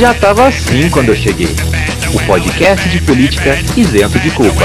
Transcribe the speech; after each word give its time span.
Já 0.00 0.14
tava 0.14 0.48
assim 0.48 0.88
quando 0.88 1.10
eu 1.10 1.16
cheguei. 1.16 1.54
O 2.14 2.18
podcast 2.20 2.88
de 2.88 3.00
política 3.00 3.58
isento 3.76 4.18
de 4.18 4.30
culpa. 4.30 4.64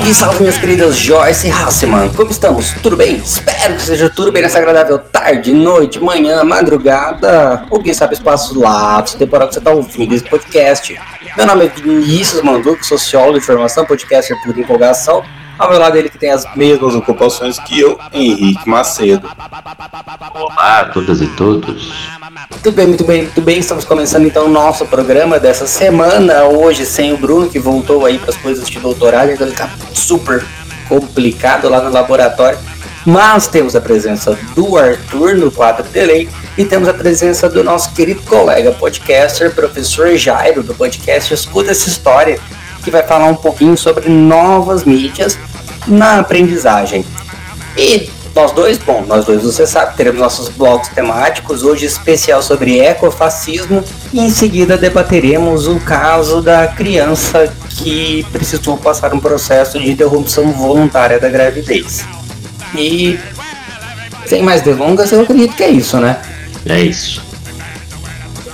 Salve, 0.00 0.14
salve, 0.14 0.40
minhas 0.40 0.56
queridas 0.56 0.96
Joyce 0.96 1.48
e 1.48 1.50
Hassman. 1.50 2.08
Como 2.14 2.30
estamos? 2.30 2.72
Tudo 2.82 2.96
bem? 2.96 3.16
Espero 3.16 3.74
que 3.74 3.82
seja 3.82 4.08
tudo 4.08 4.32
bem 4.32 4.42
nessa 4.42 4.56
agradável 4.56 4.98
tarde, 4.98 5.52
noite, 5.52 6.00
manhã, 6.00 6.42
madrugada, 6.42 7.66
ou 7.68 7.82
quem 7.82 7.92
sabe 7.92 8.14
espaço 8.14 8.58
lapso 8.58 9.18
temporal 9.18 9.48
que 9.48 9.54
você 9.54 9.60
está 9.60 9.70
ouvindo 9.70 10.14
esse 10.14 10.24
podcast. 10.24 10.98
Meu 11.36 11.46
nome 11.46 11.66
é 11.66 11.68
Vinícius 11.68 12.40
Manduco, 12.40 12.82
sociólogo 12.82 13.40
de 13.40 13.44
formação, 13.44 13.84
podcaster 13.84 14.34
por 14.42 14.58
empolgação. 14.58 15.22
Ao 15.60 15.68
meu 15.68 15.78
lado 15.78 15.94
ele 15.98 16.08
que 16.08 16.16
tem 16.16 16.30
as 16.30 16.46
mesmas 16.56 16.94
ocupações 16.94 17.58
que 17.58 17.78
eu, 17.78 18.00
Henrique 18.14 18.66
Macedo. 18.66 19.28
Olá 20.32 20.80
a 20.80 20.84
todas 20.86 21.20
e 21.20 21.26
todos. 21.26 21.92
Muito 22.50 22.72
bem, 22.72 22.86
muito 22.86 23.04
bem, 23.04 23.22
muito 23.24 23.42
bem. 23.42 23.58
Estamos 23.58 23.84
começando 23.84 24.24
então 24.24 24.46
o 24.46 24.48
nosso 24.48 24.86
programa 24.86 25.38
dessa 25.38 25.66
semana. 25.66 26.44
Hoje 26.44 26.86
sem 26.86 27.12
o 27.12 27.18
Bruno, 27.18 27.50
que 27.50 27.58
voltou 27.58 28.06
aí 28.06 28.18
para 28.18 28.30
as 28.30 28.38
coisas 28.38 28.70
de 28.70 28.80
doutorado, 28.80 29.32
então 29.32 29.46
ele 29.46 29.54
tá 29.54 29.68
super 29.92 30.42
complicado 30.88 31.68
lá 31.68 31.82
no 31.82 31.90
laboratório. 31.90 32.58
Mas 33.04 33.46
temos 33.46 33.76
a 33.76 33.82
presença 33.82 34.38
do 34.54 34.78
Arthur 34.78 35.34
no 35.34 35.50
quadro 35.50 35.84
Delay 35.90 36.26
e 36.56 36.64
temos 36.64 36.88
a 36.88 36.94
presença 36.94 37.50
do 37.50 37.62
nosso 37.62 37.92
querido 37.92 38.22
colega 38.22 38.72
podcaster, 38.72 39.54
professor 39.54 40.16
Jairo, 40.16 40.62
do 40.62 40.74
podcast 40.74 41.34
Escuta 41.34 41.72
essa 41.72 41.86
História, 41.86 42.40
que 42.82 42.90
vai 42.90 43.02
falar 43.02 43.26
um 43.26 43.34
pouquinho 43.34 43.76
sobre 43.76 44.08
novas 44.08 44.84
mídias 44.84 45.38
na 45.86 46.18
aprendizagem. 46.18 47.04
E 47.76 48.10
nós 48.34 48.52
dois, 48.52 48.78
bom, 48.78 49.04
nós 49.06 49.24
dois 49.24 49.42
você 49.42 49.66
sabe, 49.66 49.96
teremos 49.96 50.20
nossos 50.20 50.48
blogs 50.48 50.88
temáticos, 50.88 51.62
hoje 51.62 51.86
especial 51.86 52.42
sobre 52.42 52.78
ecofascismo, 52.78 53.82
e 54.12 54.20
em 54.20 54.30
seguida 54.30 54.76
debateremos 54.76 55.66
o 55.66 55.80
caso 55.80 56.40
da 56.40 56.68
criança 56.68 57.52
que 57.70 58.24
precisou 58.30 58.76
passar 58.76 59.12
um 59.12 59.20
processo 59.20 59.78
de 59.78 59.90
interrupção 59.90 60.52
voluntária 60.52 61.18
da 61.18 61.28
gravidez. 61.28 62.04
E 62.74 63.18
sem 64.26 64.42
mais 64.42 64.62
delongas, 64.62 65.10
eu 65.10 65.22
acredito 65.22 65.56
que 65.56 65.64
é 65.64 65.70
isso, 65.70 65.96
né? 65.98 66.20
É 66.66 66.80
isso. 66.80 67.22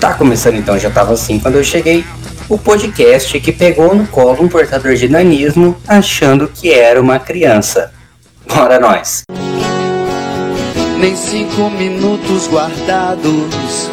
Tá 0.01 0.15
começando 0.15 0.57
então, 0.57 0.79
já 0.79 0.91
tava 0.91 1.13
assim 1.13 1.39
quando 1.39 1.57
eu 1.57 1.65
cheguei. 1.65 2.05
O 2.49 2.57
podcast 2.57 3.39
que 3.41 3.53
pegou 3.53 3.95
no 3.95 4.07
colo 4.07 4.43
um 4.43 4.49
portador 4.49 4.95
de 4.95 5.09
nanismo 5.09 5.77
achando 5.87 6.49
que 6.49 6.73
era 6.73 7.01
uma 7.01 7.19
criança. 7.19 7.93
Bora 8.47 8.79
nós! 8.79 9.25
nem 10.99 11.15
cinco 11.15 11.69
minutos 11.71 12.49
guardados 12.49 13.91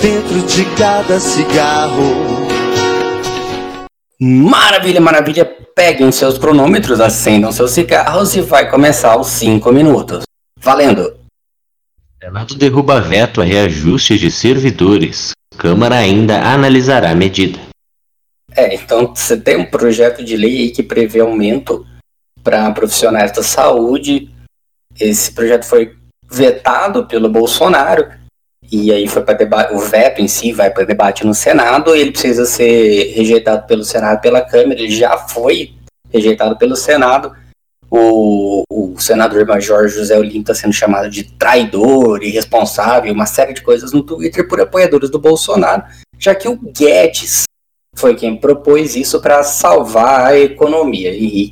dentro 0.00 0.40
de 0.46 0.64
cada 0.76 1.18
cigarro. 1.18 2.46
Maravilha, 4.20 5.00
maravilha! 5.00 5.44
Peguem 5.74 6.12
seus 6.12 6.38
cronômetros, 6.38 7.00
acendam 7.00 7.50
seus 7.50 7.72
cigarros 7.72 8.36
e 8.36 8.40
vai 8.40 8.70
começar 8.70 9.16
os 9.18 9.28
cinco 9.28 9.72
minutos. 9.72 10.22
Valendo! 10.60 11.16
Senado 12.22 12.54
derruba 12.54 13.00
veto 13.00 13.40
a 13.40 13.44
reajustes 13.44 14.20
de 14.20 14.30
servidores. 14.30 15.32
Câmara 15.56 15.96
ainda 15.96 16.40
analisará 16.40 17.10
a 17.10 17.14
medida. 17.14 17.58
É, 18.56 18.74
então 18.74 19.14
você 19.14 19.36
tem 19.36 19.56
um 19.56 19.64
projeto 19.64 20.24
de 20.24 20.36
lei 20.36 20.70
que 20.70 20.82
prevê 20.82 21.20
aumento 21.20 21.86
para 22.42 22.70
profissionais 22.72 23.32
da 23.32 23.42
saúde. 23.42 24.30
Esse 24.98 25.32
projeto 25.32 25.64
foi 25.64 25.96
vetado 26.30 27.06
pelo 27.06 27.28
Bolsonaro 27.28 28.08
e 28.70 28.90
aí 28.90 29.06
foi 29.06 29.22
para 29.22 29.34
debate, 29.34 29.74
o 29.74 29.78
veto 29.78 30.20
em 30.22 30.28
si 30.28 30.52
vai 30.52 30.70
para 30.70 30.84
debate 30.84 31.26
no 31.26 31.34
Senado, 31.34 31.94
ele 31.94 32.10
precisa 32.10 32.46
ser 32.46 33.12
rejeitado 33.12 33.66
pelo 33.66 33.84
Senado 33.84 34.20
pela 34.20 34.40
Câmara, 34.40 34.80
ele 34.80 34.90
já 34.90 35.18
foi 35.18 35.74
rejeitado 36.10 36.56
pelo 36.56 36.74
Senado. 36.74 37.34
O, 37.90 38.62
o 38.70 38.98
senador 38.98 39.46
Major 39.46 39.86
José 39.86 40.18
Olim 40.18 40.40
está 40.40 40.54
sendo 40.54 40.72
chamado 40.72 41.10
de 41.10 41.24
traidor, 41.24 42.22
irresponsável, 42.22 43.12
uma 43.12 43.26
série 43.26 43.52
de 43.52 43.60
coisas 43.60 43.92
no 43.92 44.02
Twitter 44.02 44.48
por 44.48 44.58
apoiadores 44.58 45.10
do 45.10 45.18
Bolsonaro, 45.18 45.84
já 46.18 46.34
que 46.34 46.48
o 46.48 46.56
Guedes 46.56 47.42
foi 47.94 48.14
quem 48.16 48.36
propôs 48.36 48.96
isso 48.96 49.20
para 49.20 49.42
salvar 49.42 50.26
a 50.26 50.38
economia. 50.38 51.14
Henrique. 51.14 51.50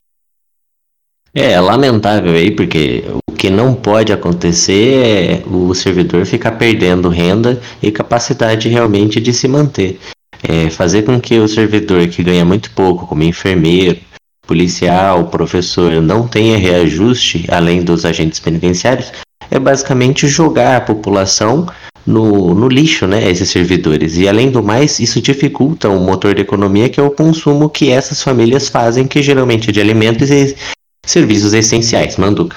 É, 1.35 1.53
é 1.53 1.61
lamentável 1.61 2.33
aí, 2.33 2.51
porque 2.51 3.05
o 3.29 3.33
que 3.33 3.51
não 3.51 3.75
pode 3.75 4.13
acontecer 4.13 5.43
é 5.45 5.49
o 5.49 5.73
servidor 5.75 6.27
ficar 6.27 6.53
perdendo 6.53 7.09
renda 7.09 7.61
e 7.81 7.93
capacidade 7.93 8.69
realmente 8.69 9.21
de 9.21 9.33
se 9.33 9.47
manter. 9.47 9.99
É, 10.43 10.71
fazer 10.71 11.03
com 11.03 11.21
que 11.21 11.39
o 11.39 11.47
servidor 11.47 12.07
que 12.09 12.23
ganha 12.23 12.45
muito 12.45 12.71
pouco, 12.73 13.07
como 13.07 13.23
enfermeiro, 13.23 14.01
policial, 14.47 15.29
professor, 15.29 15.93
não 16.03 16.27
tenha 16.27 16.59
reajuste, 16.59 17.45
além 17.49 17.85
dos 17.85 18.05
agentes 18.05 18.41
penitenciários, 18.41 19.13
é 19.51 19.59
basicamente 19.59 20.27
jogar 20.27 20.77
a 20.77 20.81
população 20.81 21.67
no, 22.11 22.55
no 22.55 22.69
lixo, 22.69 23.07
né, 23.07 23.31
esses 23.31 23.49
servidores. 23.49 24.17
E 24.17 24.29
além 24.29 24.51
do 24.51 24.63
mais, 24.63 24.99
isso 24.99 25.21
dificulta 25.23 25.89
o 25.89 26.01
motor 26.01 26.35
da 26.35 26.41
economia, 26.41 26.89
que 26.89 27.01
é 27.01 27.03
o 27.03 27.11
consumo 27.11 27.71
que 27.71 27.91
essas 27.91 28.23
famílias 28.23 28.69
fazem, 28.69 29.07
que 29.07 29.23
geralmente 29.23 29.71
é 29.71 29.73
de 29.73 29.81
alimentos 29.81 30.31
e 30.31 30.57
serviços 31.07 31.55
essenciais. 31.55 32.17
Manduca. 32.17 32.57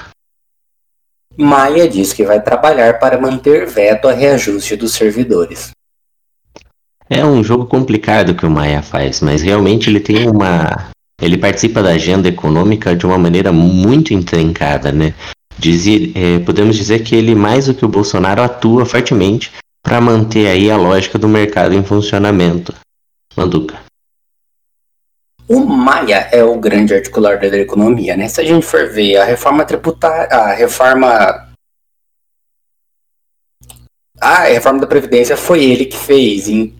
Maia 1.36 1.88
diz 1.88 2.12
que 2.12 2.24
vai 2.24 2.40
trabalhar 2.40 2.98
para 2.98 3.20
manter 3.20 3.66
veto 3.66 4.06
a 4.06 4.12
reajuste 4.12 4.76
dos 4.76 4.94
servidores. 4.94 5.70
É 7.08 7.24
um 7.24 7.42
jogo 7.44 7.66
complicado 7.66 8.34
que 8.34 8.46
o 8.46 8.50
Maia 8.50 8.82
faz, 8.82 9.20
mas 9.20 9.42
realmente 9.42 9.90
ele 9.90 10.00
tem 10.00 10.28
uma. 10.28 10.90
Ele 11.20 11.36
participa 11.36 11.82
da 11.82 11.90
agenda 11.90 12.28
econômica 12.28 12.94
de 12.94 13.06
uma 13.06 13.18
maneira 13.18 13.52
muito 13.52 14.14
intrincada, 14.14 14.90
né? 14.90 15.14
É, 16.14 16.38
podemos 16.40 16.76
dizer 16.76 17.02
que 17.02 17.14
ele, 17.14 17.34
mais 17.34 17.66
do 17.66 17.74
que 17.74 17.84
o 17.84 17.88
Bolsonaro, 17.88 18.42
atua 18.42 18.84
fortemente 18.84 19.52
para 19.82 20.00
manter 20.00 20.46
aí 20.46 20.70
a 20.70 20.76
lógica 20.76 21.18
do 21.18 21.28
mercado 21.28 21.74
em 21.74 21.84
funcionamento. 21.84 22.74
Manduca. 23.36 23.78
O 25.46 25.60
Maia 25.60 26.28
é 26.32 26.42
o 26.42 26.58
grande 26.58 26.94
articulador 26.94 27.50
da 27.50 27.58
economia, 27.58 28.16
né? 28.16 28.28
Se 28.28 28.40
a 28.40 28.44
gente 28.44 28.64
for 28.64 28.88
ver 28.88 29.16
a 29.16 29.24
reforma 29.24 29.64
tributária, 29.64 30.28
a 30.30 30.54
reforma 30.54 31.48
a 34.20 34.44
reforma 34.44 34.80
da 34.80 34.86
previdência 34.86 35.36
foi 35.36 35.62
ele 35.64 35.84
que 35.84 35.98
fez 35.98 36.48
em 36.48 36.74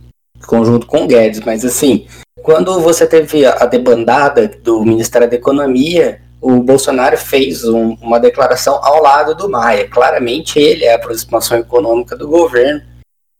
conjunto 0.46 0.86
com 0.86 1.04
o 1.04 1.06
Guedes, 1.06 1.40
mas 1.40 1.64
assim, 1.64 2.06
quando 2.42 2.80
você 2.80 3.06
teve 3.06 3.44
a 3.44 3.66
debandada 3.66 4.48
do 4.48 4.82
Ministério 4.82 5.28
da 5.28 5.36
Economia, 5.36 6.22
o 6.44 6.62
Bolsonaro 6.62 7.16
fez 7.16 7.64
um, 7.64 7.94
uma 8.02 8.20
declaração 8.20 8.78
ao 8.84 9.02
lado 9.02 9.34
do 9.34 9.48
Maia. 9.48 9.88
Claramente 9.88 10.58
ele 10.58 10.84
é 10.84 10.92
a 10.92 10.96
aproximação 10.96 11.56
econômica 11.56 12.14
do 12.14 12.28
governo 12.28 12.82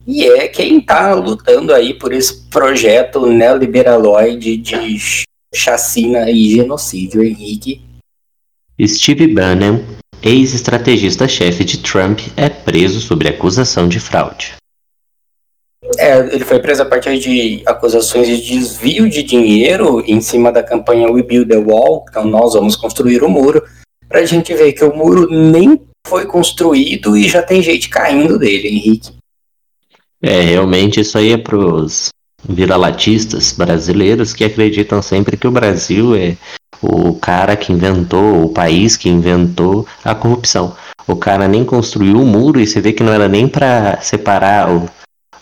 e 0.06 0.24
é 0.24 0.48
quem 0.48 0.78
está 0.78 1.12
lutando 1.12 1.74
aí 1.74 1.92
por 1.92 2.14
esse 2.14 2.48
projeto 2.48 3.26
neoliberaloide 3.26 4.56
de 4.56 5.24
chacina 5.54 6.30
e 6.30 6.54
genocídio, 6.54 7.22
Henrique. 7.22 7.82
Steve 8.86 9.26
Bannon, 9.26 9.84
ex-estrategista-chefe 10.22 11.62
de 11.62 11.78
Trump, 11.82 12.20
é 12.38 12.48
preso 12.48 13.02
sob 13.02 13.28
acusação 13.28 13.86
de 13.86 14.00
fraude. 14.00 14.54
É, 15.98 16.18
ele 16.34 16.44
foi 16.44 16.58
preso 16.58 16.82
a 16.82 16.86
partir 16.86 17.18
de 17.18 17.62
acusações 17.66 18.26
de 18.26 18.40
desvio 18.40 19.08
de 19.08 19.22
dinheiro 19.22 20.02
em 20.06 20.20
cima 20.20 20.50
da 20.50 20.62
campanha 20.62 21.10
We 21.10 21.22
Build 21.22 21.48
the 21.48 21.58
Wall, 21.58 22.04
então 22.08 22.24
nós 22.24 22.54
vamos 22.54 22.76
construir 22.76 23.22
o 23.22 23.28
muro, 23.28 23.62
para 24.08 24.20
a 24.20 24.26
gente 24.26 24.54
ver 24.54 24.72
que 24.72 24.84
o 24.84 24.94
muro 24.94 25.28
nem 25.30 25.80
foi 26.06 26.26
construído 26.26 27.16
e 27.16 27.28
já 27.28 27.42
tem 27.42 27.62
gente 27.62 27.88
caindo 27.88 28.38
dele, 28.38 28.68
Henrique. 28.68 29.12
É, 30.22 30.40
realmente 30.40 31.00
isso 31.00 31.18
aí 31.18 31.32
é 31.32 31.36
pros 31.36 32.08
viralatistas 32.48 33.52
brasileiros 33.52 34.32
que 34.32 34.44
acreditam 34.44 35.00
sempre 35.00 35.36
que 35.36 35.46
o 35.46 35.50
Brasil 35.50 36.14
é 36.14 36.36
o 36.82 37.14
cara 37.14 37.56
que 37.56 37.72
inventou, 37.72 38.44
o 38.44 38.48
país 38.50 38.96
que 38.96 39.08
inventou 39.08 39.86
a 40.04 40.14
corrupção. 40.14 40.76
O 41.06 41.16
cara 41.16 41.48
nem 41.48 41.64
construiu 41.64 42.20
o 42.20 42.26
muro 42.26 42.60
e 42.60 42.66
você 42.66 42.80
vê 42.80 42.92
que 42.92 43.02
não 43.02 43.12
era 43.12 43.28
nem 43.28 43.48
para 43.48 44.00
separar 44.00 44.70
o, 44.70 44.88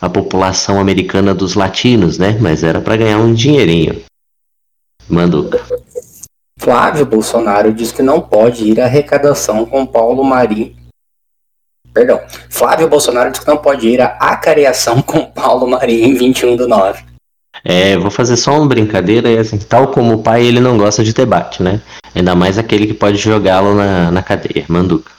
a 0.03 0.09
população 0.09 0.81
americana 0.81 1.33
dos 1.33 1.55
latinos, 1.55 2.17
né? 2.17 2.37
Mas 2.41 2.61
era 2.61 2.81
para 2.81 2.97
ganhar 2.97 3.19
um 3.19 3.33
dinheirinho. 3.33 4.03
Manduca. 5.07 5.61
Flávio 6.59 7.05
Bolsonaro 7.05 7.71
diz 7.71 7.93
que 7.93 8.01
não 8.01 8.19
pode 8.19 8.65
ir 8.65 8.81
à 8.81 8.83
arrecadação 8.83 9.65
com 9.65 9.85
Paulo 9.85 10.21
Marim 10.21 10.75
Perdão. 11.93 12.19
Flávio 12.49 12.89
Bolsonaro 12.89 13.31
diz 13.31 13.39
que 13.39 13.47
não 13.47 13.57
pode 13.57 13.87
ir 13.87 14.01
à 14.01 14.07
acareação 14.19 15.01
com 15.01 15.25
Paulo 15.25 15.65
Marinho 15.69 16.07
em 16.07 16.15
21 16.15 16.57
do 16.57 16.67
9. 16.67 17.01
É, 17.63 17.97
vou 17.97 18.11
fazer 18.11 18.35
só 18.35 18.57
uma 18.57 18.67
brincadeira, 18.67 19.29
e 19.29 19.37
assim, 19.37 19.57
tal 19.57 19.87
como 19.87 20.15
o 20.15 20.21
pai, 20.21 20.43
ele 20.43 20.59
não 20.59 20.77
gosta 20.77 21.01
de 21.01 21.13
debate, 21.13 21.63
né? 21.63 21.81
Ainda 22.13 22.35
mais 22.35 22.57
aquele 22.57 22.87
que 22.87 22.93
pode 22.93 23.17
jogá-lo 23.17 23.73
na, 23.73 24.11
na 24.11 24.21
cadeia, 24.21 24.65
Manduca. 24.67 25.11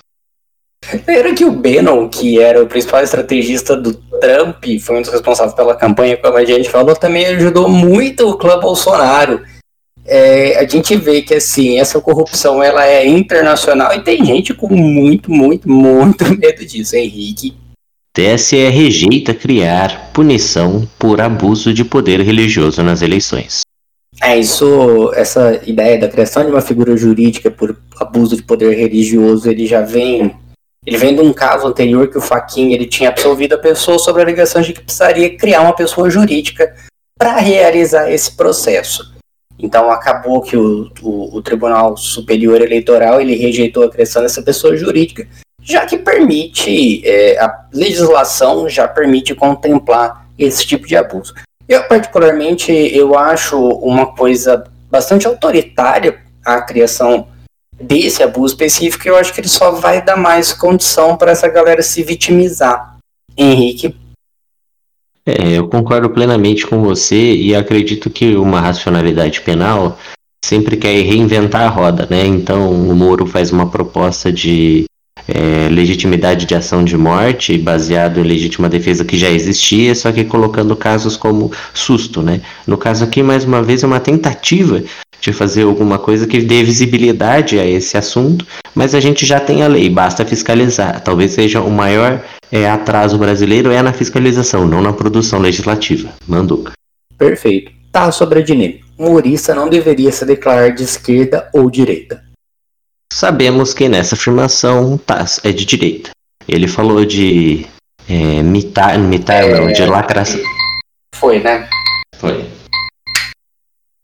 Era 1.06 1.34
que 1.34 1.44
o 1.44 1.52
Bannon, 1.52 2.08
que 2.08 2.40
era 2.40 2.62
o 2.62 2.66
principal 2.66 3.02
estrategista 3.02 3.76
do 3.76 3.94
Trump, 3.94 4.64
foi 4.80 4.98
um 4.98 5.02
dos 5.02 5.10
responsáveis 5.10 5.54
pela 5.54 5.74
campanha, 5.74 6.16
como 6.16 6.36
a 6.36 6.44
gente 6.44 6.70
falou, 6.70 6.94
também 6.94 7.26
ajudou 7.26 7.68
muito 7.68 8.28
o 8.28 8.36
clã 8.36 8.58
Bolsonaro. 8.58 9.42
É, 10.06 10.58
a 10.58 10.68
gente 10.68 10.94
vê 10.96 11.22
que 11.22 11.34
assim 11.34 11.78
essa 11.78 11.98
corrupção 11.98 12.62
ela 12.62 12.86
é 12.86 13.06
internacional 13.06 13.94
e 13.94 14.02
tem 14.02 14.22
gente 14.22 14.52
com 14.52 14.68
muito, 14.68 15.30
muito, 15.30 15.68
muito 15.68 16.24
medo 16.38 16.64
disso, 16.66 16.94
Henrique. 16.94 17.54
TSE 18.12 18.68
rejeita 18.68 19.34
criar 19.34 20.12
punição 20.12 20.86
por 20.98 21.20
abuso 21.20 21.74
de 21.74 21.84
poder 21.84 22.20
religioso 22.20 22.82
nas 22.82 23.02
eleições. 23.02 23.62
É, 24.22 24.38
isso, 24.38 25.12
essa 25.14 25.60
ideia 25.66 25.98
da 25.98 26.08
criação 26.08 26.44
de 26.44 26.50
uma 26.50 26.60
figura 26.60 26.96
jurídica 26.96 27.50
por 27.50 27.76
abuso 27.98 28.36
de 28.36 28.44
poder 28.44 28.76
religioso, 28.76 29.50
ele 29.50 29.66
já 29.66 29.80
vem, 29.80 30.32
ele 30.86 30.98
vem 30.98 31.14
de 31.14 31.20
um 31.20 31.32
caso 31.32 31.66
anterior 31.66 32.08
que 32.08 32.18
o 32.18 32.20
Faquin 32.20 32.72
ele 32.72 32.86
tinha 32.86 33.08
absolvido 33.08 33.54
a 33.54 33.58
pessoa 33.58 33.98
sobre 33.98 34.22
a 34.22 34.24
alegação 34.24 34.60
de 34.62 34.72
que 34.72 34.82
precisaria 34.82 35.36
criar 35.36 35.62
uma 35.62 35.74
pessoa 35.74 36.10
jurídica 36.10 36.74
para 37.18 37.36
realizar 37.38 38.10
esse 38.10 38.36
processo. 38.36 39.14
Então 39.58 39.90
acabou 39.90 40.42
que 40.42 40.56
o, 40.56 40.90
o, 41.00 41.36
o, 41.36 41.42
Tribunal 41.42 41.96
Superior 41.96 42.60
Eleitoral 42.60 43.20
ele 43.20 43.36
rejeitou 43.36 43.84
a 43.84 43.90
criação 43.90 44.22
dessa 44.22 44.42
pessoa 44.42 44.76
jurídica 44.76 45.26
já 45.64 45.86
que 45.86 45.96
permite, 45.96 47.02
é, 47.08 47.38
a 47.40 47.64
legislação 47.72 48.68
já 48.68 48.86
permite 48.86 49.34
contemplar 49.34 50.28
esse 50.38 50.66
tipo 50.66 50.86
de 50.86 50.94
abuso. 50.94 51.32
Eu, 51.66 51.84
particularmente, 51.84 52.70
eu 52.70 53.16
acho 53.16 53.58
uma 53.58 54.14
coisa 54.14 54.64
bastante 54.90 55.26
autoritária 55.26 56.20
a 56.44 56.60
criação 56.60 57.28
desse 57.80 58.22
abuso 58.22 58.54
específico, 58.54 59.06
eu 59.06 59.16
acho 59.16 59.32
que 59.32 59.40
ele 59.40 59.48
só 59.48 59.72
vai 59.72 60.02
dar 60.02 60.16
mais 60.16 60.52
condição 60.52 61.16
para 61.16 61.32
essa 61.32 61.48
galera 61.48 61.82
se 61.82 62.02
vitimizar. 62.02 62.96
Henrique. 63.36 63.94
É, 65.26 65.58
eu 65.58 65.68
concordo 65.68 66.10
plenamente 66.10 66.66
com 66.66 66.82
você 66.82 67.34
e 67.34 67.54
acredito 67.54 68.10
que 68.10 68.36
uma 68.36 68.60
racionalidade 68.60 69.40
penal 69.40 69.98
sempre 70.44 70.76
quer 70.76 71.00
reinventar 71.02 71.62
a 71.62 71.70
roda, 71.70 72.06
né? 72.10 72.26
Então 72.26 72.70
o 72.70 72.94
Moro 72.94 73.26
faz 73.26 73.50
uma 73.50 73.70
proposta 73.70 74.30
de 74.30 74.84
é, 75.28 75.68
legitimidade 75.70 76.46
de 76.46 76.54
ação 76.54 76.84
de 76.84 76.96
morte 76.96 77.56
baseado 77.56 78.20
em 78.20 78.22
legítima 78.22 78.68
defesa 78.68 79.04
que 79.04 79.16
já 79.16 79.30
existia, 79.30 79.94
só 79.94 80.12
que 80.12 80.24
colocando 80.24 80.76
casos 80.76 81.16
como 81.16 81.50
susto, 81.72 82.22
né? 82.22 82.40
No 82.66 82.76
caso 82.76 83.04
aqui, 83.04 83.22
mais 83.22 83.44
uma 83.44 83.62
vez, 83.62 83.82
é 83.82 83.86
uma 83.86 84.00
tentativa 84.00 84.82
de 85.20 85.32
fazer 85.32 85.62
alguma 85.62 85.98
coisa 85.98 86.26
que 86.26 86.40
dê 86.40 86.62
visibilidade 86.62 87.58
a 87.58 87.64
esse 87.64 87.96
assunto, 87.96 88.46
mas 88.74 88.94
a 88.94 89.00
gente 89.00 89.24
já 89.24 89.40
tem 89.40 89.62
a 89.62 89.66
lei, 89.66 89.88
basta 89.88 90.24
fiscalizar. 90.24 91.00
Talvez 91.00 91.32
seja 91.32 91.62
o 91.62 91.70
maior 91.70 92.22
é, 92.52 92.68
atraso 92.68 93.16
brasileiro 93.16 93.70
é 93.70 93.80
na 93.80 93.92
fiscalização, 93.92 94.66
não 94.66 94.82
na 94.82 94.92
produção 94.92 95.38
legislativa. 95.38 96.10
Manduca. 96.28 96.72
Perfeito. 97.16 97.72
Tá 97.90 98.12
sobre 98.12 98.40
a 98.40 98.42
Dinei. 98.42 98.80
Humorista 98.98 99.54
não 99.54 99.68
deveria 99.68 100.12
se 100.12 100.26
declarar 100.26 100.70
de 100.70 100.82
esquerda 100.82 101.48
ou 101.54 101.70
direita. 101.70 102.22
Sabemos 103.12 103.72
que 103.72 103.88
nessa 103.88 104.14
afirmação 104.14 104.98
Tass 104.98 105.40
é 105.44 105.52
de 105.52 105.64
direita. 105.64 106.10
Ele 106.48 106.66
falou 106.68 107.04
de 107.04 107.66
é, 108.08 108.42
mitar, 108.42 108.98
mitar 108.98 109.44
é, 109.44 109.60
não, 109.60 109.72
de 109.72 109.84
lacração. 109.86 110.40
Foi, 111.14 111.40
né? 111.40 111.68
Foi. 112.16 112.44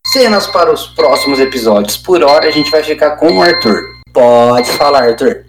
Cenas 0.06 0.46
para 0.46 0.72
os 0.72 0.86
próximos 0.86 1.38
episódios. 1.38 1.96
Por 1.96 2.22
hora 2.22 2.48
a 2.48 2.50
gente 2.50 2.70
vai 2.70 2.82
ficar 2.82 3.16
com 3.16 3.38
o 3.38 3.42
Arthur. 3.42 3.82
Pode 4.12 4.70
falar, 4.72 5.04
Arthur. 5.04 5.44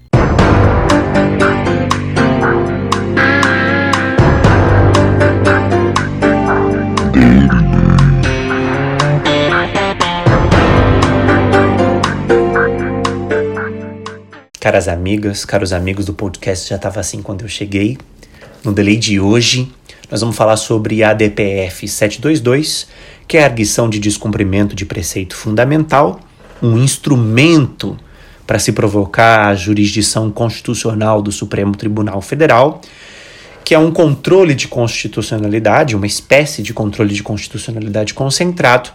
Caras 14.61 14.87
amigas, 14.87 15.43
caros 15.43 15.73
amigos 15.73 16.05
do 16.05 16.13
podcast, 16.13 16.69
já 16.69 16.75
estava 16.75 16.99
assim 16.99 17.19
quando 17.23 17.41
eu 17.41 17.47
cheguei. 17.47 17.97
No 18.63 18.71
delay 18.71 18.95
de 18.95 19.19
hoje, 19.19 19.73
nós 20.07 20.21
vamos 20.21 20.35
falar 20.35 20.55
sobre 20.55 21.03
a 21.03 21.15
DPF 21.15 21.87
722, 21.87 22.87
que 23.27 23.37
é 23.37 23.41
a 23.41 23.45
arguição 23.45 23.89
de 23.89 23.97
descumprimento 23.97 24.75
de 24.75 24.85
preceito 24.85 25.35
fundamental, 25.35 26.19
um 26.61 26.77
instrumento 26.77 27.97
para 28.45 28.59
se 28.59 28.71
provocar 28.71 29.47
a 29.47 29.55
jurisdição 29.55 30.29
constitucional 30.29 31.23
do 31.23 31.31
Supremo 31.31 31.75
Tribunal 31.75 32.21
Federal, 32.21 32.81
que 33.65 33.73
é 33.73 33.79
um 33.79 33.89
controle 33.89 34.53
de 34.53 34.67
constitucionalidade, 34.67 35.95
uma 35.95 36.05
espécie 36.05 36.61
de 36.61 36.71
controle 36.71 37.15
de 37.15 37.23
constitucionalidade 37.23 38.13
concentrado, 38.13 38.91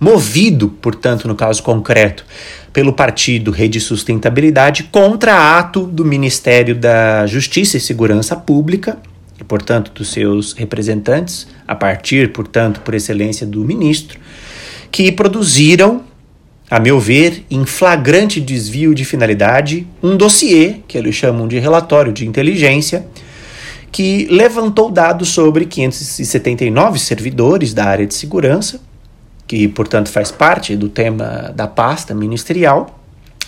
movido, 0.00 0.70
portanto, 0.80 1.28
no 1.28 1.34
caso 1.34 1.62
concreto, 1.62 2.24
pelo 2.72 2.92
partido 2.92 3.50
Rede 3.50 3.78
Sustentabilidade 3.78 4.84
contra 4.84 5.58
ato 5.58 5.86
do 5.86 6.06
Ministério 6.06 6.74
da 6.74 7.26
Justiça 7.26 7.76
e 7.76 7.80
Segurança 7.80 8.34
Pública 8.34 8.96
e, 9.38 9.44
portanto, 9.44 9.92
dos 9.94 10.10
seus 10.10 10.54
representantes, 10.54 11.46
a 11.68 11.74
partir, 11.74 12.32
portanto, 12.32 12.80
por 12.80 12.94
excelência 12.94 13.46
do 13.46 13.62
ministro, 13.62 14.18
que 14.90 15.12
produziram, 15.12 16.02
a 16.70 16.80
meu 16.80 16.98
ver, 16.98 17.44
em 17.50 17.66
flagrante 17.66 18.40
desvio 18.40 18.94
de 18.94 19.04
finalidade, 19.04 19.86
um 20.02 20.16
dossiê, 20.16 20.76
que 20.88 20.96
eles 20.96 21.14
chamam 21.14 21.46
de 21.46 21.58
relatório 21.58 22.12
de 22.12 22.26
inteligência, 22.26 23.06
que 23.92 24.26
levantou 24.30 24.90
dados 24.90 25.30
sobre 25.30 25.66
579 25.66 26.98
servidores 26.98 27.74
da 27.74 27.84
área 27.84 28.06
de 28.06 28.14
segurança 28.14 28.80
que 29.50 29.66
portanto 29.66 30.08
faz 30.08 30.30
parte 30.30 30.76
do 30.76 30.88
tema 30.88 31.52
da 31.52 31.66
pasta 31.66 32.14
ministerial, 32.14 33.02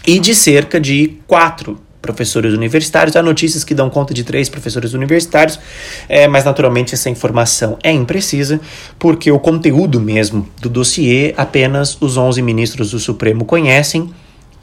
e 0.05 0.19
de 0.19 0.35
cerca 0.35 0.81
de 0.81 1.19
quatro 1.29 1.79
professores 2.01 2.53
universitários. 2.55 3.15
Há 3.15 3.23
notícias 3.23 3.63
que 3.63 3.73
dão 3.73 3.89
conta 3.89 4.13
de 4.13 4.25
três 4.25 4.49
professores 4.49 4.95
universitários, 4.95 5.61
é, 6.09 6.27
mas 6.27 6.45
naturalmente 6.45 6.93
essa 6.93 7.09
informação 7.09 7.79
é 7.85 7.93
imprecisa, 7.93 8.61
porque 8.99 9.31
o 9.31 9.39
conteúdo 9.39 10.01
mesmo 10.01 10.49
do 10.61 10.69
dossiê 10.69 11.35
apenas 11.37 11.97
os 12.01 12.17
11 12.17 12.43
ministros 12.43 12.91
do 12.91 12.99
Supremo 12.99 13.45
conhecem 13.45 14.13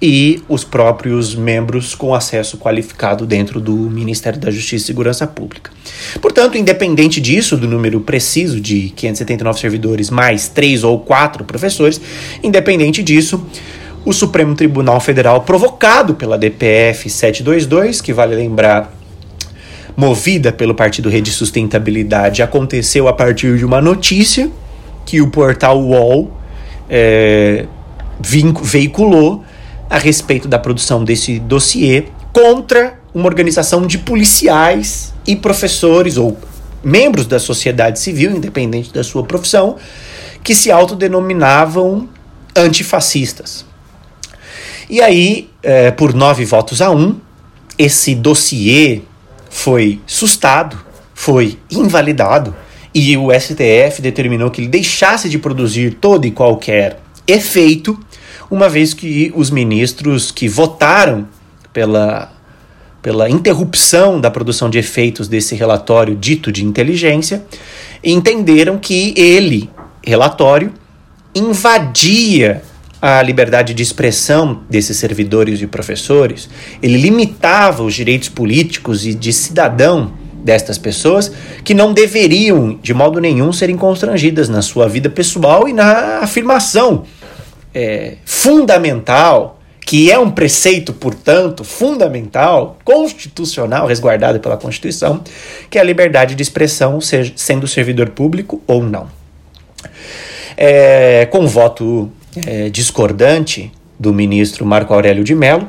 e 0.02 0.42
os 0.48 0.64
próprios 0.64 1.36
membros 1.36 1.94
com 1.94 2.16
acesso 2.16 2.58
qualificado 2.58 3.26
dentro 3.26 3.60
do 3.60 3.74
Ministério 3.74 4.40
da 4.40 4.50
Justiça 4.50 4.86
e 4.86 4.88
Segurança 4.88 5.28
Pública. 5.28 5.72
Portanto, 6.22 6.58
independente 6.58 7.20
disso, 7.20 7.58
do 7.58 7.68
número 7.68 8.00
preciso 8.00 8.62
de 8.62 8.90
579 8.92 9.60
servidores 9.60 10.10
mais 10.10 10.48
três 10.48 10.84
ou 10.84 11.00
quatro 11.00 11.44
professores, 11.44 12.00
independente 12.42 13.04
disso, 13.04 13.46
o 14.06 14.14
Supremo 14.14 14.56
Tribunal 14.56 15.02
Federal, 15.02 15.42
provocado 15.42 16.16
pela 16.16 16.38
DPF 16.38 17.10
722, 17.10 18.00
que 18.00 18.14
vale 18.14 18.36
lembrar 18.36 18.94
movida 19.98 20.54
pelo 20.54 20.74
Partido 20.74 21.10
Rede 21.10 21.30
Sustentabilidade, 21.30 22.42
aconteceu 22.42 23.10
a 23.10 23.14
partir 23.14 23.58
de 23.58 23.66
uma 23.66 23.82
notícia 23.82 24.50
que 25.06 25.20
o 25.20 25.30
portal 25.30 25.82
UOL 25.82 26.32
é, 26.90 27.66
veiculou 28.64 29.44
a 29.90 29.98
respeito 29.98 30.48
da 30.48 30.60
produção 30.60 31.04
desse 31.04 31.40
dossiê 31.40 32.06
contra 32.32 33.00
uma 33.14 33.26
organização 33.26 33.88
de 33.88 33.98
policiais 33.98 35.14
e 35.26 35.36
professores 35.36 36.18
ou 36.18 36.38
membros 36.84 37.26
da 37.26 37.40
sociedade 37.40 38.00
civil, 38.00 38.32
independente 38.32 38.94
da 38.94 39.04
sua 39.04 39.24
profissão, 39.24 39.78
que 40.44 40.54
se 40.54 40.72
autodenominavam 40.72 42.08
antifascistas. 42.56 43.66
E 44.90 45.02
aí, 45.02 45.50
é, 45.62 45.92
por 45.92 46.14
nove 46.14 46.46
votos 46.46 46.82
a 46.82 46.90
um, 46.90 47.20
esse 47.78 48.16
dossiê 48.16 49.02
foi 49.50 50.00
sustado, 50.06 50.80
foi 51.14 51.60
invalidado, 51.70 52.56
e 52.94 53.16
o 53.18 53.30
STF 53.32 54.02
determinou 54.02 54.50
que 54.50 54.62
ele 54.62 54.68
deixasse 54.68 55.30
de 55.30 55.38
produzir 55.38 55.96
todo 55.96 56.26
e 56.26 56.32
qualquer 56.32 57.00
efeito 57.28 58.00
uma 58.50 58.68
vez 58.68 58.94
que 58.94 59.32
os 59.36 59.50
ministros 59.50 60.32
que 60.32 60.48
votaram 60.48 61.28
pela, 61.72 62.32
pela 63.02 63.30
interrupção 63.30 64.20
da 64.20 64.32
produção 64.32 64.70
de 64.70 64.80
efeitos 64.80 65.28
desse 65.28 65.56
relatório 65.56 66.16
dito 66.16 66.52
de 66.52 66.66
inteligência 66.66 67.46
entenderam 68.04 68.78
que 68.78 69.14
ele, 69.16 69.70
relatório, 70.04 70.74
invadia 71.36 72.64
a 73.02 73.22
liberdade 73.22 73.74
de 73.74 73.84
expressão 73.84 74.62
desses 74.70 74.98
servidores 74.98 75.62
e 75.62 75.68
professores, 75.68 76.50
ele 76.82 76.98
limitava 76.98 77.84
os 77.84 77.94
direitos 77.94 78.28
políticos 78.28 79.06
e 79.06 79.14
de 79.14 79.32
cidadão 79.32 80.12
destas 80.44 80.78
pessoas 80.78 81.32
que 81.64 81.74
não 81.74 81.94
deveriam, 81.94 82.78
de 82.82 82.94
modo 82.94 83.20
nenhum, 83.20 83.54
serem 83.54 83.78
constrangidas 83.78 84.50
na 84.50 84.62
sua 84.62 84.88
vida 84.88 85.10
pessoal 85.10 85.68
e 85.68 85.74
na 85.74 86.20
afirmação 86.20 87.06
é, 87.74 88.16
fundamental, 88.26 89.60
que 89.82 90.12
é 90.12 90.20
um 90.20 90.30
preceito, 90.30 90.94
portanto, 90.94 91.64
fundamental, 91.64 92.78
constitucional, 92.84 93.88
resguardado 93.88 94.40
pela 94.40 94.56
Constituição, 94.56 95.24
que 95.70 95.78
é 95.78 95.82
a 95.82 95.84
liberdade 95.84 96.36
de 96.36 96.44
expressão, 96.44 97.02
seja, 97.02 97.34
sendo 97.36 97.68
servidor 97.68 98.10
público 98.10 98.62
ou 98.68 98.84
não. 98.84 99.08
É, 100.56 101.26
com 101.28 101.48
voto 101.48 102.12
é, 102.46 102.70
discordante 102.70 103.72
do 103.98 104.14
ministro 104.14 104.66
Marco 104.66 104.94
Aurélio 104.94 105.24
de 105.24 105.34
Mello, 105.34 105.68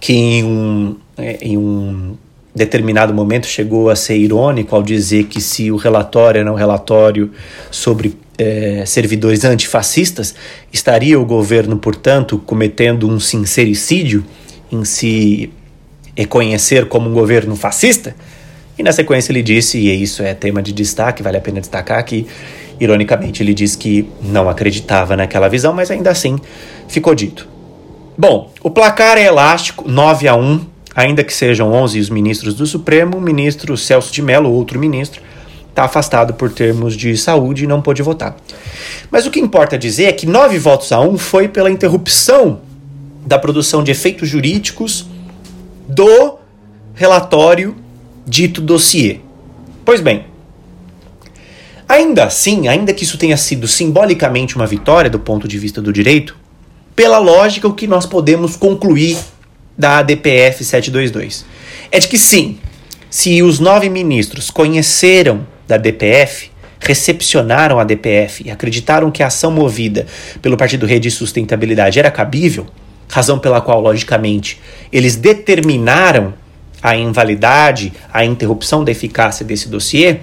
que 0.00 0.12
em 0.12 0.44
um, 0.44 0.96
é, 1.16 1.38
em 1.40 1.56
um 1.56 2.16
determinado 2.54 3.14
momento 3.14 3.46
chegou 3.46 3.90
a 3.90 3.96
ser 3.96 4.16
irônico 4.16 4.74
ao 4.74 4.82
dizer 4.82 5.24
que 5.24 5.40
se 5.40 5.70
o 5.70 5.76
relatório 5.76 6.40
era 6.40 6.52
um 6.52 6.56
relatório 6.56 7.30
sobre 7.70 8.16
é, 8.40 8.84
servidores 8.86 9.44
antifascistas, 9.44 10.34
estaria 10.72 11.20
o 11.20 11.24
governo, 11.24 11.76
portanto, 11.76 12.38
cometendo 12.38 13.08
um 13.08 13.20
sincericídio 13.20 14.24
em 14.72 14.84
se 14.84 15.50
reconhecer 16.16 16.86
como 16.86 17.10
um 17.10 17.12
governo 17.12 17.54
fascista? 17.54 18.14
E 18.78 18.82
na 18.82 18.92
sequência 18.92 19.30
ele 19.30 19.42
disse, 19.42 19.78
e 19.78 20.02
isso 20.02 20.22
é 20.22 20.32
tema 20.32 20.62
de 20.62 20.72
destaque, 20.72 21.22
vale 21.22 21.36
a 21.36 21.40
pena 21.40 21.60
destacar 21.60 22.02
que, 22.04 22.26
ironicamente, 22.80 23.42
ele 23.42 23.52
disse 23.52 23.76
que 23.76 24.08
não 24.22 24.48
acreditava 24.48 25.16
naquela 25.16 25.48
visão, 25.48 25.74
mas 25.74 25.90
ainda 25.90 26.10
assim 26.10 26.38
ficou 26.88 27.14
dito. 27.14 27.46
Bom, 28.16 28.52
o 28.62 28.70
placar 28.70 29.18
é 29.18 29.24
elástico, 29.24 29.88
9 29.88 30.28
a 30.28 30.34
1 30.34 30.60
ainda 30.94 31.22
que 31.22 31.32
sejam 31.32 31.72
11 31.72 32.00
os 32.00 32.10
ministros 32.10 32.54
do 32.54 32.66
Supremo, 32.66 33.16
o 33.16 33.20
ministro 33.20 33.76
Celso 33.76 34.12
de 34.12 34.22
Mello, 34.22 34.50
outro 34.50 34.78
ministro, 34.78 35.22
está 35.70 35.84
afastado 35.84 36.34
por 36.34 36.52
termos 36.52 36.94
de 36.94 37.16
saúde 37.16 37.64
e 37.64 37.66
não 37.66 37.80
pôde 37.80 38.02
votar. 38.02 38.36
Mas 39.10 39.26
o 39.26 39.30
que 39.30 39.40
importa 39.40 39.78
dizer 39.78 40.04
é 40.04 40.12
que 40.12 40.26
nove 40.26 40.58
votos 40.58 40.92
a 40.92 41.00
um 41.00 41.16
foi 41.16 41.48
pela 41.48 41.70
interrupção 41.70 42.60
da 43.24 43.38
produção 43.38 43.82
de 43.82 43.90
efeitos 43.90 44.28
jurídicos 44.28 45.06
do 45.88 46.38
relatório 46.94 47.76
dito 48.26 48.60
dossiê. 48.60 49.20
Pois 49.84 50.00
bem, 50.00 50.26
ainda 51.88 52.24
assim, 52.24 52.68
ainda 52.68 52.92
que 52.92 53.04
isso 53.04 53.18
tenha 53.18 53.36
sido 53.36 53.66
simbolicamente 53.66 54.56
uma 54.56 54.66
vitória 54.66 55.10
do 55.10 55.18
ponto 55.18 55.48
de 55.48 55.58
vista 55.58 55.80
do 55.80 55.92
direito, 55.92 56.36
pela 56.94 57.18
lógica, 57.18 57.66
o 57.66 57.72
que 57.72 57.86
nós 57.86 58.06
podemos 58.06 58.56
concluir 58.56 59.16
da 59.76 59.98
ADPF 59.98 60.62
722 60.62 61.46
é 61.90 61.98
de 61.98 62.06
que 62.06 62.18
sim, 62.18 62.58
se 63.08 63.42
os 63.42 63.58
nove 63.58 63.88
ministros 63.88 64.50
conheceram 64.50 65.46
da 65.70 65.76
DPF, 65.76 66.50
recepcionaram 66.80 67.78
a 67.78 67.84
DPF 67.84 68.42
e 68.44 68.50
acreditaram 68.50 69.10
que 69.10 69.22
a 69.22 69.28
ação 69.28 69.52
movida 69.52 70.06
pelo 70.42 70.56
Partido 70.56 70.84
Rede 70.84 71.08
e 71.08 71.10
Sustentabilidade 71.10 71.98
era 71.98 72.10
cabível, 72.10 72.66
razão 73.08 73.38
pela 73.38 73.60
qual, 73.60 73.80
logicamente, 73.80 74.60
eles 74.92 75.14
determinaram 75.14 76.34
a 76.82 76.96
invalidade, 76.96 77.92
a 78.12 78.24
interrupção 78.24 78.82
da 78.82 78.90
eficácia 78.90 79.44
desse 79.44 79.68
dossiê, 79.68 80.18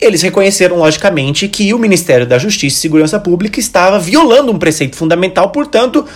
eles 0.00 0.22
reconheceram, 0.22 0.76
logicamente, 0.76 1.48
que 1.48 1.74
o 1.74 1.78
Ministério 1.78 2.26
da 2.26 2.38
Justiça 2.38 2.76
e 2.76 2.80
Segurança 2.80 3.18
Pública 3.18 3.58
estava 3.60 3.98
violando 3.98 4.52
um 4.52 4.58
preceito 4.58 4.96
fundamental, 4.96 5.50
portanto, 5.50 6.06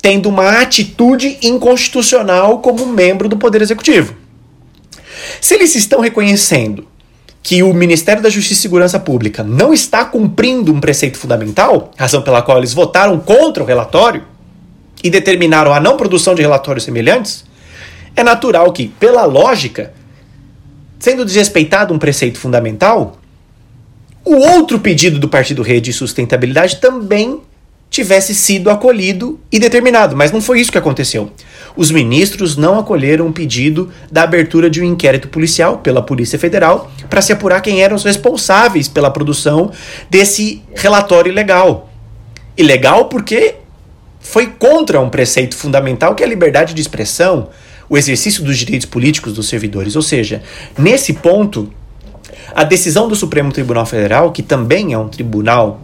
tendo 0.00 0.28
uma 0.28 0.60
atitude 0.60 1.38
inconstitucional 1.42 2.60
como 2.60 2.86
membro 2.86 3.28
do 3.28 3.36
Poder 3.36 3.60
Executivo. 3.60 4.14
Se 5.40 5.54
eles 5.54 5.74
estão 5.74 6.00
reconhecendo 6.00 6.86
que 7.44 7.62
o 7.62 7.74
Ministério 7.74 8.22
da 8.22 8.30
Justiça 8.30 8.60
e 8.60 8.62
Segurança 8.62 8.98
Pública 8.98 9.44
não 9.44 9.74
está 9.74 10.02
cumprindo 10.02 10.72
um 10.72 10.80
preceito 10.80 11.18
fundamental, 11.18 11.90
razão 11.94 12.22
pela 12.22 12.40
qual 12.40 12.56
eles 12.56 12.72
votaram 12.72 13.20
contra 13.20 13.62
o 13.62 13.66
relatório 13.66 14.24
e 15.02 15.10
determinaram 15.10 15.74
a 15.74 15.78
não 15.78 15.98
produção 15.98 16.34
de 16.34 16.40
relatórios 16.40 16.84
semelhantes, 16.84 17.44
é 18.16 18.24
natural 18.24 18.72
que, 18.72 18.88
pela 18.88 19.26
lógica, 19.26 19.92
sendo 20.98 21.22
desrespeitado 21.22 21.92
um 21.92 21.98
preceito 21.98 22.38
fundamental, 22.38 23.18
o 24.24 24.36
outro 24.36 24.80
pedido 24.80 25.18
do 25.18 25.28
Partido 25.28 25.60
Rede 25.60 25.90
e 25.90 25.92
Sustentabilidade 25.92 26.76
também 26.76 27.42
tivesse 27.90 28.34
sido 28.34 28.70
acolhido 28.70 29.38
e 29.52 29.58
determinado, 29.58 30.16
mas 30.16 30.32
não 30.32 30.40
foi 30.40 30.60
isso 30.60 30.72
que 30.72 30.78
aconteceu. 30.78 31.30
Os 31.76 31.90
ministros 31.90 32.56
não 32.56 32.78
acolheram 32.78 33.26
o 33.26 33.32
pedido 33.32 33.90
da 34.10 34.22
abertura 34.22 34.70
de 34.70 34.80
um 34.80 34.84
inquérito 34.84 35.28
policial 35.28 35.78
pela 35.78 36.00
Polícia 36.00 36.38
Federal 36.38 36.90
para 37.10 37.20
se 37.20 37.32
apurar 37.32 37.60
quem 37.60 37.82
eram 37.82 37.96
os 37.96 38.04
responsáveis 38.04 38.86
pela 38.86 39.10
produção 39.10 39.72
desse 40.08 40.62
relatório 40.74 41.32
ilegal. 41.32 41.90
Ilegal 42.56 43.06
porque 43.06 43.56
foi 44.20 44.46
contra 44.46 45.00
um 45.00 45.10
preceito 45.10 45.56
fundamental 45.56 46.14
que 46.14 46.22
é 46.22 46.26
a 46.26 46.28
liberdade 46.28 46.74
de 46.74 46.80
expressão, 46.80 47.48
o 47.88 47.98
exercício 47.98 48.44
dos 48.44 48.56
direitos 48.56 48.86
políticos 48.86 49.32
dos 49.32 49.48
servidores. 49.48 49.96
Ou 49.96 50.02
seja, 50.02 50.42
nesse 50.78 51.12
ponto, 51.12 51.72
a 52.54 52.62
decisão 52.62 53.08
do 53.08 53.16
Supremo 53.16 53.50
Tribunal 53.52 53.84
Federal, 53.84 54.30
que 54.30 54.42
também 54.42 54.92
é 54.92 54.98
um 54.98 55.08
tribunal 55.08 55.80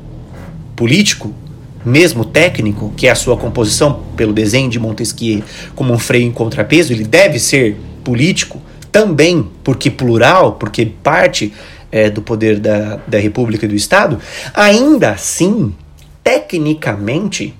político, 0.76 1.34
mesmo 1.84 2.24
técnico, 2.24 2.92
que 2.96 3.06
é 3.06 3.10
a 3.10 3.14
sua 3.14 3.36
composição 3.36 4.02
pelo 4.16 4.32
desenho 4.32 4.68
de 4.68 4.78
Montesquieu 4.78 5.42
como 5.74 5.92
um 5.92 5.98
freio 5.98 6.26
em 6.26 6.32
contrapeso, 6.32 6.92
ele 6.92 7.04
deve 7.04 7.38
ser 7.38 7.76
político 8.04 8.60
também, 8.92 9.48
porque 9.62 9.90
plural, 9.90 10.52
porque 10.52 10.84
parte 10.84 11.52
é, 11.92 12.10
do 12.10 12.22
poder 12.22 12.58
da, 12.58 12.98
da 13.06 13.18
República 13.18 13.66
e 13.66 13.68
do 13.68 13.74
Estado, 13.74 14.18
ainda 14.54 15.10
assim, 15.10 15.74
tecnicamente, 16.22 17.54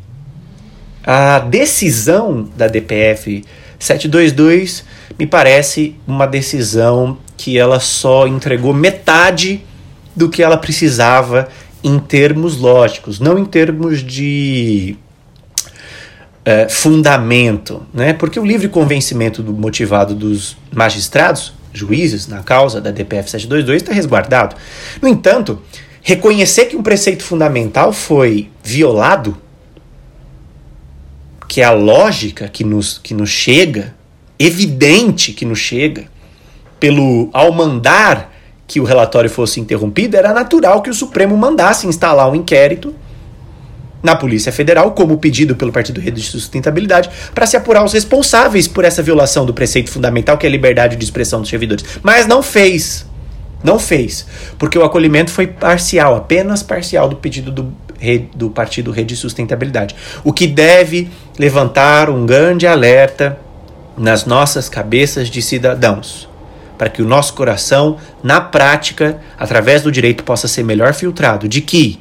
a 1.04 1.38
decisão 1.38 2.48
da 2.56 2.68
DPF 2.68 3.42
722 3.78 4.84
me 5.18 5.26
parece 5.26 5.96
uma 6.06 6.26
decisão 6.26 7.16
que 7.36 7.58
ela 7.58 7.80
só 7.80 8.26
entregou 8.26 8.74
metade 8.74 9.64
do 10.14 10.28
que 10.28 10.42
ela 10.42 10.58
precisava 10.58 11.48
em 11.82 11.98
termos 11.98 12.56
lógicos, 12.56 13.18
não 13.18 13.38
em 13.38 13.44
termos 13.44 14.02
de 14.02 14.96
é, 16.44 16.68
fundamento, 16.68 17.86
né? 17.92 18.12
Porque 18.12 18.38
o 18.38 18.44
livre 18.44 18.68
convencimento 18.68 19.42
do 19.42 19.52
motivado 19.52 20.14
dos 20.14 20.56
magistrados, 20.72 21.52
juízes, 21.72 22.26
na 22.26 22.42
causa 22.42 22.80
da 22.80 22.90
DPF 22.90 23.30
722 23.30 23.82
está 23.82 23.92
resguardado. 23.92 24.56
No 25.00 25.08
entanto, 25.08 25.62
reconhecer 26.02 26.66
que 26.66 26.76
um 26.76 26.82
preceito 26.82 27.22
fundamental 27.22 27.92
foi 27.92 28.50
violado, 28.62 29.36
que 31.48 31.60
é 31.60 31.64
a 31.64 31.72
lógica 31.72 32.48
que 32.48 32.64
nos, 32.64 32.98
que 32.98 33.14
nos 33.14 33.30
chega, 33.30 33.94
evidente 34.38 35.32
que 35.32 35.44
nos 35.44 35.58
chega, 35.58 36.06
pelo 36.78 37.28
ao 37.32 37.52
mandar 37.52 38.32
que 38.70 38.78
o 38.78 38.84
relatório 38.84 39.28
fosse 39.28 39.58
interrompido, 39.58 40.16
era 40.16 40.32
natural 40.32 40.80
que 40.80 40.88
o 40.88 40.94
Supremo 40.94 41.36
mandasse 41.36 41.88
instalar 41.88 42.30
um 42.30 42.36
inquérito 42.36 42.94
na 44.00 44.14
Polícia 44.14 44.52
Federal, 44.52 44.92
como 44.92 45.18
pedido 45.18 45.56
pelo 45.56 45.72
Partido 45.72 46.00
Rede 46.00 46.20
de 46.20 46.28
Sustentabilidade, 46.28 47.10
para 47.34 47.48
se 47.48 47.56
apurar 47.56 47.84
os 47.84 47.92
responsáveis 47.92 48.68
por 48.68 48.84
essa 48.84 49.02
violação 49.02 49.44
do 49.44 49.52
preceito 49.52 49.90
fundamental, 49.90 50.38
que 50.38 50.46
é 50.46 50.48
a 50.48 50.52
liberdade 50.52 50.94
de 50.94 51.04
expressão 51.04 51.40
dos 51.40 51.50
servidores. 51.50 51.84
Mas 52.00 52.28
não 52.28 52.44
fez. 52.44 53.04
Não 53.60 53.76
fez. 53.76 54.24
Porque 54.56 54.78
o 54.78 54.84
acolhimento 54.84 55.32
foi 55.32 55.48
parcial, 55.48 56.14
apenas 56.14 56.62
parcial 56.62 57.08
do 57.08 57.16
pedido 57.16 57.50
do, 57.50 57.74
do 58.36 58.50
Partido 58.50 58.92
Rede 58.92 59.14
de 59.14 59.16
Sustentabilidade. 59.16 59.96
O 60.22 60.32
que 60.32 60.46
deve 60.46 61.10
levantar 61.36 62.08
um 62.08 62.24
grande 62.24 62.68
alerta 62.68 63.36
nas 63.98 64.24
nossas 64.26 64.68
cabeças 64.68 65.28
de 65.28 65.42
cidadãos 65.42 66.29
para 66.80 66.88
que 66.88 67.02
o 67.02 67.04
nosso 67.06 67.34
coração, 67.34 67.98
na 68.22 68.40
prática, 68.40 69.20
através 69.38 69.82
do 69.82 69.92
direito, 69.92 70.24
possa 70.24 70.48
ser 70.48 70.62
melhor 70.62 70.94
filtrado 70.94 71.46
de 71.46 71.60
que 71.60 72.00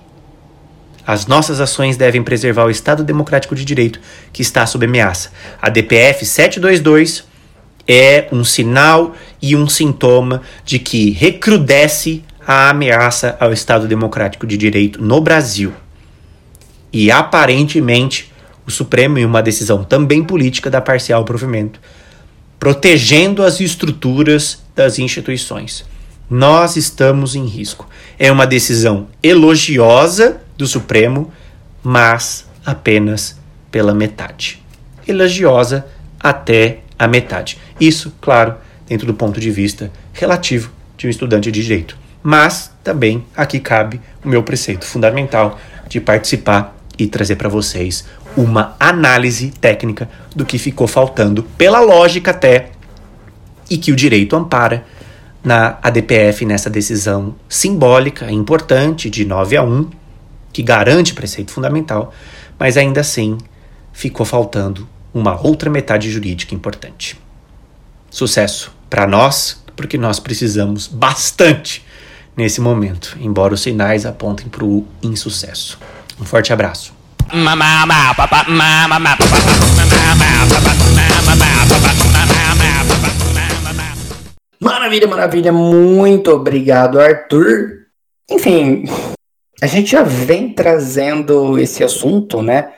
as 1.05 1.27
nossas 1.27 1.59
ações 1.59 1.97
devem 1.97 2.23
preservar 2.23 2.63
o 2.63 2.69
Estado 2.69 3.03
democrático 3.03 3.53
de 3.53 3.65
direito 3.65 3.99
que 4.31 4.41
está 4.41 4.65
sob 4.65 4.85
ameaça. 4.85 5.33
A 5.61 5.67
DPF 5.67 6.25
722 6.25 7.25
é 7.85 8.29
um 8.31 8.41
sinal 8.45 9.17
e 9.41 9.53
um 9.53 9.67
sintoma 9.67 10.43
de 10.63 10.79
que 10.79 11.11
recrudesce 11.11 12.23
a 12.47 12.69
ameaça 12.69 13.35
ao 13.37 13.51
Estado 13.51 13.85
democrático 13.85 14.47
de 14.47 14.55
direito 14.55 15.03
no 15.03 15.19
Brasil. 15.19 15.73
E 16.93 17.11
aparentemente, 17.11 18.31
o 18.65 18.71
Supremo, 18.71 19.17
em 19.17 19.25
uma 19.25 19.41
decisão 19.41 19.83
também 19.83 20.23
política 20.23 20.69
da 20.69 20.79
parcial 20.79 21.25
provimento, 21.25 21.81
protegendo 22.59 23.43
as 23.43 23.59
estruturas 23.59 24.61
das 24.75 24.99
instituições. 24.99 25.85
Nós 26.29 26.75
estamos 26.75 27.33
em 27.33 27.45
risco. 27.45 27.89
É 28.19 28.31
uma 28.31 28.45
decisão 28.45 29.07
elogiosa 29.23 30.41
do 30.57 30.67
Supremo, 30.67 31.31
mas 31.81 32.45
apenas 32.65 33.37
pela 33.71 33.93
metade. 33.95 34.61
Elogiosa 35.07 35.85
até 36.19 36.79
a 36.97 37.07
metade. 37.07 37.57
Isso, 37.79 38.13
claro, 38.19 38.55
dentro 38.85 39.07
do 39.07 39.13
ponto 39.13 39.39
de 39.39 39.49
vista 39.49 39.91
relativo 40.13 40.71
de 40.97 41.07
um 41.07 41.09
estudante 41.09 41.51
de 41.51 41.63
direito. 41.63 41.97
Mas 42.21 42.71
também 42.83 43.23
aqui 43.35 43.59
cabe 43.59 44.01
o 44.23 44.27
meu 44.27 44.43
preceito 44.43 44.85
fundamental 44.85 45.57
de 45.87 46.01
participar 46.01 46.75
e 46.97 47.07
trazer 47.07 47.37
para 47.37 47.47
vocês 47.47 48.05
uma 48.35 48.75
análise 48.79 49.51
técnica 49.51 50.09
do 50.35 50.45
que 50.45 50.57
ficou 50.57 50.87
faltando, 50.87 51.43
pela 51.57 51.79
lógica 51.79 52.31
até, 52.31 52.71
e 53.69 53.77
que 53.77 53.91
o 53.91 53.95
direito 53.95 54.35
ampara 54.35 54.85
na 55.43 55.77
ADPF 55.81 56.45
nessa 56.45 56.69
decisão 56.69 57.35
simbólica, 57.47 58.31
importante, 58.31 59.09
de 59.09 59.25
9 59.25 59.57
a 59.57 59.63
1, 59.63 59.89
que 60.51 60.63
garante 60.63 61.13
preceito 61.13 61.51
fundamental, 61.51 62.13
mas 62.57 62.77
ainda 62.77 63.01
assim 63.01 63.37
ficou 63.93 64.25
faltando 64.25 64.87
uma 65.13 65.39
outra 65.39 65.69
metade 65.69 66.09
jurídica 66.09 66.53
importante. 66.53 67.19
Sucesso 68.09 68.71
para 68.89 69.05
nós, 69.07 69.63
porque 69.75 69.97
nós 69.97 70.19
precisamos 70.19 70.87
bastante 70.87 71.85
nesse 72.35 72.59
momento, 72.59 73.17
embora 73.19 73.53
os 73.53 73.61
sinais 73.61 74.05
apontem 74.05 74.47
para 74.47 74.65
o 74.65 74.85
insucesso. 75.01 75.79
Um 76.19 76.25
forte 76.25 76.51
abraço. 76.51 76.98
Maravilha, 84.59 85.07
maravilha. 85.07 85.51
Muito 85.53 86.31
obrigado, 86.31 86.99
Arthur. 86.99 87.85
Enfim, 88.29 88.85
a 89.61 89.67
gente 89.67 89.91
já 89.91 90.03
vem 90.03 90.53
trazendo 90.53 91.57
esse 91.57 91.83
assunto, 91.83 92.41
né? 92.41 92.73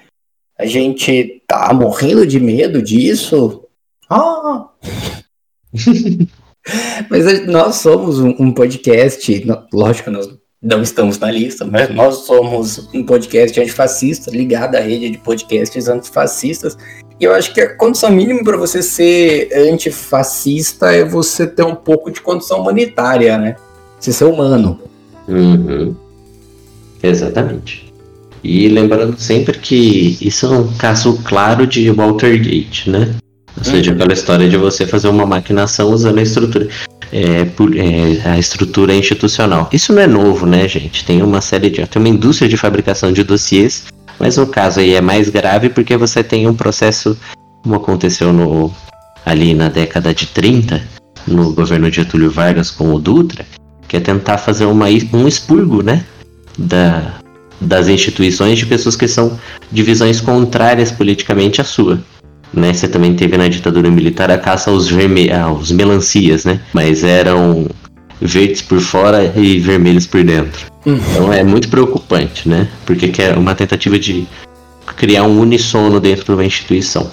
A 0.57 0.65
gente 0.65 1.41
tá 1.47 1.73
morrendo 1.73 2.25
de 2.25 2.39
medo 2.39 2.81
disso. 2.81 3.65
Ah! 4.09 4.69
Mas 7.09 7.47
nós 7.47 7.75
somos 7.77 8.19
um, 8.19 8.51
podcast, 8.51 9.47
lógico, 9.73 10.11
nós 10.11 10.27
não 10.61 10.83
estamos 10.83 11.17
na 11.17 11.31
lista, 11.31 11.65
mas 11.65 11.89
nós 11.89 12.17
somos 12.25 12.87
um 12.93 13.03
podcast 13.03 13.59
antifascista 13.59 14.29
ligado 14.29 14.75
à 14.75 14.79
rede 14.79 15.09
de 15.09 15.17
podcasts 15.17 15.87
antifascistas. 15.87 16.77
E 17.19 17.23
eu 17.23 17.33
acho 17.33 17.51
que 17.53 17.61
a 17.61 17.75
condição 17.75 18.11
mínima 18.11 18.43
para 18.43 18.57
você 18.57 18.83
ser 18.83 19.49
antifascista 19.53 20.91
é 20.91 21.03
você 21.03 21.47
ter 21.47 21.63
um 21.63 21.75
pouco 21.75 22.11
de 22.11 22.21
condição 22.21 22.61
humanitária, 22.61 23.37
né? 23.39 23.55
Você 23.99 24.13
ser 24.13 24.25
humano. 24.25 24.79
Uhum. 25.27 25.95
Exatamente. 27.01 27.91
E 28.43 28.67
lembrando 28.67 29.19
sempre 29.19 29.57
que 29.57 30.17
isso 30.21 30.45
é 30.45 30.49
um 30.49 30.73
caso 30.77 31.19
claro 31.23 31.65
de 31.65 31.89
Watergate, 31.91 32.89
né? 32.89 33.15
Ou 33.57 33.63
seja, 33.63 33.91
uhum. 33.91 33.97
aquela 33.97 34.13
história 34.13 34.47
de 34.47 34.57
você 34.57 34.85
fazer 34.85 35.07
uma 35.07 35.25
maquinação 35.25 35.91
usando 35.91 36.19
a 36.19 36.23
estrutura, 36.23 36.67
é, 37.11 37.45
por, 37.45 37.75
é, 37.75 38.21
a 38.25 38.39
estrutura 38.39 38.93
institucional. 38.95 39.69
Isso 39.71 39.93
não 39.93 40.01
é 40.01 40.07
novo, 40.07 40.45
né, 40.45 40.67
gente? 40.67 41.03
Tem 41.05 41.21
uma 41.21 41.41
série 41.41 41.69
de. 41.69 41.85
Tem 41.85 42.01
uma 42.01 42.09
indústria 42.09 42.49
de 42.49 42.57
fabricação 42.57 43.11
de 43.11 43.23
dossiês, 43.23 43.85
mas 44.17 44.37
no 44.37 44.47
caso 44.47 44.79
aí 44.79 44.93
é 44.93 45.01
mais 45.01 45.29
grave 45.29 45.69
porque 45.69 45.97
você 45.97 46.23
tem 46.23 46.47
um 46.47 46.53
processo, 46.53 47.17
como 47.63 47.75
aconteceu 47.75 48.31
no, 48.31 48.73
ali 49.25 49.53
na 49.53 49.69
década 49.69 50.13
de 50.13 50.27
30, 50.27 50.81
no 51.27 51.53
governo 51.53 51.89
de 51.89 51.97
Getúlio 51.97 52.31
Vargas 52.31 52.71
com 52.71 52.93
o 52.93 52.99
Dutra, 52.99 53.45
que 53.87 53.97
é 53.97 53.99
tentar 53.99 54.37
fazer 54.37 54.65
uma, 54.65 54.85
um 55.13 55.27
expurgo, 55.27 55.83
né? 55.83 56.05
Da, 56.57 57.15
das 57.59 57.87
instituições 57.87 58.57
de 58.57 58.65
pessoas 58.65 58.95
que 58.95 59.07
são 59.07 59.37
divisões 59.71 60.19
contrárias 60.19 60.91
politicamente 60.91 61.61
à 61.61 61.63
sua 61.63 62.01
né? 62.53 62.73
Você 62.73 62.87
também 62.87 63.15
teve 63.15 63.37
na 63.37 63.47
ditadura 63.47 63.89
militar 63.89 64.29
a 64.29 64.37
caça 64.37 64.69
aos, 64.71 64.89
verme 64.89 65.31
aos 65.31 65.71
melancias, 65.71 66.45
né? 66.45 66.59
Mas 66.73 67.03
eram 67.03 67.67
verdes 68.21 68.61
por 68.61 68.79
fora 68.79 69.33
e 69.35 69.59
vermelhos 69.59 70.05
por 70.05 70.23
dentro. 70.23 70.71
Uhum. 70.85 70.95
Então 70.95 71.33
é 71.33 71.43
muito 71.43 71.69
preocupante, 71.69 72.47
né? 72.47 72.67
Porque 72.85 73.21
é 73.21 73.33
uma 73.33 73.55
tentativa 73.55 73.97
de 73.97 74.27
criar 74.97 75.23
um 75.23 75.39
unissono 75.39 75.99
dentro 75.99 76.25
de 76.25 76.31
uma 76.31 76.45
instituição. 76.45 77.09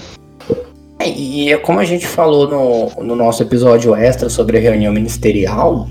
É, 0.99 1.09
e 1.09 1.53
é 1.53 1.57
como 1.57 1.79
a 1.79 1.85
gente 1.85 2.07
falou 2.07 2.49
no, 2.49 3.05
no 3.05 3.15
nosso 3.15 3.43
episódio 3.43 3.95
extra 3.95 4.29
sobre 4.29 4.59
a 4.59 4.61
reunião 4.61 4.93
ministerial, 4.93 5.89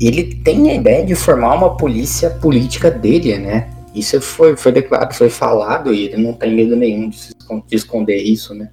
ele 0.00 0.24
tem 0.44 0.70
a 0.70 0.74
ideia 0.74 1.04
de 1.04 1.14
formar 1.14 1.54
uma 1.54 1.76
polícia 1.76 2.30
política 2.30 2.90
dele, 2.90 3.38
né? 3.38 3.68
Isso 3.94 4.20
foi, 4.20 4.56
foi 4.56 4.72
declarado, 4.72 5.14
foi 5.14 5.30
falado 5.30 5.92
e 5.92 6.04
ele 6.04 6.22
não 6.22 6.32
tem 6.32 6.54
medo 6.54 6.76
nenhum 6.76 7.08
de, 7.08 7.18
de 7.66 7.76
esconder 7.76 8.16
isso, 8.16 8.54
né? 8.54 8.68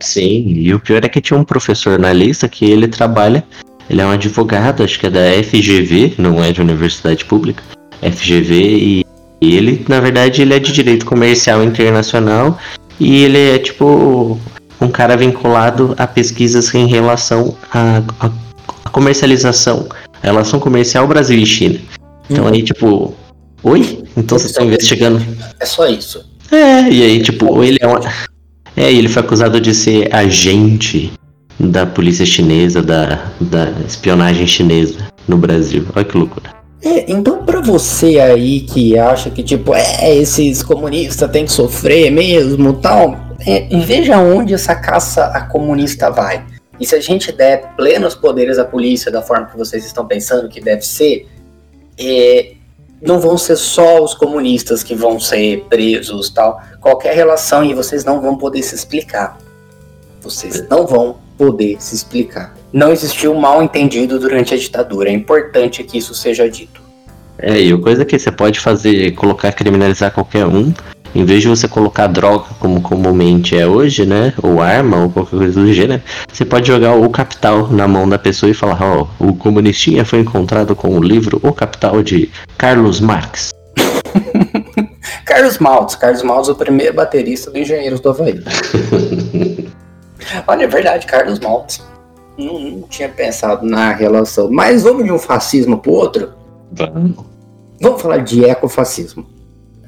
Sim, 0.00 0.44
e 0.48 0.72
o 0.74 0.80
pior 0.80 1.04
é 1.04 1.08
que 1.08 1.20
tinha 1.20 1.38
um 1.38 1.44
professor 1.44 1.98
na 1.98 2.12
lista 2.12 2.48
que 2.48 2.64
ele 2.64 2.88
trabalha, 2.88 3.44
ele 3.88 4.00
é 4.00 4.06
um 4.06 4.10
advogado, 4.10 4.82
acho 4.82 4.98
que 4.98 5.06
é 5.06 5.10
da 5.10 5.20
FGV, 5.42 6.14
não 6.18 6.42
é 6.42 6.52
de 6.52 6.60
universidade 6.60 7.24
pública, 7.24 7.62
FGV, 8.02 8.54
e, 8.54 9.04
ele, 9.40 9.84
na 9.88 10.00
verdade, 10.00 10.42
ele 10.42 10.54
é 10.54 10.58
de 10.58 10.72
direito 10.72 11.04
comercial 11.04 11.62
internacional 11.62 12.58
e 12.98 13.24
ele 13.24 13.38
é 13.38 13.58
tipo 13.58 14.38
um 14.80 14.88
cara 14.88 15.16
vinculado 15.16 15.94
a 15.98 16.06
pesquisas 16.06 16.72
em 16.74 16.86
relação 16.86 17.56
à, 17.70 18.02
comercialização, 18.90 19.86
a 20.22 20.26
relação 20.26 20.58
comercial 20.58 21.06
Brasil 21.06 21.38
e 21.38 21.44
China. 21.44 21.78
Então 22.30 22.46
hum. 22.46 22.48
aí, 22.48 22.62
tipo, 22.62 23.14
Oi? 23.64 24.04
Então 24.14 24.38
vocês 24.38 24.50
estão 24.50 24.66
investigando. 24.66 25.24
É 25.58 25.64
só 25.64 25.86
isso. 25.86 26.30
É, 26.52 26.82
e 26.90 27.02
aí, 27.02 27.22
tipo, 27.22 27.64
ele 27.64 27.78
é 27.80 27.86
uma. 27.86 27.98
É, 28.76 28.92
ele 28.92 29.08
foi 29.08 29.22
acusado 29.22 29.58
de 29.58 29.74
ser 29.74 30.14
agente 30.14 31.10
da 31.58 31.86
polícia 31.86 32.26
chinesa, 32.26 32.82
da, 32.82 33.32
da 33.40 33.70
espionagem 33.86 34.46
chinesa 34.46 35.08
no 35.26 35.38
Brasil. 35.38 35.86
Olha 35.96 36.04
que 36.04 36.16
loucura. 36.16 36.52
É, 36.82 37.10
então 37.10 37.42
para 37.42 37.62
você 37.62 38.20
aí 38.20 38.60
que 38.60 38.98
acha 38.98 39.30
que, 39.30 39.42
tipo, 39.42 39.74
é, 39.74 40.14
esses 40.14 40.62
comunistas 40.62 41.30
têm 41.30 41.46
que 41.46 41.52
sofrer 41.52 42.10
mesmo 42.10 42.74
tal, 42.74 43.18
é, 43.46 43.66
veja 43.80 44.18
onde 44.18 44.52
essa 44.52 44.74
caça 44.74 45.24
a 45.28 45.40
comunista 45.40 46.10
vai. 46.10 46.44
E 46.78 46.84
se 46.84 46.94
a 46.94 47.00
gente 47.00 47.32
der 47.32 47.74
plenos 47.76 48.14
poderes 48.14 48.58
à 48.58 48.64
polícia 48.64 49.10
da 49.10 49.22
forma 49.22 49.46
que 49.46 49.56
vocês 49.56 49.86
estão 49.86 50.06
pensando 50.06 50.48
que 50.50 50.60
deve 50.60 50.82
ser, 50.82 51.26
é, 51.98 52.52
não 53.00 53.20
vão 53.20 53.36
ser 53.36 53.56
só 53.56 54.02
os 54.02 54.14
comunistas 54.14 54.82
que 54.82 54.94
vão 54.94 55.20
ser 55.20 55.64
presos 55.68 56.30
tal. 56.30 56.60
Qualquer 56.80 57.14
relação 57.14 57.64
e 57.64 57.74
vocês 57.74 58.04
não 58.04 58.20
vão 58.20 58.36
poder 58.36 58.62
se 58.62 58.74
explicar. 58.74 59.38
Vocês 60.20 60.66
não 60.68 60.86
vão 60.86 61.16
poder 61.36 61.76
se 61.80 61.94
explicar. 61.94 62.54
Não 62.72 62.92
existiu 62.92 63.34
mal 63.34 63.62
entendido 63.62 64.18
durante 64.18 64.54
a 64.54 64.56
ditadura. 64.56 65.10
É 65.10 65.12
importante 65.12 65.84
que 65.84 65.98
isso 65.98 66.14
seja 66.14 66.48
dito. 66.48 66.82
É, 67.38 67.60
e 67.60 67.72
a 67.72 67.78
coisa 67.78 68.04
que 68.04 68.18
você 68.18 68.30
pode 68.30 68.60
fazer, 68.60 69.12
colocar 69.12 69.52
criminalizar 69.52 70.12
qualquer 70.12 70.46
um, 70.46 70.72
em 71.14 71.24
vez 71.24 71.42
de 71.42 71.48
você 71.48 71.68
colocar 71.68 72.08
droga 72.08 72.46
como 72.58 72.80
comumente 72.80 73.56
é 73.56 73.66
hoje, 73.66 74.04
né? 74.04 74.34
Ou 74.42 74.60
arma, 74.60 75.04
ou 75.04 75.10
qualquer 75.10 75.36
coisa 75.36 75.60
do 75.60 75.72
gênero, 75.72 76.02
você 76.32 76.44
pode 76.44 76.66
jogar 76.66 76.94
o 76.94 77.08
capital 77.10 77.68
na 77.68 77.86
mão 77.86 78.08
da 78.08 78.18
pessoa 78.18 78.50
e 78.50 78.54
falar, 78.54 78.82
ó, 78.82 79.06
oh, 79.20 79.28
o 79.28 79.36
comunistinha 79.36 80.04
foi 80.04 80.20
encontrado 80.20 80.74
com 80.74 80.98
o 80.98 81.02
livro 81.02 81.38
O 81.42 81.52
Capital 81.52 82.02
de 82.02 82.30
Carlos 82.58 83.00
Marx. 83.00 83.52
Carlos 85.24 85.58
Maltz, 85.58 85.96
Carlos 85.96 86.22
Maltz, 86.22 86.48
o 86.48 86.54
primeiro 86.54 86.94
baterista 86.94 87.50
do 87.50 87.58
Engenheiros 87.58 88.00
do 88.00 88.10
Havaí. 88.10 88.42
Olha, 90.46 90.64
é 90.64 90.66
verdade, 90.66 91.06
Carlos 91.06 91.38
Maltz. 91.38 91.82
Não, 92.36 92.58
não, 92.58 92.82
tinha 92.82 93.08
pensado 93.08 93.64
na 93.64 93.92
relação. 93.92 94.50
Mas 94.50 94.82
vamos 94.82 95.04
de 95.04 95.12
um 95.12 95.18
fascismo 95.18 95.78
pro 95.78 95.92
outro? 95.92 96.32
Vamos. 96.72 97.24
Vamos 97.80 98.02
falar 98.02 98.18
de 98.18 98.44
ecofascismo. 98.44 99.26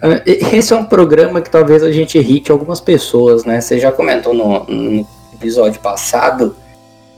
Ah, 0.03 0.23
esse 0.27 0.73
é 0.73 0.77
um 0.77 0.85
programa 0.85 1.41
que 1.41 1.51
talvez 1.51 1.83
a 1.83 1.91
gente 1.91 2.19
irrite 2.19 2.53
algumas 2.53 2.81
pessoas, 2.81 3.45
né? 3.45 3.61
Você 3.61 3.79
já 3.79 3.91
comentou 3.91 4.35
no, 4.35 4.65
no 4.65 5.07
episódio 5.35 5.81
passado 5.81 6.55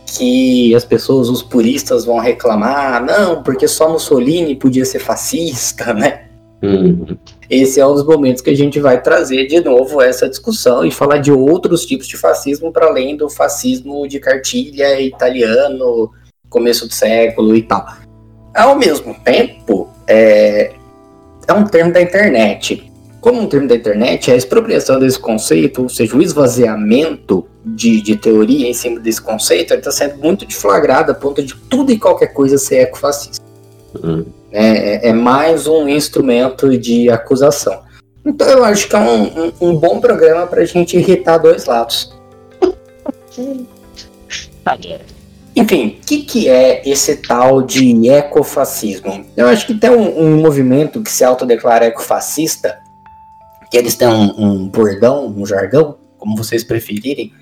que 0.06 0.74
as 0.74 0.84
pessoas, 0.84 1.28
os 1.28 1.42
puristas, 1.42 2.04
vão 2.04 2.18
reclamar, 2.18 3.04
não, 3.04 3.42
porque 3.42 3.68
só 3.68 3.90
Mussolini 3.90 4.54
podia 4.54 4.84
ser 4.84 5.00
fascista, 5.00 5.92
né? 5.94 6.24
Uhum. 6.62 7.16
Esse 7.48 7.80
é 7.80 7.86
um 7.86 7.94
dos 7.94 8.04
momentos 8.04 8.42
que 8.42 8.50
a 8.50 8.56
gente 8.56 8.80
vai 8.80 9.00
trazer 9.00 9.46
de 9.46 9.60
novo 9.60 10.02
essa 10.02 10.28
discussão 10.28 10.84
e 10.84 10.90
falar 10.90 11.18
de 11.18 11.30
outros 11.30 11.86
tipos 11.86 12.06
de 12.08 12.16
fascismo 12.16 12.72
para 12.72 12.86
além 12.86 13.16
do 13.16 13.30
fascismo 13.30 14.08
de 14.08 14.18
cartilha 14.18 15.00
italiano, 15.00 16.10
começo 16.50 16.86
do 16.86 16.92
século 16.92 17.54
e 17.54 17.62
tal. 17.62 17.86
Ao 18.54 18.76
mesmo 18.76 19.14
tempo, 19.22 19.88
é, 20.06 20.72
é 21.48 21.52
um 21.52 21.64
termo 21.64 21.92
da 21.92 22.00
internet. 22.00 22.92
Como 23.20 23.40
um 23.40 23.48
termo 23.48 23.66
da 23.66 23.74
internet, 23.74 24.30
a 24.30 24.36
expropriação 24.36 25.00
desse 25.00 25.18
conceito, 25.18 25.82
ou 25.82 25.88
seja, 25.88 26.16
o 26.16 26.22
esvaziamento 26.22 27.44
de, 27.64 28.00
de 28.00 28.14
teoria 28.16 28.68
em 28.68 28.74
cima 28.74 29.00
desse 29.00 29.20
conceito, 29.20 29.74
está 29.74 29.90
sendo 29.90 30.18
muito 30.18 30.46
deflagrado 30.46 31.10
a 31.10 31.14
ponto 31.14 31.42
de 31.42 31.54
tudo 31.54 31.90
e 31.90 31.98
qualquer 31.98 32.28
coisa 32.28 32.56
ser 32.56 32.82
ecofascista. 32.82 33.44
Uhum. 34.02 34.24
É, 34.52 35.08
é, 35.08 35.08
é 35.08 35.12
mais 35.12 35.66
um 35.66 35.88
instrumento 35.88 36.78
de 36.78 37.10
acusação. 37.10 37.80
Então 38.24 38.46
eu 38.46 38.64
acho 38.64 38.88
que 38.88 38.94
é 38.94 38.98
um, 38.98 39.46
um, 39.46 39.52
um 39.60 39.76
bom 39.76 40.00
programa 40.00 40.46
pra 40.46 40.64
gente 40.64 40.96
irritar 40.96 41.38
dois 41.38 41.64
lados. 41.64 42.14
Enfim, 45.58 45.98
o 46.00 46.06
que, 46.06 46.18
que 46.22 46.48
é 46.48 46.88
esse 46.88 47.16
tal 47.16 47.62
de 47.62 48.08
ecofascismo? 48.08 49.24
Eu 49.36 49.48
acho 49.48 49.66
que 49.66 49.74
tem 49.74 49.90
um, 49.90 50.20
um 50.20 50.36
movimento 50.36 51.02
que 51.02 51.10
se 51.10 51.24
autodeclara 51.24 51.86
ecofascista, 51.86 52.78
que 53.70 53.76
eles 53.76 53.94
têm 53.96 54.08
um, 54.08 54.34
um 54.38 54.68
bordão, 54.68 55.26
um 55.26 55.44
jargão, 55.44 55.96
como 56.16 56.36
vocês 56.36 56.62
preferirem, 56.62 57.32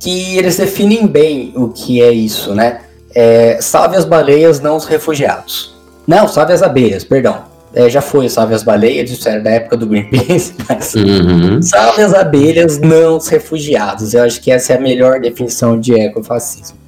que 0.00 0.36
eles 0.36 0.56
definem 0.56 1.06
bem 1.06 1.52
o 1.54 1.68
que 1.68 2.02
é 2.02 2.10
isso, 2.10 2.54
né? 2.54 2.80
É, 3.14 3.58
salve 3.60 3.96
as 3.96 4.04
baleias, 4.04 4.60
não 4.60 4.76
os 4.76 4.86
refugiados. 4.86 5.74
Não, 6.06 6.26
salve 6.26 6.52
as 6.52 6.62
abelhas, 6.62 7.04
perdão. 7.04 7.44
É, 7.74 7.88
já 7.88 8.00
foi 8.02 8.28
salve 8.28 8.54
as 8.54 8.62
baleias, 8.62 9.10
isso 9.10 9.26
era 9.28 9.40
da 9.40 9.50
época 9.50 9.76
do 9.76 9.86
Greenpeace, 9.86 10.54
mas 10.68 10.94
Uhum. 10.94 11.62
salve 11.62 12.02
as 12.02 12.12
abelhas, 12.12 12.78
não 12.78 13.16
os 13.16 13.28
refugiados. 13.28 14.14
Eu 14.14 14.24
acho 14.24 14.40
que 14.40 14.50
essa 14.50 14.72
é 14.72 14.76
a 14.76 14.80
melhor 14.80 15.20
definição 15.20 15.78
de 15.78 15.94
ecofascismo. 15.94 16.81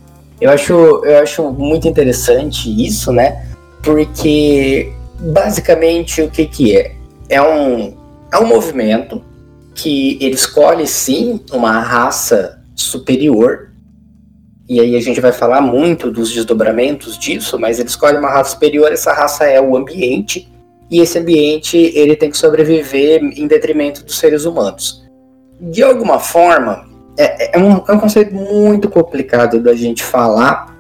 Eu 0.45 0.51
acho, 0.51 0.75
eu 1.07 1.23
acho 1.23 1.51
muito 1.53 1.89
interessante 1.89 2.69
isso, 2.69 3.11
né? 3.11 3.47
Porque 3.83 4.93
basicamente 5.19 6.21
o 6.21 6.31
que, 6.31 6.45
que 6.45 6.77
é? 6.77 6.95
É 7.31 7.41
um, 7.41 7.97
é 8.31 8.39
um 8.39 8.47
movimento 8.47 9.25
que 9.75 10.19
ele 10.21 10.35
escolhe 10.35 10.87
sim 10.87 11.41
uma 11.51 11.81
raça 11.81 12.63
superior. 12.75 13.71
E 14.69 14.81
aí 14.81 14.95
a 14.95 15.01
gente 15.01 15.19
vai 15.19 15.33
falar 15.33 15.63
muito 15.63 16.11
dos 16.11 16.31
desdobramentos 16.31 17.19
disso, 17.19 17.59
mas 17.59 17.79
ele 17.79 17.89
escolhe 17.89 18.19
uma 18.19 18.29
raça 18.29 18.51
superior, 18.51 18.93
essa 18.93 19.15
raça 19.15 19.47
é 19.47 19.59
o 19.59 19.75
ambiente, 19.75 20.53
e 20.91 21.01
esse 21.01 21.19
ambiente 21.19 21.79
ele 21.79 22.17
tem 22.17 22.31
que 22.31 22.37
sobreviver 22.37 23.23
em 23.23 23.47
detrimento 23.47 24.05
dos 24.05 24.19
seres 24.19 24.45
humanos. 24.45 25.03
De 25.59 25.83
alguma 25.83 26.19
forma, 26.21 26.87
é, 27.17 27.57
é 27.57 27.59
um, 27.59 27.83
é 27.87 27.93
um 27.93 27.99
conceito 27.99 28.35
muito 28.35 28.89
complicado 28.89 29.61
da 29.61 29.75
gente 29.75 30.03
falar, 30.03 30.75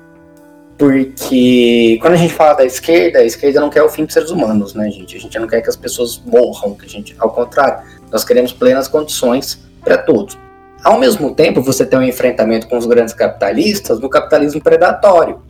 porque 0.76 1.98
quando 2.00 2.14
a 2.14 2.16
gente 2.16 2.34
fala 2.34 2.54
da 2.54 2.64
esquerda, 2.64 3.20
a 3.20 3.24
esquerda 3.24 3.60
não 3.60 3.70
quer 3.70 3.82
o 3.82 3.88
fim 3.88 4.04
dos 4.04 4.12
seres 4.12 4.30
humanos, 4.30 4.74
né, 4.74 4.90
gente? 4.90 5.16
A 5.16 5.20
gente 5.20 5.38
não 5.38 5.46
quer 5.46 5.60
que 5.60 5.68
as 5.68 5.76
pessoas 5.76 6.20
morram, 6.24 6.74
que 6.74 6.84
a 6.84 6.88
gente, 6.88 7.14
ao 7.18 7.30
contrário, 7.30 7.84
nós 8.10 8.24
queremos 8.24 8.52
plenas 8.52 8.88
condições 8.88 9.60
para 9.82 9.98
todos. 9.98 10.36
Ao 10.82 10.98
mesmo 10.98 11.34
tempo, 11.34 11.62
você 11.62 11.86
tem 11.86 11.98
um 11.98 12.02
enfrentamento 12.02 12.68
com 12.68 12.76
os 12.76 12.86
grandes 12.86 13.14
capitalistas 13.14 14.00
no 14.00 14.08
capitalismo 14.10 14.60
predatório. 14.60 15.40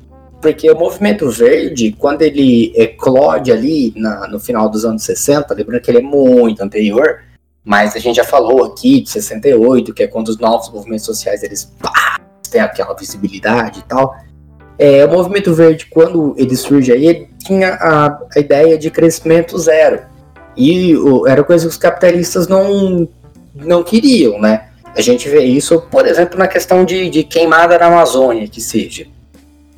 Porque 0.40 0.70
o 0.70 0.79
movimento 0.79 1.29
verde, 1.31 1.92
quando 1.99 2.20
ele 2.23 2.73
eclode 2.77 3.51
ali 3.51 3.92
na- 3.97 4.29
no 4.29 4.38
final 4.38 4.68
dos 4.68 4.85
anos 4.85 5.03
60, 5.03 5.55
lembrando 5.55 5.81
que 5.81 5.90
ele 5.90 5.99
é 5.99 6.03
muito 6.03 6.62
anterior, 6.62 7.20
mas 7.64 7.96
a 7.96 7.98
gente 7.98 8.16
já 8.16 8.24
falou 8.24 8.64
aqui 8.64 9.00
de 9.00 9.11
68, 9.11 9.94
que 9.94 10.03
é 10.03 10.07
quando 10.07 10.29
os 10.29 10.38
novos 10.38 10.70
movimentos 10.70 11.07
sociais 11.07 11.42
eles 11.42 11.64
pá, 11.81 12.20
têm 12.50 12.61
aquela 12.61 12.94
visibilidade 12.94 13.81
e 13.81 13.83
tal. 13.85 14.14
É, 14.79 15.05
o 15.05 15.11
movimento 15.11 15.55
verde, 15.55 15.87
quando 15.87 16.35
ele 16.37 16.57
surge 16.57 16.92
aí, 16.92 17.07
ele 17.07 17.29
tinha 17.38 17.74
a, 17.74 18.18
a 18.37 18.38
ideia 18.38 18.77
de 18.77 18.90
crescimento 18.90 19.57
zero. 19.59 20.03
E 20.57 20.96
o- 20.96 21.27
era 21.27 21.42
coisa 21.42 21.64
que 21.66 21.70
os 21.70 21.79
capitalistas 21.79 22.48
não, 22.48 23.09
não 23.55 23.83
queriam, 23.83 24.40
né? 24.40 24.68
A 24.96 25.00
gente 25.00 25.29
vê 25.29 25.40
isso, 25.42 25.81
por 25.90 26.07
exemplo, 26.07 26.38
na 26.38 26.46
questão 26.46 26.85
de, 26.85 27.09
de 27.09 27.24
queimada 27.24 27.79
na 27.79 27.87
Amazônia, 27.87 28.46
que 28.46 28.61
seja. 28.61 29.07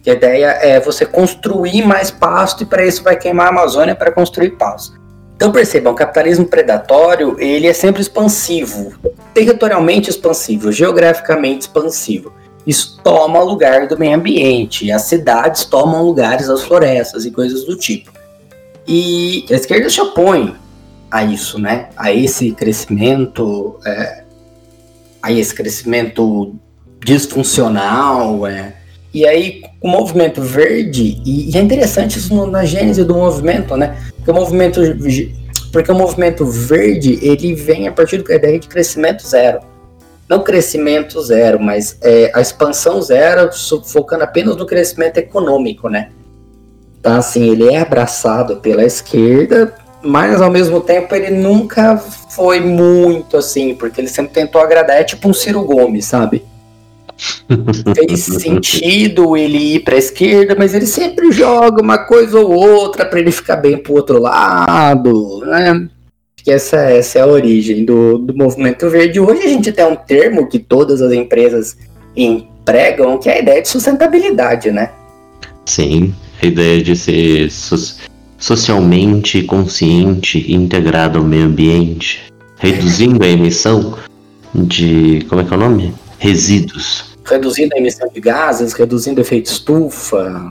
Que 0.03 0.11
a 0.11 0.15
ideia 0.15 0.47
é 0.61 0.81
você 0.81 1.07
construir 1.07 1.87
mais 1.87 2.11
pasto 2.11 2.63
e 2.63 2.67
para 2.67 2.85
isso 2.85 3.03
vai 3.03 3.17
queimar 3.17 3.47
a 3.47 3.51
Amazônia 3.51 3.95
para 3.95 4.11
construir 4.13 4.51
pasto. 4.51 4.99
Então 5.37 5.53
percebam, 5.53 5.93
o 5.93 5.97
capitalismo 5.97 6.47
predatório 6.47 7.37
ele 7.39 7.67
é 7.67 7.73
sempre 7.75 8.01
expansivo, 8.01 8.95
territorialmente 9.35 10.09
expansivo, 10.09 10.73
geograficamente 10.73 11.63
expansivo. 11.63 12.33
Isso 12.67 12.99
toma 13.05 13.43
lugar 13.43 13.87
do 13.87 13.99
meio 13.99 14.17
ambiente, 14.17 14.91
as 14.91 15.03
cidades 15.03 15.67
tomam 15.67 16.03
lugares 16.03 16.49
das 16.49 16.63
florestas 16.63 17.27
e 17.27 17.31
coisas 17.31 17.65
do 17.65 17.77
tipo. 17.77 18.11
E 18.89 19.45
a 19.51 19.55
esquerda 19.55 19.91
se 19.91 20.01
opõe 20.01 20.57
a 21.11 21.23
isso, 21.23 21.59
né? 21.59 21.91
A 21.97 22.13
esse 22.13 22.53
crescimento, 22.53 23.79
é, 23.85 24.25
a 25.23 25.31
esse 25.33 25.55
crescimento 25.55 26.55
disfuncional, 27.05 28.47
é. 28.47 28.75
E 29.17 29.27
aí 29.27 29.63
o 29.81 29.89
movimento 29.89 30.43
verde 30.43 31.23
e, 31.25 31.51
e 31.51 31.57
é 31.57 31.61
interessante 31.63 32.19
isso 32.19 32.35
no- 32.35 32.47
na 32.47 32.67
gênese 32.67 33.03
do 33.03 33.15
movimento, 33.15 33.75
né? 33.75 33.97
Porque 34.15 34.31
o 34.31 34.35
movimento 34.35 34.79
porque 35.73 35.91
o 35.91 35.95
movimento 35.95 36.45
verde 36.45 37.19
ele 37.23 37.55
vem 37.55 37.89
a 37.89 37.93
partir 37.93 38.23
da 38.23 38.35
ideia 38.35 38.59
de 38.59 38.69
crescimento 38.69 39.27
zero. 39.27 39.61
Não 40.29 40.43
crescimento 40.43 41.19
zero, 41.23 41.59
mas 41.59 41.97
é, 42.03 42.31
a 42.35 42.43
expansão 42.43 43.01
zero, 43.01 43.49
focando 43.87 44.23
apenas 44.23 44.55
no 44.55 44.67
crescimento 44.67 45.17
econômico, 45.17 45.89
né? 45.89 46.11
Então, 47.01 47.17
assim, 47.17 47.49
ele 47.49 47.73
é 47.73 47.79
abraçado 47.79 48.59
pela 48.59 48.85
esquerda, 48.85 49.75
mas 50.03 50.43
ao 50.43 50.51
mesmo 50.51 50.79
tempo 50.79 51.15
ele 51.15 51.31
nunca 51.31 51.97
foi 51.97 52.61
muito 52.61 53.39
assim, 53.39 53.75
porque 53.75 53.99
ele 53.99 54.09
sempre 54.09 54.35
tentou 54.35 54.61
agradar, 54.61 54.99
é 54.99 55.05
tipo 55.05 55.27
um 55.27 55.33
Ciro 55.33 55.63
Gomes, 55.65 56.05
sabe? 56.05 56.45
Fez 57.95 58.25
sentido 58.25 59.37
ele 59.37 59.77
ir 59.77 59.81
pra 59.81 59.97
esquerda, 59.97 60.55
mas 60.59 60.75
ele 60.75 60.87
sempre 60.87 61.33
joga 61.33 61.83
uma 61.83 61.99
coisa 61.99 62.39
ou 62.39 62.53
outra 62.53 63.07
pra 63.07 63.19
ele 63.19 63.31
ficar 63.31 63.57
bem 63.57 63.79
pro 63.79 63.95
outro 63.95 64.21
lado, 64.21 65.41
né? 65.47 65.89
Que 66.37 66.53
essa, 66.53 66.77
essa 66.77 67.19
é 67.19 67.23
a 67.23 67.27
origem 67.27 67.85
do, 67.85 68.19
do 68.19 68.37
movimento 68.37 68.89
verde. 68.91 69.19
Hoje 69.19 69.43
a 69.43 69.49
gente 69.49 69.73
tem 69.73 69.85
um 69.87 69.97
termo 69.97 70.49
que 70.49 70.59
todas 70.59 71.01
as 71.01 71.13
empresas 71.13 71.77
empregam, 72.15 73.19
que 73.19 73.29
é 73.29 73.35
a 73.35 73.39
ideia 73.41 73.63
de 73.63 73.69
sustentabilidade, 73.69 74.71
né? 74.71 74.91
Sim, 75.65 76.15
a 76.43 76.47
ideia 76.47 76.83
de 76.83 76.95
ser 76.95 77.51
so- 77.51 77.97
socialmente 78.39 79.43
consciente 79.43 80.39
e 80.39 80.55
integrado 80.55 81.19
ao 81.19 81.25
meio 81.25 81.47
ambiente, 81.47 82.21
reduzindo 82.59 83.25
a 83.25 83.29
emissão 83.29 83.97
de. 84.55 85.25
Como 85.29 85.41
é 85.41 85.45
que 85.45 85.53
é 85.53 85.57
o 85.57 85.61
nome? 85.61 85.93
Resíduos. 86.19 87.17
Reduzindo 87.25 87.75
a 87.75 87.79
emissão 87.79 88.09
de 88.09 88.21
gases, 88.21 88.73
reduzindo 88.73 89.19
o 89.19 89.23
efeito 89.23 89.47
estufa. 89.47 90.51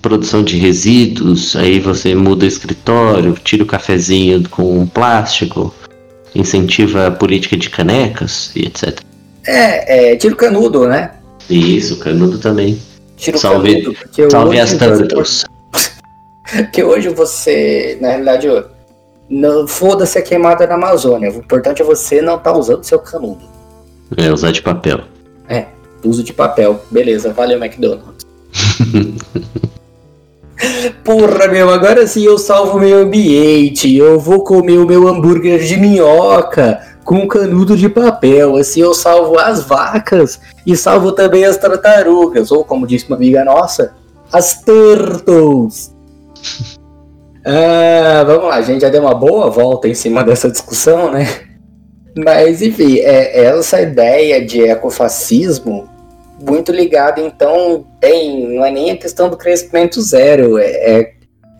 Produção 0.00 0.42
de 0.42 0.56
resíduos, 0.58 1.56
aí 1.56 1.80
você 1.80 2.14
muda 2.14 2.44
o 2.44 2.48
escritório, 2.48 3.34
tira 3.42 3.62
o 3.62 3.66
cafezinho 3.66 4.48
com 4.48 4.86
plástico, 4.86 5.74
incentiva 6.34 7.06
a 7.06 7.10
política 7.10 7.56
de 7.56 7.70
canecas 7.70 8.52
e 8.54 8.66
etc. 8.66 9.00
É, 9.46 10.12
é 10.12 10.16
tiro 10.16 10.36
canudo, 10.36 10.86
né? 10.86 11.12
Isso, 11.48 11.98
canudo 11.98 12.38
também. 12.38 12.80
Tiro 13.16 13.38
Salve- 13.38 13.82
canudo. 13.82 13.98
Porque 13.98 14.30
Salve 14.30 14.60
as 14.60 14.74
tantos. 14.74 15.44
Porque 16.52 16.82
hoje 16.84 17.08
você, 17.08 17.98
na 18.00 18.08
realidade, 18.08 18.48
foda-se 19.68 20.18
a 20.18 20.22
queimada 20.22 20.66
na 20.66 20.74
Amazônia. 20.74 21.30
O 21.30 21.38
importante 21.38 21.82
é 21.82 21.84
você 21.84 22.20
não 22.20 22.36
estar 22.36 22.52
usando 22.52 22.84
seu 22.84 22.98
canudo. 22.98 23.53
É, 24.16 24.32
usar 24.32 24.52
de 24.52 24.62
papel. 24.62 25.00
Uso 26.04 26.22
de 26.22 26.32
papel. 26.32 26.80
Beleza, 26.90 27.32
valeu, 27.32 27.58
McDonald's. 27.58 28.24
Porra, 31.02 31.48
meu, 31.48 31.70
agora 31.70 32.06
sim 32.06 32.24
eu 32.24 32.38
salvo 32.38 32.76
o 32.76 32.80
meio 32.80 32.98
ambiente. 32.98 33.96
Eu 33.96 34.20
vou 34.20 34.44
comer 34.44 34.78
o 34.78 34.86
meu 34.86 35.08
hambúrguer 35.08 35.60
de 35.64 35.76
minhoca 35.76 36.80
com 37.04 37.26
canudo 37.26 37.76
de 37.76 37.88
papel. 37.88 38.56
Assim 38.56 38.82
eu 38.82 38.94
salvo 38.94 39.38
as 39.38 39.64
vacas 39.64 40.40
e 40.66 40.76
salvo 40.76 41.12
também 41.12 41.44
as 41.44 41.56
tartarugas. 41.56 42.52
Ou, 42.52 42.64
como 42.64 42.86
disse 42.86 43.06
uma 43.08 43.16
amiga 43.16 43.44
nossa, 43.44 43.94
as 44.32 44.60
turtles. 44.62 45.92
Ah, 47.46 48.24
vamos 48.24 48.44
lá, 48.44 48.54
a 48.54 48.62
gente 48.62 48.80
já 48.80 48.88
deu 48.88 49.02
uma 49.02 49.14
boa 49.14 49.50
volta 49.50 49.86
em 49.86 49.92
cima 49.92 50.24
dessa 50.24 50.50
discussão, 50.50 51.12
né? 51.12 51.28
Mas, 52.16 52.62
enfim, 52.62 52.98
é, 52.98 53.44
essa 53.44 53.80
ideia 53.80 54.44
de 54.44 54.62
ecofascismo, 54.62 55.88
muito 56.40 56.70
ligada, 56.70 57.20
então, 57.20 57.84
tem, 58.00 58.54
não 58.54 58.64
é 58.64 58.70
nem 58.70 58.90
a 58.90 58.96
questão 58.96 59.28
do 59.28 59.36
crescimento 59.36 60.00
zero, 60.00 60.58
é, 60.58 60.66
é 60.66 61.12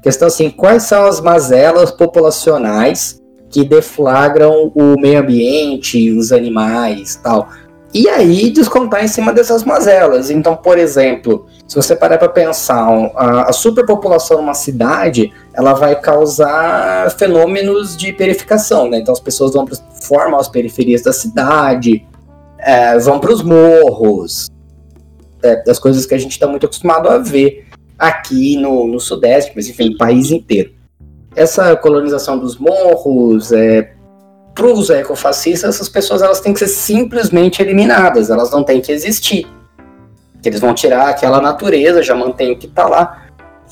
questão 0.03 0.29
assim, 0.29 0.51
quais 0.51 0.83
são 0.85 1.07
as 1.07 1.21
mazelas 1.21 1.91
populacionais 1.91 3.21
que 3.51 3.65
deflagram 3.65 4.71
o 4.75 5.01
meio 5.01 5.21
ambiente, 5.21 6.11
os 6.11 6.31
animais 6.33 7.17
tal. 7.23 7.49
E 7.95 8.09
aí 8.09 8.51
descontar 8.51 9.05
em 9.05 9.09
cima 9.09 9.33
dessas 9.33 9.63
mazelas. 9.63 10.29
Então, 10.29 10.57
por 10.57 10.77
exemplo, 10.77 11.47
se 11.65 11.77
você 11.77 11.95
parar 11.95 12.19
para 12.19 12.29
pensar, 12.29 12.89
a, 13.15 13.53
superpopulação 13.53 14.39
numa 14.39 14.53
cidade, 14.53 15.33
ela 15.53 15.75
vai 15.75 15.95
causar 16.01 17.09
fenômenos 17.13 17.97
de 17.97 18.13
perificação, 18.13 18.91
né? 18.91 18.99
Então 18.99 19.13
as 19.13 19.21
pessoas 19.21 19.53
vão 19.53 19.65
pra, 19.65 19.77
formam 20.03 20.41
as 20.41 20.49
periferias 20.49 21.03
da 21.03 21.13
cidade, 21.13 22.05
é, 22.59 22.99
vão 22.99 23.21
para 23.21 23.33
os 23.33 23.45
morros, 23.45 24.51
é, 25.41 25.63
das 25.63 25.79
coisas 25.79 26.05
que 26.05 26.15
a 26.15 26.19
gente 26.19 26.33
está 26.33 26.49
muito 26.49 26.67
acostumado 26.67 27.09
a 27.09 27.19
ver 27.19 27.65
aqui 27.97 28.57
no, 28.57 28.89
no 28.89 28.99
Sudeste, 28.99 29.53
mas 29.55 29.69
enfim, 29.69 29.91
no 29.91 29.97
país 29.97 30.33
inteiro. 30.33 30.73
Essa 31.37 31.77
colonização 31.77 32.41
dos 32.41 32.59
morros, 32.59 33.53
é, 33.53 33.94
para 34.55 34.67
os 34.67 34.89
ecofascistas, 34.89 35.75
essas 35.75 35.89
pessoas 35.89 36.23
elas 36.23 36.41
têm 36.41 36.53
que 36.53 36.61
ser 36.61 36.69
simplesmente 36.69 37.61
eliminadas, 37.61 38.31
elas 38.31 38.51
não 38.51 38.63
têm 38.63 38.81
que 38.81 38.93
existir. 38.93 39.47
Eles 40.45 40.61
vão 40.61 40.75
tirar 40.75 41.09
aquela 41.09 41.41
natureza, 41.41 42.03
já 42.03 42.15
mantém 42.15 42.53
o 42.53 42.57
que 42.57 42.67
está 42.67 42.87
lá. 42.87 43.25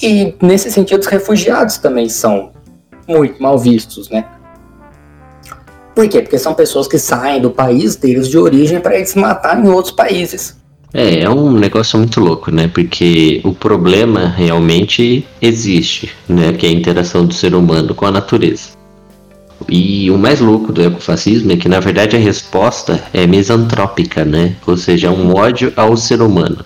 E 0.02 0.34
nesse 0.42 0.70
sentido, 0.70 1.00
os 1.00 1.06
refugiados 1.06 1.76
também 1.76 2.08
são 2.08 2.50
muito 3.06 3.40
mal 3.40 3.58
vistos, 3.58 4.10
né? 4.10 4.24
Por 5.94 6.08
quê? 6.08 6.22
Porque 6.22 6.38
são 6.38 6.54
pessoas 6.54 6.88
que 6.88 6.98
saem 6.98 7.40
do 7.40 7.50
país 7.50 7.96
deles 7.96 8.28
de 8.28 8.38
origem 8.38 8.80
para 8.80 9.04
se 9.04 9.18
matar 9.18 9.62
em 9.62 9.68
outros 9.68 9.94
países. 9.94 10.56
É, 10.94 11.20
é 11.20 11.30
um 11.30 11.52
negócio 11.52 11.98
muito 11.98 12.20
louco, 12.20 12.50
né? 12.50 12.68
Porque 12.68 13.40
o 13.44 13.52
problema 13.52 14.28
realmente 14.28 15.26
existe, 15.40 16.10
né? 16.28 16.52
Que 16.54 16.66
é 16.66 16.70
a 16.70 16.72
interação 16.72 17.26
do 17.26 17.34
ser 17.34 17.54
humano 17.54 17.94
com 17.94 18.06
a 18.06 18.10
natureza. 18.10 18.81
E 19.68 20.11
o 20.11 20.18
mais 20.18 20.40
louco 20.40 20.72
do 20.72 20.83
ecofascismo 20.83 21.53
é 21.53 21.57
que, 21.57 21.68
na 21.68 21.81
verdade, 21.81 22.16
a 22.16 22.18
resposta 22.18 23.03
é 23.12 23.27
misantrópica, 23.27 24.25
né? 24.25 24.55
Ou 24.66 24.77
seja, 24.77 25.09
é 25.09 25.11
um 25.11 25.35
ódio 25.35 25.72
ao 25.77 25.96
ser 25.96 26.20
humano. 26.20 26.64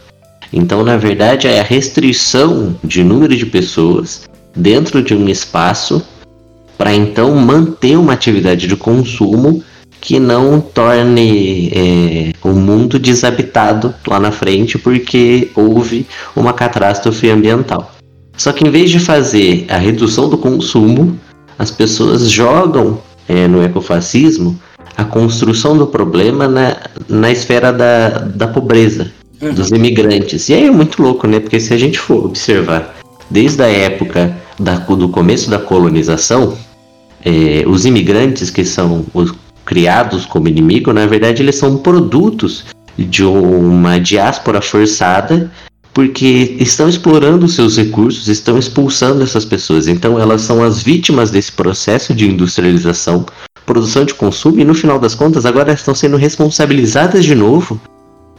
Então, 0.52 0.84
na 0.84 0.96
verdade, 0.96 1.46
é 1.46 1.60
a 1.60 1.64
restrição 1.64 2.76
de 2.82 3.02
número 3.02 3.36
de 3.36 3.46
pessoas 3.46 4.28
dentro 4.54 5.02
de 5.02 5.14
um 5.14 5.28
espaço 5.28 6.02
para 6.78 6.94
então 6.94 7.34
manter 7.34 7.96
uma 7.96 8.12
atividade 8.12 8.66
de 8.66 8.76
consumo 8.76 9.62
que 10.00 10.20
não 10.20 10.60
torne 10.60 11.68
é, 11.74 12.32
o 12.46 12.52
mundo 12.52 12.98
desabitado 12.98 13.94
lá 14.06 14.20
na 14.20 14.30
frente 14.30 14.78
porque 14.78 15.50
houve 15.54 16.06
uma 16.34 16.52
catástrofe 16.52 17.28
ambiental. 17.28 17.92
Só 18.36 18.52
que 18.52 18.66
em 18.66 18.70
vez 18.70 18.90
de 18.90 19.00
fazer 19.00 19.64
a 19.68 19.78
redução 19.78 20.28
do 20.28 20.36
consumo, 20.36 21.18
as 21.58 21.70
pessoas 21.70 22.30
jogam 22.30 22.98
é, 23.28 23.48
no 23.48 23.62
ecofascismo 23.62 24.58
a 24.96 25.04
construção 25.04 25.76
do 25.76 25.86
problema 25.86 26.48
na, 26.48 26.76
na 27.08 27.30
esfera 27.30 27.72
da, 27.72 28.08
da 28.18 28.48
pobreza, 28.48 29.12
uhum. 29.40 29.52
dos 29.52 29.70
imigrantes. 29.70 30.48
E 30.48 30.54
aí 30.54 30.66
é 30.66 30.70
muito 30.70 31.02
louco, 31.02 31.26
né? 31.26 31.38
Porque 31.38 31.60
se 31.60 31.74
a 31.74 31.76
gente 31.76 31.98
for 31.98 32.24
observar 32.24 32.94
desde 33.30 33.62
a 33.62 33.68
época 33.68 34.34
da, 34.58 34.76
do 34.76 35.08
começo 35.08 35.50
da 35.50 35.58
colonização, 35.58 36.56
é, 37.24 37.64
os 37.66 37.84
imigrantes 37.84 38.48
que 38.50 38.64
são 38.64 39.04
os 39.12 39.34
criados 39.64 40.24
como 40.24 40.48
inimigo, 40.48 40.92
na 40.92 41.06
verdade, 41.06 41.42
eles 41.42 41.56
são 41.56 41.76
produtos 41.76 42.64
de 42.96 43.24
uma 43.24 43.98
diáspora 43.98 44.62
forçada 44.62 45.50
porque 45.96 46.58
estão 46.60 46.90
explorando 46.90 47.48
seus 47.48 47.78
recursos, 47.78 48.28
estão 48.28 48.58
expulsando 48.58 49.22
essas 49.22 49.46
pessoas. 49.46 49.88
Então, 49.88 50.20
elas 50.20 50.42
são 50.42 50.62
as 50.62 50.82
vítimas 50.82 51.30
desse 51.30 51.50
processo 51.50 52.12
de 52.12 52.28
industrialização, 52.28 53.24
produção 53.64 54.04
de 54.04 54.12
consumo, 54.12 54.60
e 54.60 54.64
no 54.64 54.74
final 54.74 54.98
das 54.98 55.14
contas, 55.14 55.46
agora 55.46 55.72
estão 55.72 55.94
sendo 55.94 56.18
responsabilizadas 56.18 57.24
de 57.24 57.34
novo 57.34 57.80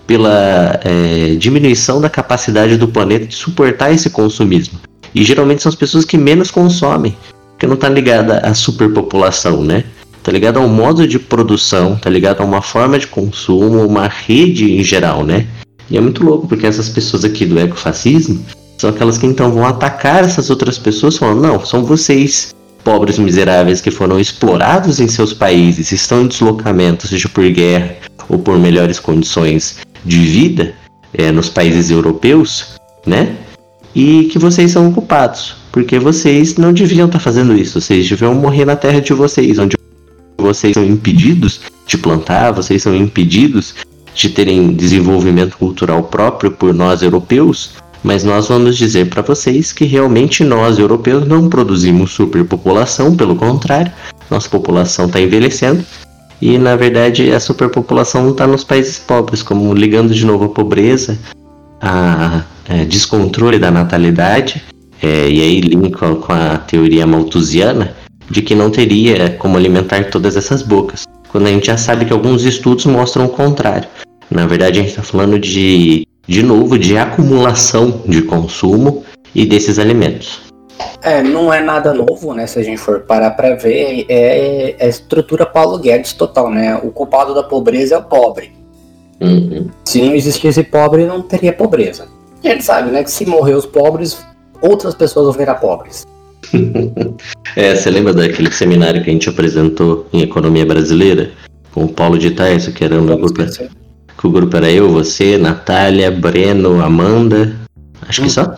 pela 0.05 0.79
é, 0.83 1.33
diminuição 1.33 1.99
da 1.99 2.11
capacidade 2.11 2.77
do 2.77 2.87
planeta 2.87 3.25
de 3.25 3.33
suportar 3.33 3.91
esse 3.91 4.11
consumismo. 4.11 4.79
E 5.15 5.23
geralmente 5.23 5.63
são 5.63 5.71
as 5.71 5.75
pessoas 5.75 6.05
que 6.05 6.15
menos 6.15 6.51
consomem, 6.51 7.17
que 7.57 7.65
não 7.65 7.73
está 7.73 7.89
ligada 7.89 8.37
à 8.37 8.53
superpopulação, 8.53 9.63
né? 9.63 9.83
Tá 10.21 10.31
ligado 10.31 10.57
a 10.57 10.61
um 10.61 10.69
modo 10.69 11.07
de 11.07 11.17
produção, 11.17 11.95
tá 11.95 12.07
ligado 12.07 12.41
a 12.41 12.45
uma 12.45 12.61
forma 12.61 12.99
de 12.99 13.07
consumo, 13.07 13.83
uma 13.83 14.07
rede 14.07 14.73
em 14.73 14.83
geral, 14.83 15.23
né? 15.23 15.47
E 15.89 15.97
é 15.97 16.01
muito 16.01 16.23
louco, 16.23 16.47
porque 16.47 16.67
essas 16.67 16.89
pessoas 16.89 17.23
aqui 17.23 17.45
do 17.45 17.59
ecofascismo 17.59 18.43
são 18.77 18.89
aquelas 18.89 19.17
que 19.17 19.25
então 19.25 19.51
vão 19.51 19.65
atacar 19.65 20.23
essas 20.23 20.49
outras 20.49 20.77
pessoas 20.77 21.17
falando, 21.17 21.41
não, 21.41 21.65
são 21.65 21.83
vocês, 21.83 22.53
pobres 22.83 23.17
miseráveis 23.17 23.81
que 23.81 23.89
foram 23.89 24.19
explorados 24.19 24.99
em 24.99 25.07
seus 25.07 25.33
países, 25.33 25.91
estão 25.91 26.21
em 26.21 26.27
deslocamento, 26.27 27.07
seja 27.07 27.27
por 27.27 27.49
guerra 27.49 27.95
ou 28.29 28.37
por 28.37 28.57
melhores 28.59 28.99
condições 28.99 29.79
de 30.05 30.19
vida 30.19 30.75
é, 31.13 31.31
nos 31.31 31.49
países 31.49 31.89
europeus, 31.89 32.75
né? 33.05 33.35
E 33.95 34.25
que 34.25 34.37
vocês 34.37 34.71
são 34.71 34.91
culpados. 34.91 35.55
Porque 35.71 35.97
vocês 35.99 36.55
não 36.55 36.71
deviam 36.71 37.07
estar 37.07 37.19
tá 37.19 37.23
fazendo 37.23 37.55
isso. 37.55 37.81
Vocês 37.81 38.07
deviam 38.07 38.33
morrer 38.33 38.65
na 38.65 38.75
terra 38.75 39.01
de 39.01 39.13
vocês, 39.13 39.57
onde 39.57 39.75
vocês 40.37 40.73
são 40.73 40.85
impedidos 40.85 41.61
de 41.87 41.97
plantar, 41.97 42.51
vocês 42.51 42.83
são 42.83 42.95
impedidos 42.95 43.73
de 44.17 44.29
terem 44.29 44.73
desenvolvimento 44.73 45.57
cultural 45.57 46.03
próprio 46.03 46.51
por 46.51 46.73
nós 46.73 47.03
europeus. 47.03 47.75
Mas 48.03 48.23
nós 48.23 48.47
vamos 48.47 48.77
dizer 48.77 49.09
para 49.09 49.21
vocês 49.21 49.71
que 49.71 49.85
realmente 49.85 50.43
nós 50.43 50.79
europeus 50.79 51.27
não 51.27 51.49
produzimos 51.49 52.11
superpopulação, 52.11 53.15
pelo 53.15 53.35
contrário, 53.35 53.91
nossa 54.29 54.49
população 54.49 55.05
está 55.05 55.21
envelhecendo 55.21 55.83
e 56.41 56.57
na 56.57 56.75
verdade 56.75 57.31
a 57.31 57.39
superpopulação 57.39 58.29
está 58.29 58.45
nos 58.45 58.63
países 58.63 58.99
pobres, 58.99 59.41
como 59.41 59.73
ligando 59.73 60.13
de 60.13 60.25
novo 60.25 60.45
a 60.45 60.49
pobreza, 60.49 61.17
a 61.81 62.43
é, 62.69 62.85
descontrole 62.85 63.59
da 63.59 63.71
natalidade 63.71 64.63
é, 65.01 65.29
e 65.29 65.41
aí 65.41 65.61
linka 65.61 66.15
com 66.15 66.33
a 66.33 66.57
teoria 66.57 67.05
malthusiana 67.05 67.95
de 68.29 68.41
que 68.41 68.55
não 68.55 68.69
teria 68.69 69.29
como 69.39 69.57
alimentar 69.57 70.05
todas 70.05 70.35
essas 70.35 70.61
bocas, 70.61 71.05
quando 71.31 71.47
a 71.47 71.49
gente 71.49 71.67
já 71.67 71.77
sabe 71.77 72.05
que 72.05 72.13
alguns 72.13 72.43
estudos 72.43 72.85
mostram 72.85 73.25
o 73.25 73.29
contrário. 73.29 73.87
Na 74.29 74.45
verdade, 74.45 74.79
a 74.79 74.81
gente 74.81 74.91
está 74.91 75.03
falando 75.03 75.39
de, 75.39 76.05
de 76.27 76.43
novo, 76.43 76.77
de 76.77 76.97
acumulação 76.97 78.01
de 78.05 78.21
consumo 78.21 79.03
e 79.33 79.45
desses 79.45 79.79
alimentos. 79.79 80.41
É, 81.01 81.23
não 81.23 81.51
é 81.53 81.61
nada 81.61 81.93
novo, 81.93 82.33
né? 82.33 82.45
Se 82.45 82.59
a 82.59 82.63
gente 82.63 82.77
for 82.77 83.01
parar 83.01 83.31
para 83.31 83.55
ver, 83.55 84.05
é, 84.09 84.75
é 84.77 84.85
a 84.85 84.87
estrutura 84.87 85.45
Paulo 85.45 85.79
Guedes 85.79 86.13
total, 86.13 86.49
né? 86.49 86.75
O 86.75 86.91
culpado 86.91 87.33
da 87.33 87.43
pobreza 87.43 87.95
é 87.95 87.97
o 87.97 88.03
pobre. 88.03 88.51
Uhum. 89.21 89.69
Se 89.85 90.01
não 90.01 90.13
existisse 90.13 90.63
pobre, 90.63 91.05
não 91.05 91.21
teria 91.21 91.53
pobreza. 91.53 92.07
E 92.43 92.47
a 92.47 92.51
gente 92.51 92.63
sabe, 92.63 92.91
né? 92.91 93.03
Que 93.03 93.11
se 93.11 93.25
morrer 93.25 93.53
os 93.53 93.65
pobres, 93.65 94.17
outras 94.61 94.93
pessoas 94.93 95.25
vão 95.25 95.33
virar 95.33 95.55
pobres. 95.55 96.05
é, 97.55 97.75
você 97.75 97.89
lembra 97.89 98.13
daquele 98.13 98.51
seminário 98.51 99.03
que 99.03 99.09
a 99.09 99.13
gente 99.13 99.29
apresentou 99.29 100.07
em 100.13 100.21
economia 100.21 100.65
brasileira? 100.65 101.31
Com 101.71 101.85
o 101.85 101.89
Paulo 101.89 102.17
de 102.17 102.31
Tarso, 102.31 102.71
que 102.71 102.83
era 102.83 102.99
um 102.99 103.05
grupo. 103.05 103.33
Que 104.17 104.25
o 104.25 104.31
grupo 104.31 104.57
era 104.57 104.71
eu, 104.71 104.89
você, 104.89 105.37
Natália, 105.37 106.09
Breno, 106.09 106.81
Amanda. 106.83 107.55
Acho 108.07 108.21
hum. 108.21 108.25
que 108.25 108.31
só. 108.31 108.55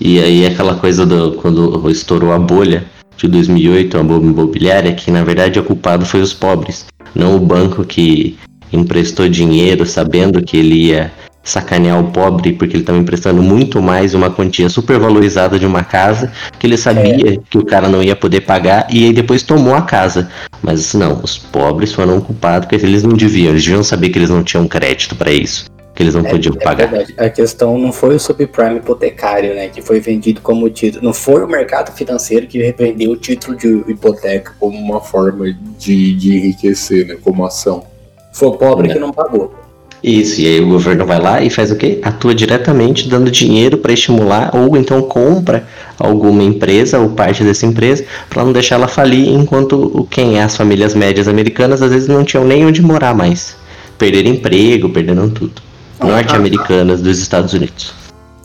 E 0.00 0.18
aí 0.18 0.46
aquela 0.46 0.76
coisa 0.76 1.04
do 1.04 1.32
quando 1.32 1.88
estourou 1.90 2.32
a 2.32 2.38
bolha 2.38 2.84
de 3.16 3.26
2008, 3.26 3.98
a 3.98 4.02
bolha 4.02 4.24
imobiliária, 4.24 4.94
que 4.94 5.10
na 5.10 5.24
verdade 5.24 5.58
o 5.58 5.64
culpado 5.64 6.06
foi 6.06 6.20
os 6.20 6.32
pobres, 6.32 6.86
não 7.14 7.36
o 7.36 7.40
banco 7.40 7.84
que 7.84 8.38
emprestou 8.72 9.28
dinheiro 9.28 9.84
sabendo 9.84 10.42
que 10.42 10.56
ele 10.56 10.86
ia 10.86 11.10
sacanear 11.42 11.98
o 12.00 12.10
pobre 12.10 12.52
porque 12.52 12.74
ele 12.74 12.82
estava 12.82 12.98
emprestando 12.98 13.42
muito 13.42 13.80
mais 13.80 14.14
uma 14.14 14.30
quantia 14.30 14.68
super 14.68 14.98
valorizada 14.98 15.58
de 15.58 15.66
uma 15.66 15.82
casa 15.82 16.32
que 16.58 16.66
ele 16.66 16.76
sabia 16.76 17.34
é. 17.34 17.38
que 17.48 17.58
o 17.58 17.64
cara 17.64 17.88
não 17.88 18.02
ia 18.02 18.14
poder 18.14 18.42
pagar 18.42 18.86
e 18.90 19.04
aí 19.04 19.12
depois 19.12 19.42
tomou 19.42 19.74
a 19.74 19.82
casa. 19.82 20.30
Mas 20.62 20.92
não, 20.94 21.20
os 21.22 21.38
pobres 21.38 21.92
foram 21.92 22.20
culpados 22.20 22.68
porque 22.68 22.84
eles 22.84 23.02
não 23.02 23.16
deviam, 23.16 23.50
eles 23.50 23.64
deviam 23.64 23.82
saber 23.82 24.10
que 24.10 24.18
eles 24.18 24.30
não 24.30 24.42
tinham 24.42 24.66
crédito 24.68 25.16
para 25.16 25.32
isso. 25.32 25.66
Que 25.94 26.04
eles 26.04 26.14
não 26.14 26.24
é, 26.24 26.30
podiam 26.30 26.54
é 26.54 26.62
pagar. 26.62 26.86
Verdade. 26.88 27.14
A 27.18 27.28
questão 27.28 27.76
não 27.76 27.92
foi 27.92 28.14
o 28.14 28.20
subprime 28.20 28.76
hipotecário, 28.76 29.52
né? 29.54 29.68
Que 29.68 29.82
foi 29.82 29.98
vendido 29.98 30.40
como 30.40 30.70
título. 30.70 31.04
Não 31.04 31.12
foi 31.12 31.42
o 31.42 31.48
mercado 31.48 31.90
financeiro 31.92 32.46
que 32.46 32.72
vendeu 32.72 33.10
o 33.10 33.16
título 33.16 33.56
de 33.56 33.82
hipoteca 33.90 34.52
como 34.60 34.78
uma 34.78 35.00
forma 35.00 35.46
de, 35.76 36.14
de 36.14 36.36
enriquecer, 36.36 37.04
né? 37.04 37.16
Como 37.20 37.44
ação. 37.44 37.84
Foi 38.32 38.46
o 38.46 38.52
pobre 38.52 38.92
que 38.92 38.98
não 38.98 39.12
pagou. 39.12 39.52
Isso, 40.02 40.40
e 40.40 40.46
aí 40.46 40.60
o 40.60 40.68
governo 40.68 41.04
vai 41.04 41.20
lá 41.20 41.42
e 41.42 41.50
faz 41.50 41.72
o 41.72 41.76
quê? 41.76 41.98
Atua 42.02 42.34
diretamente 42.34 43.08
dando 43.08 43.30
dinheiro 43.30 43.78
para 43.78 43.92
estimular 43.92 44.54
ou 44.54 44.76
então 44.76 45.02
compra 45.02 45.66
alguma 45.98 46.42
empresa 46.42 46.98
ou 47.00 47.10
parte 47.10 47.42
dessa 47.42 47.66
empresa 47.66 48.04
para 48.30 48.44
não 48.44 48.52
deixar 48.52 48.76
ela 48.76 48.86
falir, 48.86 49.28
enquanto 49.28 50.06
quem 50.10 50.38
é 50.38 50.42
as 50.42 50.56
famílias 50.56 50.94
médias 50.94 51.26
americanas 51.26 51.82
às 51.82 51.90
vezes 51.90 52.08
não 52.08 52.24
tinham 52.24 52.44
nem 52.44 52.64
onde 52.64 52.80
morar 52.80 53.14
mais. 53.14 53.56
Perderam 53.98 54.30
emprego, 54.30 54.88
perderam 54.88 55.28
tudo. 55.28 55.60
Norte-americanas 56.00 57.00
dos 57.00 57.18
Estados 57.18 57.52
Unidos. 57.52 57.92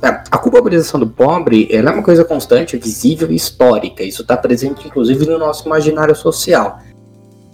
É, 0.02 0.08
a 0.08 0.38
culpabilização 0.40 1.00
do 1.00 1.08
pobre 1.08 1.68
é 1.72 1.80
uma 1.82 2.02
coisa 2.02 2.26
constante, 2.26 2.76
visível 2.78 3.32
e 3.32 3.36
histórica. 3.36 4.04
Isso 4.04 4.24
está 4.24 4.36
presente, 4.36 4.88
inclusive, 4.88 5.26
no 5.28 5.38
nosso 5.38 5.68
imaginário 5.68 6.16
social. 6.16 6.80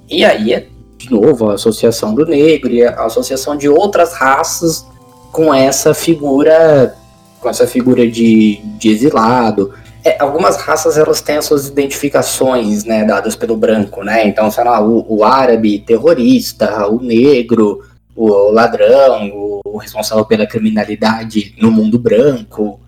E 0.10 0.24
aí 0.24 0.54
é 0.54 0.68
de 1.00 1.10
novo, 1.10 1.50
a 1.50 1.54
associação 1.54 2.14
do 2.14 2.26
negro 2.26 2.70
e 2.72 2.84
a 2.84 3.06
associação 3.06 3.56
de 3.56 3.70
outras 3.70 4.14
raças 4.14 4.86
com 5.32 5.54
essa 5.54 5.94
figura, 5.94 6.94
com 7.40 7.50
essa 7.50 7.66
figura 7.66 8.06
de, 8.06 8.58
de 8.78 8.90
exilado. 8.90 9.74
É, 10.04 10.22
algumas 10.22 10.58
raças 10.58 10.98
elas 10.98 11.22
têm 11.22 11.38
as 11.38 11.46
suas 11.46 11.68
identificações, 11.68 12.84
né, 12.84 13.06
dadas 13.06 13.36
pelo 13.36 13.56
branco, 13.56 14.04
né? 14.04 14.28
Então, 14.28 14.52
sei 14.52 14.66
lá, 14.66 14.82
o, 14.82 15.06
o 15.08 15.24
árabe 15.24 15.80
terrorista, 15.80 16.88
o 16.90 17.02
negro, 17.02 17.82
o 18.14 18.52
ladrão, 18.52 19.30
o, 19.30 19.62
o 19.66 19.78
responsável 19.78 20.26
pela 20.26 20.46
criminalidade 20.46 21.56
no 21.62 21.72
mundo 21.72 21.98
branco, 21.98 22.80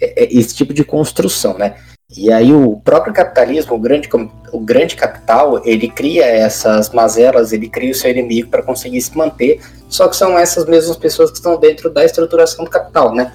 é, 0.00 0.24
é 0.24 0.38
esse 0.38 0.54
tipo 0.54 0.72
de 0.72 0.84
construção, 0.84 1.58
né? 1.58 1.74
E 2.14 2.32
aí 2.32 2.52
o 2.52 2.76
próprio 2.76 3.12
capitalismo, 3.12 3.74
o 3.74 3.78
grande, 3.80 4.08
o 4.52 4.60
grande 4.60 4.94
capital, 4.94 5.60
ele 5.64 5.88
cria 5.88 6.24
essas 6.24 6.90
mazelas, 6.90 7.52
ele 7.52 7.68
cria 7.68 7.90
o 7.90 7.94
seu 7.94 8.10
inimigo 8.10 8.48
para 8.48 8.62
conseguir 8.62 9.00
se 9.02 9.16
manter, 9.16 9.60
só 9.88 10.06
que 10.06 10.14
são 10.14 10.38
essas 10.38 10.66
mesmas 10.66 10.96
pessoas 10.96 11.30
que 11.30 11.36
estão 11.38 11.58
dentro 11.58 11.90
da 11.90 12.04
estruturação 12.04 12.64
do 12.64 12.70
capital, 12.70 13.12
né? 13.12 13.32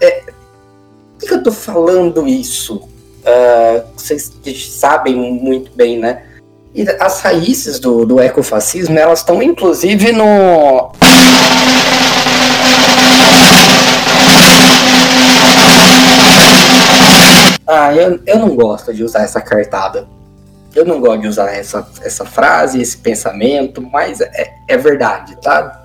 É, 0.00 0.22
por 1.18 1.28
que 1.28 1.34
eu 1.34 1.38
estou 1.38 1.52
falando 1.52 2.26
isso? 2.26 2.76
Uh, 2.76 3.84
vocês 3.94 4.32
sabem 4.70 5.14
muito 5.14 5.70
bem, 5.76 5.98
né? 5.98 6.24
E 6.74 6.82
as 6.98 7.20
raízes 7.20 7.78
do, 7.78 8.06
do 8.06 8.20
ecofascismo, 8.20 8.98
elas 8.98 9.18
estão 9.18 9.42
inclusive 9.42 10.12
no... 10.12 10.92
Ah, 17.66 17.94
eu, 17.94 18.20
eu 18.26 18.38
não 18.38 18.54
gosto 18.54 18.92
de 18.92 19.02
usar 19.02 19.22
essa 19.22 19.40
cartada. 19.40 20.06
Eu 20.74 20.84
não 20.84 21.00
gosto 21.00 21.22
de 21.22 21.28
usar 21.28 21.52
essa, 21.52 21.86
essa 22.02 22.24
frase, 22.24 22.80
esse 22.80 22.96
pensamento, 22.96 23.80
mas 23.80 24.20
é, 24.20 24.52
é 24.68 24.76
verdade, 24.76 25.36
tá? 25.40 25.80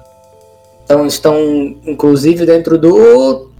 Então 0.84 1.06
estão, 1.06 1.38
inclusive, 1.86 2.46
dentro 2.46 2.78
do. 2.78 3.52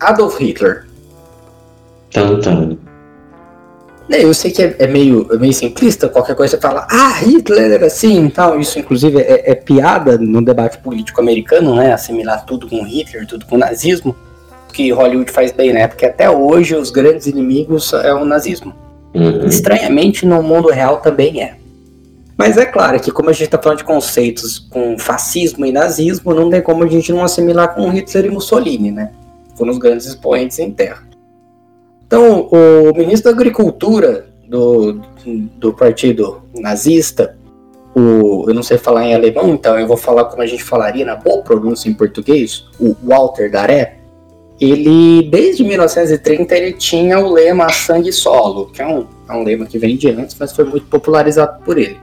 Adolf 0.00 0.38
Hitler. 0.40 0.86
Tantan. 2.12 2.78
É, 4.10 4.24
eu 4.24 4.32
sei 4.32 4.50
que 4.50 4.62
é, 4.62 4.74
é, 4.78 4.86
meio, 4.86 5.28
é 5.30 5.36
meio 5.36 5.52
simplista, 5.52 6.08
qualquer 6.08 6.34
coisa 6.34 6.56
você 6.56 6.60
fala, 6.60 6.86
ah, 6.90 7.12
Hitler 7.20 7.72
era 7.72 7.86
assim 7.86 8.26
e 8.26 8.30
tal. 8.30 8.58
Isso, 8.58 8.78
inclusive, 8.78 9.20
é, 9.20 9.50
é, 9.50 9.54
piada 9.54 10.16
no 10.16 10.42
debate 10.42 10.78
político 10.78 11.20
americano, 11.20 11.74
né? 11.74 11.92
Assimilar 11.92 12.44
tudo 12.46 12.68
com 12.68 12.82
Hitler, 12.82 13.26
tudo 13.26 13.44
com 13.44 13.58
nazismo. 13.58 14.16
Que 14.72 14.90
Hollywood 14.90 15.30
faz 15.30 15.52
bem, 15.52 15.72
né? 15.72 15.86
Porque 15.86 16.06
até 16.06 16.30
hoje 16.30 16.74
os 16.74 16.90
grandes 16.90 17.26
inimigos 17.26 17.92
é 17.92 18.14
o 18.14 18.24
nazismo. 18.24 18.74
Uhum. 19.14 19.46
Estranhamente, 19.46 20.24
no 20.24 20.42
mundo 20.42 20.68
real 20.68 20.98
também 20.98 21.42
é. 21.42 21.56
Mas 22.36 22.56
é 22.56 22.64
claro 22.64 23.00
que, 23.00 23.10
como 23.10 23.30
a 23.30 23.32
gente 23.32 23.46
está 23.46 23.60
falando 23.60 23.78
de 23.78 23.84
conceitos 23.84 24.58
com 24.58 24.96
fascismo 24.98 25.66
e 25.66 25.72
nazismo, 25.72 26.32
não 26.32 26.48
tem 26.48 26.62
como 26.62 26.84
a 26.84 26.86
gente 26.86 27.12
não 27.12 27.24
assimilar 27.24 27.74
com 27.74 27.90
Hitler 27.90 28.26
e 28.26 28.30
Mussolini, 28.30 28.90
né? 28.90 29.10
Foram 29.56 29.72
os 29.72 29.78
grandes 29.78 30.06
expoentes 30.06 30.58
em 30.60 30.70
terra. 30.70 31.07
Então, 32.08 32.48
o 32.50 32.96
ministro 32.96 33.30
da 33.30 33.36
Agricultura 33.36 34.24
do, 34.48 34.98
do 35.58 35.74
partido 35.74 36.40
nazista, 36.54 37.36
o, 37.94 38.46
eu 38.48 38.54
não 38.54 38.62
sei 38.62 38.78
falar 38.78 39.04
em 39.04 39.14
alemão, 39.14 39.50
então 39.50 39.78
eu 39.78 39.86
vou 39.86 39.96
falar 39.96 40.24
como 40.24 40.40
a 40.40 40.46
gente 40.46 40.64
falaria 40.64 41.04
na 41.04 41.16
boa 41.16 41.42
pronúncia 41.42 41.86
em 41.86 41.92
português, 41.92 42.64
o 42.80 42.96
Walter 43.04 43.50
Daré, 43.50 43.98
ele, 44.58 45.28
desde 45.30 45.62
1930, 45.62 46.56
ele 46.56 46.72
tinha 46.72 47.18
o 47.18 47.30
lema 47.30 47.68
sangue 47.68 48.10
solo, 48.10 48.70
que 48.72 48.80
é 48.80 48.86
um, 48.86 49.06
é 49.28 49.32
um 49.34 49.44
lema 49.44 49.66
que 49.66 49.78
vem 49.78 49.94
de 49.94 50.10
antes, 50.10 50.34
mas 50.40 50.50
foi 50.50 50.64
muito 50.64 50.86
popularizado 50.86 51.62
por 51.62 51.76
ele, 51.76 52.00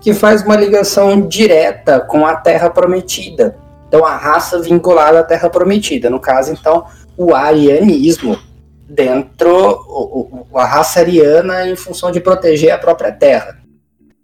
que 0.00 0.12
faz 0.12 0.42
uma 0.42 0.56
ligação 0.56 1.28
direta 1.28 2.00
com 2.00 2.26
a 2.26 2.34
Terra 2.34 2.68
Prometida. 2.70 3.56
Então, 3.86 4.04
a 4.04 4.16
raça 4.16 4.60
vinculada 4.60 5.20
à 5.20 5.22
Terra 5.22 5.48
Prometida, 5.48 6.10
no 6.10 6.18
caso, 6.18 6.50
então, 6.50 6.84
o 7.16 7.32
arianismo, 7.32 8.36
dentro 8.94 9.50
o, 9.50 10.46
o, 10.50 10.58
a 10.58 10.64
raça 10.64 11.00
ariana 11.00 11.66
em 11.68 11.76
função 11.76 12.10
de 12.10 12.20
proteger 12.20 12.70
a 12.70 12.78
própria 12.78 13.12
terra. 13.12 13.58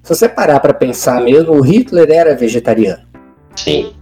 Se 0.03 0.15
você 0.15 0.29
parar 0.29 0.61
para 0.61 0.73
pensar 0.73 1.21
mesmo, 1.21 1.53
o 1.53 1.61
Hitler 1.61 2.11
era 2.11 2.35
vegetariano. 2.35 3.03
Sim. 3.57 3.93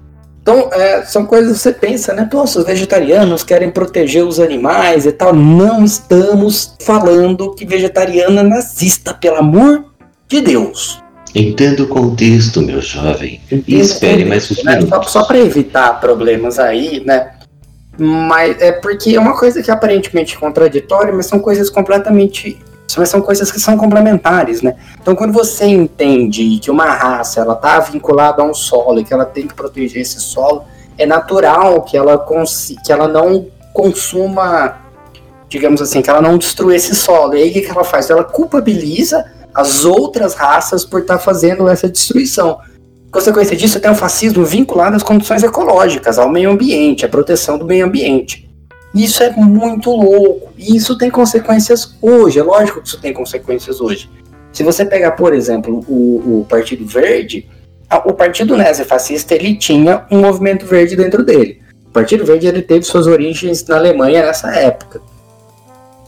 Então, 0.40 0.70
é, 0.72 1.02
são 1.02 1.26
coisas 1.26 1.58
que 1.58 1.62
você 1.62 1.72
pensa, 1.72 2.14
né? 2.14 2.28
Nossa, 2.32 2.60
os 2.60 2.64
vegetarianos 2.64 3.42
querem 3.42 3.70
proteger 3.70 4.24
os 4.24 4.40
animais 4.40 5.04
e 5.04 5.12
tal. 5.12 5.34
Não 5.34 5.84
estamos 5.84 6.74
falando 6.80 7.54
que 7.54 7.66
vegetariano 7.66 8.38
é 8.38 8.42
nazista, 8.42 9.12
pelo 9.12 9.36
amor 9.36 9.84
de 10.26 10.40
Deus. 10.40 11.02
Entenda 11.34 11.82
o 11.82 11.88
contexto, 11.88 12.62
meu 12.62 12.80
jovem. 12.80 13.40
E 13.50 13.78
espere 13.78 14.24
mais 14.24 14.50
um 14.50 14.64
né? 14.64 14.80
Só, 14.88 15.02
só 15.02 15.24
para 15.24 15.38
evitar 15.38 16.00
problemas 16.00 16.58
aí, 16.58 17.02
né? 17.04 17.32
Mas 17.98 18.60
é 18.62 18.70
porque 18.70 19.16
é 19.16 19.20
uma 19.20 19.36
coisa 19.36 19.60
que 19.60 19.70
é 19.70 19.74
aparentemente 19.74 20.38
contraditória, 20.38 21.12
mas 21.12 21.26
são 21.26 21.40
coisas 21.40 21.68
completamente. 21.68 22.58
Mas 22.96 23.10
são 23.10 23.20
coisas 23.20 23.52
que 23.52 23.60
são 23.60 23.76
complementares, 23.76 24.62
né? 24.62 24.74
Então, 25.00 25.14
quando 25.14 25.32
você 25.32 25.66
entende 25.66 26.58
que 26.58 26.70
uma 26.70 26.86
raça 26.86 27.40
ela 27.40 27.52
está 27.52 27.78
vinculada 27.80 28.40
a 28.40 28.44
um 28.44 28.54
solo 28.54 29.00
e 29.00 29.04
que 29.04 29.12
ela 29.12 29.26
tem 29.26 29.46
que 29.46 29.54
proteger 29.54 30.02
esse 30.02 30.18
solo, 30.20 30.64
é 30.96 31.04
natural 31.04 31.82
que 31.82 31.96
ela, 31.96 32.18
que 32.84 32.90
ela 32.90 33.06
não 33.06 33.46
consuma, 33.74 34.78
digamos 35.48 35.82
assim, 35.82 36.00
que 36.00 36.08
ela 36.08 36.22
não 36.22 36.38
destrua 36.38 36.74
esse 36.74 36.94
solo. 36.94 37.36
E 37.36 37.42
aí 37.42 37.50
o 37.50 37.52
que, 37.52 37.60
que 37.60 37.70
ela 37.70 37.84
faz? 37.84 38.08
Ela 38.08 38.24
culpabiliza 38.24 39.24
as 39.54 39.84
outras 39.84 40.34
raças 40.34 40.84
por 40.84 41.00
estar 41.00 41.18
tá 41.18 41.20
fazendo 41.20 41.68
essa 41.68 41.88
destruição. 41.88 42.58
Consequência 43.10 43.56
disso, 43.56 43.80
tem 43.80 43.90
o 43.90 43.94
fascismo 43.94 44.44
vinculado 44.44 44.94
às 44.94 45.02
condições 45.02 45.42
ecológicas, 45.42 46.18
ao 46.18 46.28
meio 46.28 46.50
ambiente, 46.50 47.06
à 47.06 47.08
proteção 47.08 47.58
do 47.58 47.64
meio 47.64 47.86
ambiente. 47.86 48.48
Isso 48.94 49.22
é 49.22 49.30
muito 49.30 49.90
louco. 49.90 50.52
E 50.56 50.76
isso 50.76 50.96
tem 50.98 51.10
consequências 51.10 51.96
hoje. 52.02 52.38
É 52.38 52.42
lógico 52.42 52.80
que 52.82 52.88
isso 52.88 53.00
tem 53.00 53.12
consequências 53.12 53.80
hoje. 53.80 54.10
Se 54.52 54.62
você 54.62 54.84
pegar, 54.84 55.12
por 55.12 55.34
exemplo, 55.34 55.84
o, 55.88 56.40
o 56.40 56.46
Partido 56.48 56.86
Verde, 56.86 57.48
o 58.04 58.12
Partido 58.12 58.56
Nazi-Fascista 58.56 59.34
ele 59.34 59.56
tinha 59.56 60.04
um 60.10 60.18
movimento 60.18 60.66
verde 60.66 60.96
dentro 60.96 61.24
dele. 61.24 61.60
O 61.86 61.90
Partido 61.90 62.24
Verde 62.24 62.46
ele 62.46 62.62
teve 62.62 62.84
suas 62.84 63.06
origens 63.06 63.64
na 63.66 63.76
Alemanha 63.76 64.24
nessa 64.24 64.54
época. 64.54 65.00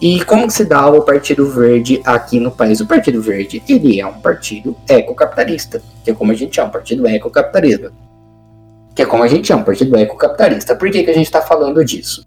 E 0.00 0.24
como 0.24 0.50
se 0.50 0.64
dá 0.64 0.88
o 0.88 1.02
Partido 1.02 1.46
Verde 1.50 2.00
aqui 2.06 2.40
no 2.40 2.50
país? 2.50 2.80
O 2.80 2.86
Partido 2.86 3.20
Verde, 3.20 3.62
ele 3.68 4.00
é 4.00 4.06
um 4.06 4.20
partido 4.20 4.74
ecocapitalista, 4.88 5.82
que 6.02 6.10
é 6.10 6.14
como 6.14 6.32
a 6.32 6.34
gente 6.34 6.56
chama, 6.56 6.68
um 6.68 6.72
partido 6.72 7.06
ecocapitalista. 7.06 7.92
Que 8.94 9.02
é 9.02 9.06
como 9.06 9.22
a 9.22 9.28
gente 9.28 9.46
chama, 9.46 9.60
um 9.60 9.64
partido 9.64 9.94
ecocapitalista. 9.98 10.74
Por 10.74 10.90
que, 10.90 11.04
que 11.04 11.10
a 11.10 11.14
gente 11.14 11.26
está 11.26 11.42
falando 11.42 11.84
disso? 11.84 12.24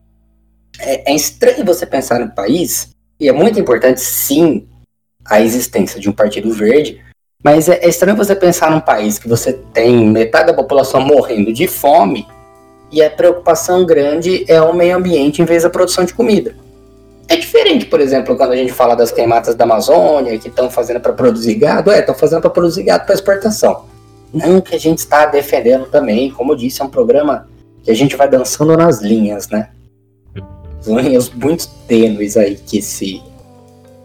É, 0.79 1.11
é 1.11 1.15
estranho 1.15 1.65
você 1.65 1.83
pensar 1.85 2.19
no 2.19 2.29
país, 2.29 2.91
e 3.19 3.27
é 3.27 3.31
muito 3.31 3.59
importante, 3.59 4.01
sim, 4.01 4.67
a 5.25 5.41
existência 5.41 5.99
de 5.99 6.07
um 6.07 6.13
Partido 6.13 6.53
Verde, 6.53 7.01
mas 7.43 7.67
é, 7.67 7.79
é 7.83 7.89
estranho 7.89 8.15
você 8.15 8.35
pensar 8.35 8.69
num 8.69 8.81
país 8.81 9.17
que 9.17 9.27
você 9.27 9.53
tem 9.73 10.07
metade 10.07 10.47
da 10.47 10.53
população 10.53 11.01
morrendo 11.01 11.51
de 11.51 11.67
fome, 11.67 12.27
e 12.91 13.01
a 13.01 13.09
preocupação 13.09 13.83
grande 13.83 14.45
é 14.47 14.61
o 14.61 14.75
meio 14.75 14.95
ambiente 14.95 15.41
em 15.41 15.45
vez 15.45 15.63
da 15.63 15.69
produção 15.71 16.05
de 16.05 16.13
comida. 16.13 16.55
É 17.27 17.35
diferente, 17.37 17.85
por 17.85 17.99
exemplo, 17.99 18.35
quando 18.35 18.51
a 18.51 18.55
gente 18.55 18.71
fala 18.71 18.95
das 18.95 19.11
queimadas 19.11 19.55
da 19.55 19.63
Amazônia, 19.63 20.37
que 20.37 20.49
estão 20.49 20.69
fazendo 20.69 20.99
para 20.99 21.13
produzir 21.13 21.55
gado, 21.55 21.91
é, 21.91 21.99
estão 21.99 22.15
fazendo 22.15 22.41
para 22.41 22.49
produzir 22.49 22.83
gado 22.83 23.05
para 23.05 23.15
exportação. 23.15 23.85
Não 24.33 24.59
que 24.59 24.75
a 24.75 24.79
gente 24.79 24.99
está 24.99 25.25
defendendo 25.25 25.85
também, 25.85 26.31
como 26.31 26.53
eu 26.53 26.55
disse, 26.55 26.81
é 26.81 26.85
um 26.85 26.89
programa 26.89 27.47
que 27.83 27.91
a 27.91 27.93
gente 27.93 28.15
vai 28.15 28.27
dançando 28.29 28.75
nas 28.75 29.01
linhas, 29.01 29.49
né? 29.49 29.69
Linhas 30.85 31.29
muito 31.29 31.67
tênues 31.87 32.35
aí 32.35 32.55
que 32.55 32.81
se, 32.81 33.21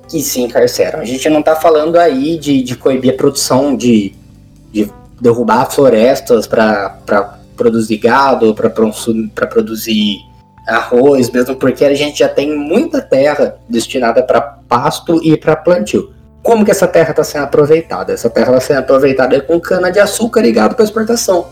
que 0.09 0.21
se 0.21 0.41
encarceram. 0.41 1.01
A 1.01 1.05
gente 1.05 1.29
não 1.29 1.41
está 1.41 1.57
falando 1.57 1.97
aí 1.97 2.39
de, 2.39 2.63
de 2.63 2.77
coibir 2.77 3.15
a 3.15 3.17
produção, 3.17 3.77
de, 3.77 4.15
de 4.71 4.91
derrubar 5.21 5.71
florestas 5.71 6.47
para 6.47 7.39
produzir 7.57 7.99
gado, 7.99 8.55
para 8.55 8.71
produzir 9.47 10.21
arroz, 10.69 11.31
mesmo 11.31 11.57
porque 11.57 11.85
a 11.85 11.95
gente 11.95 12.19
já 12.19 12.29
tem 12.29 12.57
muita 12.57 13.01
terra 13.01 13.57
destinada 13.69 14.23
para 14.23 14.41
pasto 14.41 15.21
e 15.25 15.37
para 15.37 15.57
plantio. 15.57 16.13
Como 16.43 16.65
que 16.65 16.71
essa 16.71 16.87
terra 16.87 17.11
está 17.11 17.25
sendo 17.25 17.45
aproveitada? 17.45 18.13
Essa 18.13 18.31
terra 18.31 18.49
está 18.49 18.61
sendo 18.61 18.79
aproveitada 18.81 19.41
com 19.41 19.59
cana 19.59 19.91
de 19.91 19.99
açúcar 19.99 20.43
ligado 20.43 20.75
para 20.75 20.85
exportação. 20.85 21.47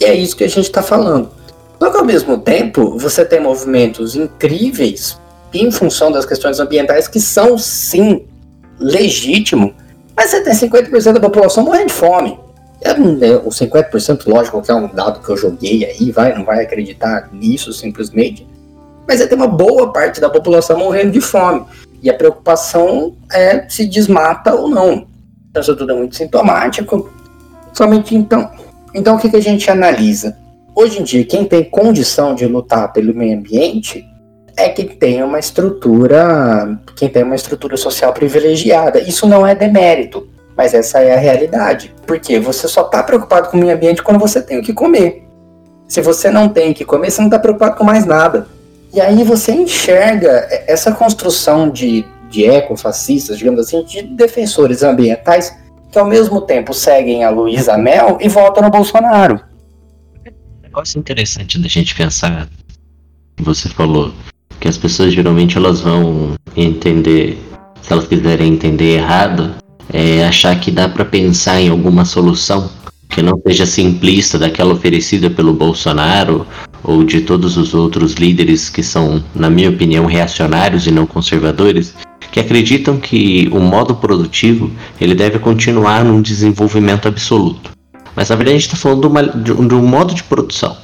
E 0.00 0.04
é 0.04 0.14
isso 0.14 0.36
que 0.36 0.44
a 0.44 0.48
gente 0.48 0.66
está 0.66 0.82
falando. 0.82 1.30
Só 1.78 1.90
que 1.90 1.96
ao 1.96 2.04
mesmo 2.04 2.38
tempo, 2.38 2.96
você 2.96 3.24
tem 3.24 3.40
movimentos 3.40 4.14
incríveis 4.14 5.18
em 5.52 5.70
função 5.70 6.10
das 6.10 6.24
questões 6.24 6.60
ambientais 6.60 7.08
que 7.08 7.20
são 7.20 7.58
sim 7.58 8.24
legítimos, 8.78 9.72
mas 10.16 10.30
você 10.30 10.40
tem 10.40 10.54
50% 10.54 11.12
da 11.12 11.20
população 11.20 11.64
morrendo 11.64 11.88
de 11.88 11.92
fome. 11.92 12.38
É, 12.80 12.98
né, 12.98 13.36
o 13.44 13.48
50%, 13.48 14.26
lógico, 14.26 14.60
que 14.60 14.70
é 14.70 14.74
um 14.74 14.88
dado 14.88 15.20
que 15.20 15.30
eu 15.30 15.36
joguei 15.36 15.84
aí, 15.84 16.10
vai, 16.10 16.34
não 16.34 16.44
vai 16.44 16.64
acreditar 16.64 17.28
nisso 17.32 17.72
simplesmente 17.72 18.44
mas 19.06 19.20
é 19.20 19.26
ter 19.26 19.34
uma 19.34 19.46
boa 19.46 19.92
parte 19.92 20.20
da 20.20 20.30
população 20.30 20.78
morrendo 20.78 21.12
de 21.12 21.20
fome. 21.20 21.64
E 22.02 22.10
a 22.10 22.14
preocupação 22.14 23.14
é 23.32 23.68
se 23.68 23.86
desmata 23.86 24.54
ou 24.54 24.68
não. 24.68 25.06
Então, 25.50 25.62
isso 25.62 25.76
tudo 25.76 25.92
é 25.92 25.94
muito 25.94 26.16
sintomático. 26.16 27.10
Somente 27.72 28.14
então. 28.14 28.50
Então, 28.94 29.16
o 29.16 29.18
que, 29.18 29.30
que 29.30 29.36
a 29.36 29.42
gente 29.42 29.70
analisa? 29.70 30.36
Hoje 30.74 31.00
em 31.00 31.04
dia, 31.04 31.24
quem 31.24 31.44
tem 31.44 31.64
condição 31.64 32.34
de 32.34 32.46
lutar 32.46 32.92
pelo 32.92 33.14
meio 33.14 33.38
ambiente 33.38 34.04
é 34.56 34.68
quem 34.68 34.86
tem 34.88 35.22
uma 35.22 35.38
estrutura, 35.38 36.78
quem 36.96 37.08
tem 37.08 37.22
uma 37.22 37.34
estrutura 37.34 37.76
social 37.76 38.12
privilegiada. 38.12 38.98
Isso 39.00 39.26
não 39.26 39.46
é 39.46 39.54
demérito, 39.54 40.28
mas 40.56 40.74
essa 40.74 41.00
é 41.00 41.14
a 41.14 41.18
realidade. 41.18 41.94
Porque 42.06 42.38
você 42.38 42.68
só 42.68 42.82
está 42.82 43.02
preocupado 43.02 43.48
com 43.48 43.56
o 43.56 43.60
meio 43.60 43.74
ambiente 43.74 44.02
quando 44.02 44.18
você 44.18 44.40
tem 44.40 44.58
o 44.58 44.62
que 44.62 44.72
comer. 44.72 45.26
Se 45.88 46.00
você 46.00 46.30
não 46.30 46.48
tem 46.48 46.72
que 46.72 46.84
comer, 46.84 47.10
você 47.10 47.20
não 47.20 47.28
está 47.28 47.38
preocupado 47.38 47.76
com 47.76 47.84
mais 47.84 48.06
nada. 48.06 48.46
E 48.92 49.00
aí 49.00 49.24
você 49.24 49.52
enxerga 49.52 50.46
essa 50.66 50.92
construção 50.92 51.70
de, 51.70 52.04
de 52.28 52.44
ecofascistas, 52.44 53.38
digamos 53.38 53.60
assim, 53.60 53.82
de 53.84 54.02
defensores 54.02 54.82
ambientais, 54.82 55.56
que 55.90 55.98
ao 55.98 56.06
mesmo 56.06 56.42
tempo 56.42 56.74
seguem 56.74 57.24
a 57.24 57.30
Luísa 57.30 57.78
Mel 57.78 58.18
e 58.20 58.28
votam 58.28 58.62
no 58.62 58.70
Bolsonaro. 58.70 59.40
Negócio 60.62 60.98
interessante 60.98 61.58
da 61.58 61.68
gente 61.68 61.94
pensar, 61.94 62.48
você 63.38 63.68
falou, 63.68 64.12
que 64.60 64.68
as 64.68 64.76
pessoas 64.76 65.12
geralmente 65.12 65.56
elas 65.56 65.80
vão 65.80 66.34
entender, 66.56 67.38
se 67.80 67.92
elas 67.92 68.06
quiserem 68.06 68.52
entender 68.52 68.96
errado, 68.96 69.54
é 69.92 70.24
achar 70.24 70.58
que 70.60 70.70
dá 70.70 70.88
para 70.88 71.04
pensar 71.04 71.60
em 71.60 71.68
alguma 71.68 72.04
solução 72.04 72.70
que 73.08 73.20
não 73.20 73.40
seja 73.46 73.66
simplista 73.66 74.38
daquela 74.38 74.72
oferecida 74.72 75.28
pelo 75.28 75.52
Bolsonaro 75.52 76.46
ou 76.84 77.04
de 77.04 77.20
todos 77.20 77.56
os 77.56 77.74
outros 77.74 78.14
líderes 78.14 78.68
que 78.68 78.82
são, 78.82 79.22
na 79.34 79.48
minha 79.48 79.70
opinião, 79.70 80.06
reacionários 80.06 80.86
e 80.86 80.90
não 80.90 81.06
conservadores, 81.06 81.94
que 82.30 82.40
acreditam 82.40 82.98
que 82.98 83.48
o 83.52 83.60
modo 83.60 83.94
produtivo 83.94 84.70
ele 85.00 85.14
deve 85.14 85.38
continuar 85.38 86.04
num 86.04 86.22
desenvolvimento 86.22 87.06
absoluto. 87.06 87.70
Mas 88.16 88.30
na 88.30 88.36
verdade 88.36 88.56
a 88.56 88.58
gente 88.58 88.68
está 88.68 88.76
falando 88.76 89.02
de, 89.02 89.06
uma, 89.52 89.66
de, 89.68 89.74
um 89.74 89.86
modo 89.86 90.14
de 90.14 90.22
produção. 90.24 90.76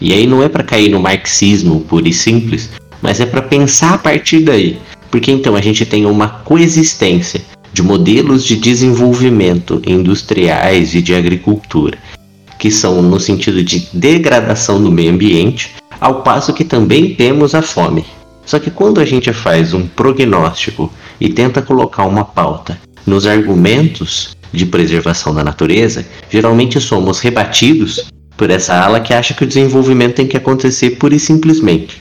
E 0.00 0.12
aí 0.12 0.26
não 0.26 0.42
é 0.42 0.48
para 0.48 0.64
cair 0.64 0.90
no 0.90 1.00
marxismo 1.00 1.80
puro 1.80 2.06
e 2.06 2.12
simples, 2.12 2.70
mas 3.00 3.20
é 3.20 3.26
para 3.26 3.42
pensar 3.42 3.94
a 3.94 3.98
partir 3.98 4.40
daí. 4.40 4.78
Porque 5.10 5.30
então 5.30 5.56
a 5.56 5.60
gente 5.60 5.86
tem 5.86 6.04
uma 6.04 6.28
coexistência 6.28 7.42
de 7.72 7.82
modelos 7.82 8.44
de 8.44 8.56
desenvolvimento 8.56 9.80
industriais 9.86 10.94
e 10.94 11.02
de 11.02 11.14
agricultura, 11.14 11.98
que 12.58 12.70
são 12.70 13.00
no 13.02 13.20
sentido 13.20 13.62
de 13.62 13.88
degradação 13.92 14.82
do 14.82 14.90
meio 14.90 15.12
ambiente, 15.12 15.74
ao 16.00 16.22
passo 16.22 16.52
que 16.52 16.64
também 16.64 17.14
temos 17.14 17.54
a 17.54 17.62
fome. 17.62 18.04
Só 18.44 18.58
que 18.58 18.70
quando 18.70 19.00
a 19.00 19.04
gente 19.04 19.32
faz 19.32 19.74
um 19.74 19.86
prognóstico 19.86 20.92
e 21.20 21.28
tenta 21.28 21.60
colocar 21.60 22.04
uma 22.04 22.24
pauta 22.24 22.78
nos 23.06 23.26
argumentos 23.26 24.36
de 24.52 24.64
preservação 24.64 25.34
da 25.34 25.44
natureza, 25.44 26.06
geralmente 26.30 26.80
somos 26.80 27.20
rebatidos 27.20 28.06
por 28.36 28.50
essa 28.50 28.74
ala 28.74 29.00
que 29.00 29.12
acha 29.12 29.34
que 29.34 29.44
o 29.44 29.46
desenvolvimento 29.46 30.14
tem 30.14 30.26
que 30.26 30.36
acontecer 30.36 30.90
pura 30.90 31.14
e 31.14 31.20
simplesmente. 31.20 32.00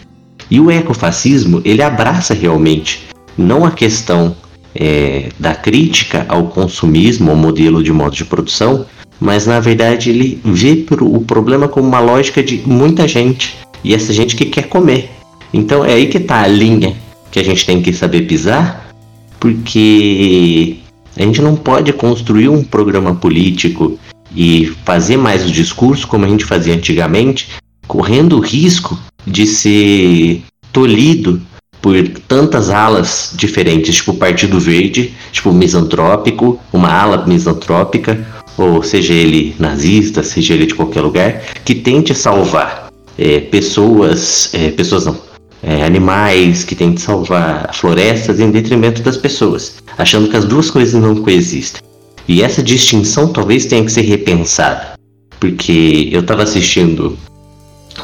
E 0.50 0.60
o 0.60 0.72
ecofascismo, 0.72 1.62
ele 1.66 1.82
abraça 1.82 2.34
realmente 2.34 3.08
não 3.38 3.66
a 3.66 3.72
questão 3.72 4.36
é, 4.74 5.30
da 5.38 5.54
crítica 5.54 6.26
ao 6.30 6.48
consumismo, 6.48 7.32
ao 7.32 7.36
modelo 7.36 7.84
de 7.84 7.92
modo 7.92 8.16
de 8.16 8.24
produção, 8.24 8.86
mas 9.20 9.46
na 9.46 9.60
verdade 9.60 10.10
ele 10.10 10.40
vê 10.44 10.86
o 11.02 11.22
problema 11.22 11.68
como 11.68 11.88
uma 11.88 12.00
lógica 12.00 12.44
de 12.44 12.62
muita 12.66 13.08
gente 13.08 13.58
e 13.84 13.94
essa 13.94 14.14
gente 14.14 14.36
que 14.36 14.46
quer 14.46 14.68
comer. 14.68 15.10
Então 15.54 15.84
é 15.84 15.94
aí 15.94 16.08
que 16.08 16.18
está 16.18 16.42
a 16.42 16.48
linha 16.48 16.96
que 17.32 17.40
a 17.40 17.44
gente 17.44 17.66
tem 17.66 17.82
que 17.82 17.94
saber 17.94 18.22
pisar, 18.24 18.94
porque 19.40 20.78
a 21.16 21.22
gente 21.22 21.42
não 21.42 21.56
pode 21.56 21.92
construir 21.94 22.50
um 22.50 22.64
programa 22.64 23.16
político 23.16 23.98
e 24.36 24.74
fazer 24.86 25.18
mais 25.18 25.46
o 25.46 25.52
discurso 25.52 26.08
como 26.08 26.26
a 26.26 26.30
gente 26.30 26.46
fazia 26.46 26.74
antigamente, 26.74 27.50
correndo 27.88 28.38
o 28.38 28.42
risco 28.42 28.98
de 29.26 29.46
ser 29.46 30.42
tolhido 30.72 31.42
por 31.82 31.96
tantas 32.28 32.70
alas 32.70 33.34
diferentes, 33.36 33.96
tipo 33.96 34.12
o 34.12 34.18
Partido 34.18 34.60
Verde, 34.60 35.14
tipo 35.32 35.52
misantrópico, 35.52 36.60
uma 36.74 36.92
ala 36.92 37.26
misantrópica, 37.26 38.26
ou 38.58 38.82
seja 38.82 39.14
ele 39.14 39.56
nazista, 39.60 40.24
seja 40.24 40.54
ele 40.54 40.66
de 40.66 40.76
qualquer 40.76 41.02
lugar, 41.02 41.42
que 41.64 41.76
tente 41.76 42.14
salvar 42.16 42.92
é, 43.18 43.40
pessoas, 43.40 44.50
é, 44.54 44.72
pessoas 44.72 45.06
não, 45.06 45.18
é, 45.62 45.84
animais, 45.84 46.64
que 46.64 46.76
tente 46.76 47.02
salvar 47.02 47.74
florestas 47.74 48.40
em 48.40 48.50
detrimento 48.50 49.02
das 49.02 49.18
pessoas, 49.18 49.76
achando 49.98 50.30
que 50.30 50.36
as 50.36 50.46
duas 50.46 50.72
coisas 50.72 51.00
não 51.00 51.16
coexistem. 51.16 51.82
E 52.28 52.42
essa 52.42 52.62
distinção 52.62 53.32
talvez 53.32 53.66
tenha 53.66 53.86
que 53.86 53.92
ser 53.92 54.02
repensada, 54.02 54.94
porque 55.40 56.10
eu 56.12 56.22
estava 56.22 56.44
assistindo 56.44 57.18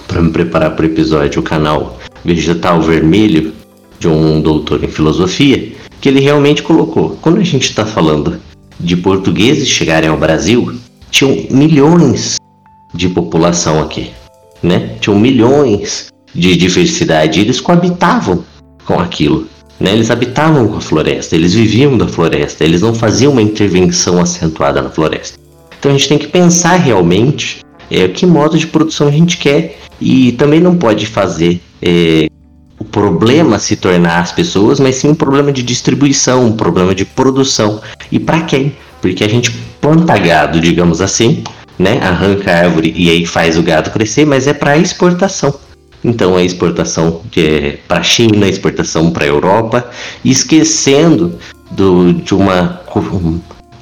para 0.07 0.21
me 0.21 0.31
preparar 0.31 0.75
para 0.75 0.83
o 0.83 0.85
episódio 0.87 1.41
o 1.41 1.43
canal 1.43 1.99
Vegetal 2.23 2.81
Vermelho 2.81 3.53
de 3.99 4.07
um 4.07 4.41
doutor 4.41 4.83
em 4.83 4.87
filosofia, 4.87 5.71
que 5.99 6.09
ele 6.09 6.19
realmente 6.19 6.63
colocou. 6.63 7.17
Quando 7.21 7.39
a 7.39 7.43
gente 7.43 7.69
está 7.69 7.85
falando 7.85 8.39
de 8.79 8.95
portugueses 8.97 9.67
chegarem 9.67 10.09
ao 10.09 10.17
Brasil, 10.17 10.75
tinham 11.09 11.47
milhões 11.51 12.37
de 12.93 13.09
população 13.09 13.81
aqui, 13.81 14.11
né? 14.61 14.95
Tinham 14.99 15.19
milhões 15.19 16.07
de 16.33 16.55
diversidade, 16.55 17.39
eles 17.39 17.59
coabitavam 17.59 18.43
com 18.85 18.99
aquilo. 18.99 19.47
Né? 19.79 19.91
Eles 19.93 20.09
habitavam 20.09 20.67
com 20.67 20.77
a 20.77 20.81
floresta, 20.81 21.35
eles 21.35 21.53
viviam 21.53 21.97
da 21.97 22.07
floresta, 22.07 22.63
eles 22.63 22.81
não 22.81 22.93
faziam 22.93 23.31
uma 23.31 23.41
intervenção 23.41 24.19
acentuada 24.19 24.81
na 24.81 24.89
floresta. 24.89 25.37
Então 25.77 25.91
a 25.91 25.97
gente 25.97 26.07
tem 26.07 26.17
que 26.17 26.27
pensar 26.27 26.75
realmente 26.77 27.59
é, 27.91 28.07
que 28.07 28.25
modo 28.25 28.57
de 28.57 28.67
produção 28.67 29.07
a 29.07 29.11
gente 29.11 29.37
quer 29.37 29.77
e 29.99 30.31
também 30.33 30.59
não 30.59 30.75
pode 30.75 31.05
fazer 31.05 31.61
é, 31.81 32.27
problema 32.93 33.57
se 33.57 33.75
tornar 33.75 34.19
as 34.19 34.31
pessoas, 34.31 34.79
mas 34.79 34.97
sim 34.97 35.09
um 35.09 35.15
problema 35.15 35.51
de 35.51 35.63
distribuição, 35.63 36.45
um 36.45 36.55
problema 36.55 36.93
de 36.93 37.03
produção. 37.03 37.81
E 38.11 38.19
para 38.19 38.41
quem? 38.41 38.75
Porque 39.01 39.23
a 39.23 39.27
gente 39.27 39.51
planta 39.81 40.15
gado, 40.17 40.61
digamos 40.61 41.01
assim, 41.01 41.43
né? 41.77 41.99
Arranca 42.01 42.51
a 42.51 42.59
árvore 42.59 42.93
e 42.95 43.09
aí 43.09 43.25
faz 43.25 43.57
o 43.57 43.63
gado 43.63 43.89
crescer, 43.89 44.25
mas 44.25 44.45
é 44.45 44.53
para 44.53 44.77
exportação. 44.77 45.59
Então 46.03 46.37
a 46.37 46.43
exportação 46.43 47.21
é 47.35 47.77
para 47.87 47.99
a 47.99 48.03
China, 48.03 48.47
exportação 48.47 49.09
para 49.09 49.23
a 49.23 49.27
Europa, 49.27 49.89
esquecendo 50.23 51.35
do, 51.71 52.13
de 52.13 52.35
uma 52.35 52.81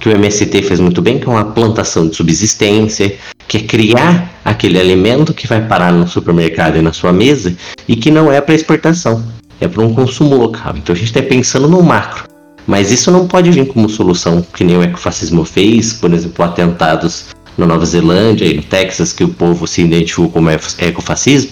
que 0.01 0.09
o 0.09 0.11
MST 0.11 0.63
fez 0.63 0.79
muito 0.79 0.99
bem, 0.99 1.19
que 1.19 1.27
é 1.27 1.29
uma 1.29 1.45
plantação 1.45 2.07
de 2.07 2.15
subsistência, 2.15 3.15
que 3.47 3.57
é 3.57 3.61
criar 3.61 4.31
aquele 4.43 4.79
alimento 4.79 5.31
que 5.31 5.47
vai 5.47 5.61
parar 5.65 5.93
no 5.93 6.07
supermercado 6.07 6.77
e 6.77 6.81
na 6.81 6.91
sua 6.91 7.13
mesa 7.13 7.55
e 7.87 7.95
que 7.95 8.09
não 8.09 8.31
é 8.31 8.41
para 8.41 8.55
exportação, 8.55 9.23
é 9.59 9.67
para 9.67 9.83
um 9.83 9.93
consumo 9.93 10.35
local. 10.35 10.73
Então 10.75 10.93
a 10.93 10.97
gente 10.97 11.09
está 11.09 11.21
pensando 11.21 11.67
no 11.67 11.83
macro. 11.83 12.23
Mas 12.65 12.91
isso 12.91 13.11
não 13.11 13.27
pode 13.27 13.51
vir 13.51 13.67
como 13.67 13.87
solução, 13.87 14.43
que 14.55 14.63
nem 14.63 14.75
o 14.75 14.83
ecofascismo 14.83 15.45
fez, 15.45 15.93
por 15.93 16.11
exemplo, 16.13 16.43
atentados 16.43 17.27
na 17.57 17.67
Nova 17.67 17.85
Zelândia 17.85 18.45
e 18.45 18.55
no 18.55 18.63
Texas, 18.63 19.13
que 19.13 19.23
o 19.23 19.29
povo 19.29 19.67
se 19.67 19.81
identificou 19.81 20.29
como 20.29 20.49
ecofascismo, 20.49 21.51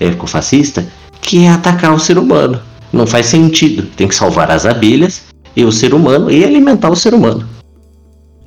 ecofascista, 0.00 0.86
que 1.20 1.44
é 1.44 1.50
atacar 1.50 1.92
o 1.92 1.98
ser 1.98 2.16
humano. 2.16 2.60
Não 2.92 3.06
faz 3.06 3.26
sentido. 3.26 3.82
Tem 3.96 4.08
que 4.08 4.14
salvar 4.14 4.50
as 4.50 4.64
abelhas 4.64 5.22
e 5.54 5.64
o 5.64 5.72
ser 5.72 5.94
humano 5.94 6.30
e 6.30 6.44
alimentar 6.44 6.90
o 6.90 6.96
ser 6.96 7.12
humano. 7.14 7.46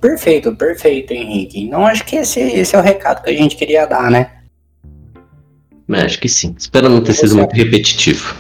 Perfeito, 0.06 0.56
perfeito, 0.56 1.14
Henrique. 1.14 1.68
Não 1.68 1.84
acho 1.84 2.06
que 2.06 2.18
esse, 2.18 2.39
esse 2.39 2.76
é 2.76 2.80
o 2.80 2.82
recado 2.82 3.24
que 3.24 3.30
a 3.32 3.34
gente 3.34 3.56
queria 3.56 3.88
dar, 3.88 4.12
né? 4.12 4.34
Acho 5.89 6.20
que 6.20 6.30
sim. 6.30 6.53
Espero 6.56 6.88
não 6.88 7.01
ter 7.01 7.14
sido 7.14 7.30
você... 7.30 7.38
muito 7.38 7.56
repetitivo. 7.56 8.36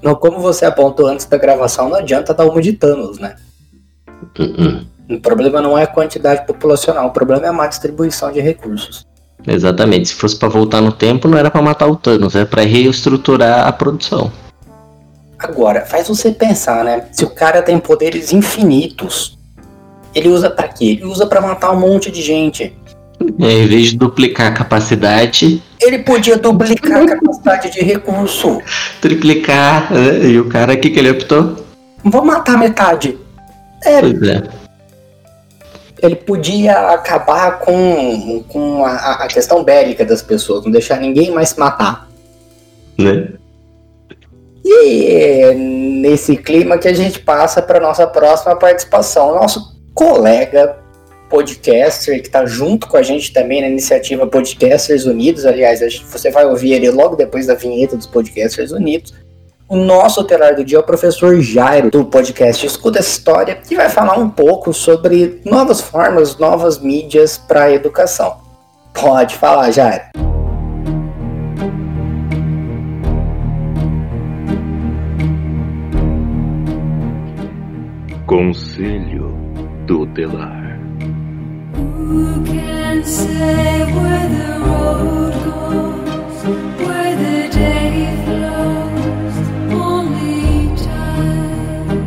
Não, 0.00 0.14
como 0.14 0.38
você 0.38 0.64
apontou 0.64 1.08
antes 1.08 1.26
da 1.26 1.36
gravação, 1.36 1.88
não 1.88 1.96
adianta 1.96 2.32
dar 2.32 2.46
uma 2.46 2.62
de 2.62 2.72
Thanos, 2.72 3.18
né? 3.18 3.34
Uh 4.38 4.42
-uh. 4.42 4.86
O 5.10 5.20
problema 5.20 5.60
não 5.60 5.76
é 5.76 5.82
a 5.82 5.86
quantidade 5.88 6.46
populacional, 6.46 7.08
o 7.08 7.12
problema 7.12 7.46
é 7.46 7.48
a 7.48 7.52
má 7.52 7.66
distribuição 7.66 8.30
de 8.30 8.40
recursos. 8.40 9.04
Exatamente. 9.44 10.10
Se 10.10 10.14
fosse 10.14 10.36
para 10.36 10.48
voltar 10.48 10.80
no 10.80 10.92
tempo, 10.92 11.26
não 11.26 11.36
era 11.36 11.50
para 11.50 11.62
matar 11.62 11.88
o 11.88 11.96
Thanos, 11.96 12.36
era 12.36 12.46
para 12.46 12.62
reestruturar 12.62 13.66
a 13.66 13.72
produção. 13.72 14.30
Agora, 15.36 15.84
faz 15.84 16.06
você 16.06 16.30
pensar, 16.30 16.84
né? 16.84 17.08
Se 17.10 17.24
o 17.24 17.30
cara 17.30 17.60
tem 17.60 17.76
poderes 17.76 18.32
infinitos, 18.32 19.35
ele 20.16 20.30
usa 20.30 20.48
para 20.48 20.66
quê? 20.66 20.86
Ele 20.86 21.04
usa 21.04 21.26
para 21.26 21.42
matar 21.42 21.72
um 21.72 21.78
monte 21.78 22.10
de 22.10 22.22
gente. 22.22 22.74
É, 23.38 23.52
em 23.52 23.66
vez 23.66 23.88
de 23.88 23.98
duplicar 23.98 24.46
a 24.46 24.54
capacidade. 24.54 25.62
Ele 25.78 25.98
podia 25.98 26.38
duplicar 26.38 27.02
a 27.02 27.06
capacidade 27.06 27.70
de 27.70 27.80
recurso. 27.80 28.62
Triplicar. 29.02 29.92
Né? 29.92 30.30
E 30.30 30.40
o 30.40 30.48
cara 30.48 30.72
aqui 30.72 30.88
que 30.88 30.98
ele 30.98 31.10
optou? 31.10 31.56
Vou 32.02 32.24
matar 32.24 32.56
metade. 32.56 33.18
É. 33.84 34.00
Pois 34.00 34.22
é. 34.22 34.42
Ele 36.02 36.16
podia 36.16 36.92
acabar 36.92 37.58
com, 37.58 38.42
com 38.48 38.86
a, 38.86 39.24
a 39.24 39.28
questão 39.28 39.62
bélica 39.62 40.04
das 40.04 40.22
pessoas, 40.22 40.64
não 40.64 40.70
deixar 40.70 40.98
ninguém 40.98 41.30
mais 41.30 41.50
se 41.50 41.60
matar. 41.60 42.08
Né? 42.98 43.28
E 44.64 45.06
é 45.06 45.54
nesse 45.54 46.36
clima 46.36 46.78
que 46.78 46.88
a 46.88 46.94
gente 46.94 47.18
passa 47.18 47.60
para 47.60 47.80
nossa 47.80 48.06
próxima 48.06 48.56
participação. 48.56 49.34
Nosso 49.34 49.75
colega 49.96 50.76
podcaster 51.30 52.20
que 52.20 52.28
está 52.28 52.44
junto 52.44 52.86
com 52.86 52.98
a 52.98 53.02
gente 53.02 53.32
também 53.32 53.62
na 53.62 53.68
iniciativa 53.68 54.26
Podcasters 54.26 55.06
Unidos. 55.06 55.44
Aliás, 55.44 55.80
você 56.08 56.30
vai 56.30 56.44
ouvir 56.44 56.74
ele 56.74 56.88
logo 56.90 57.16
depois 57.16 57.46
da 57.46 57.54
vinheta 57.54 57.96
dos 57.96 58.06
Podcasters 58.06 58.70
Unidos. 58.70 59.12
O 59.68 59.74
nosso 59.74 60.22
terário 60.22 60.58
do 60.58 60.64
dia 60.64 60.76
é 60.76 60.80
o 60.80 60.84
professor 60.84 61.40
Jairo, 61.40 61.90
do 61.90 62.04
podcast 62.04 62.64
Escuta 62.64 63.00
essa 63.00 63.08
História, 63.08 63.56
que 63.56 63.74
vai 63.74 63.88
falar 63.88 64.16
um 64.18 64.30
pouco 64.30 64.72
sobre 64.72 65.40
novas 65.44 65.80
formas, 65.80 66.36
novas 66.36 66.78
mídias 66.78 67.36
para 67.38 67.64
a 67.64 67.72
educação. 67.72 68.36
Pode 68.92 69.34
falar, 69.34 69.72
Jairo. 69.72 70.04
Conselho 78.26 79.15
Tutelar. 79.86 80.80
Who 81.76 82.42
can 82.44 83.04
say 83.04 83.84
where 83.94 84.28
the 84.28 84.58
road 84.58 85.34
goes, 85.44 86.42
where 86.84 87.16
the 87.16 87.48
day 87.54 88.10
flows? 88.24 89.36
Only 89.72 90.74
time. 90.76 92.00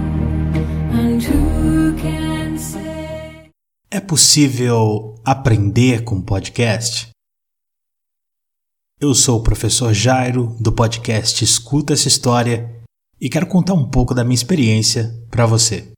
And 0.94 1.22
who 1.24 1.96
can 2.02 2.58
say? 2.58 3.50
É 3.90 4.02
possível 4.02 5.16
aprender 5.24 6.04
com 6.04 6.22
podcast? 6.22 7.10
Eu 9.00 9.16
sou 9.16 9.40
o 9.40 9.44
professor 9.44 9.94
Jairo, 9.94 10.58
do 10.60 10.74
podcast 10.74 11.42
Escuta 11.46 11.94
essa 11.94 12.10
História, 12.10 12.70
e 13.22 13.30
quero 13.30 13.48
contar 13.48 13.74
um 13.74 13.90
pouco 13.90 14.14
da 14.14 14.26
minha 14.26 14.36
experiência 14.36 15.14
para 15.32 15.46
você. 15.46 15.94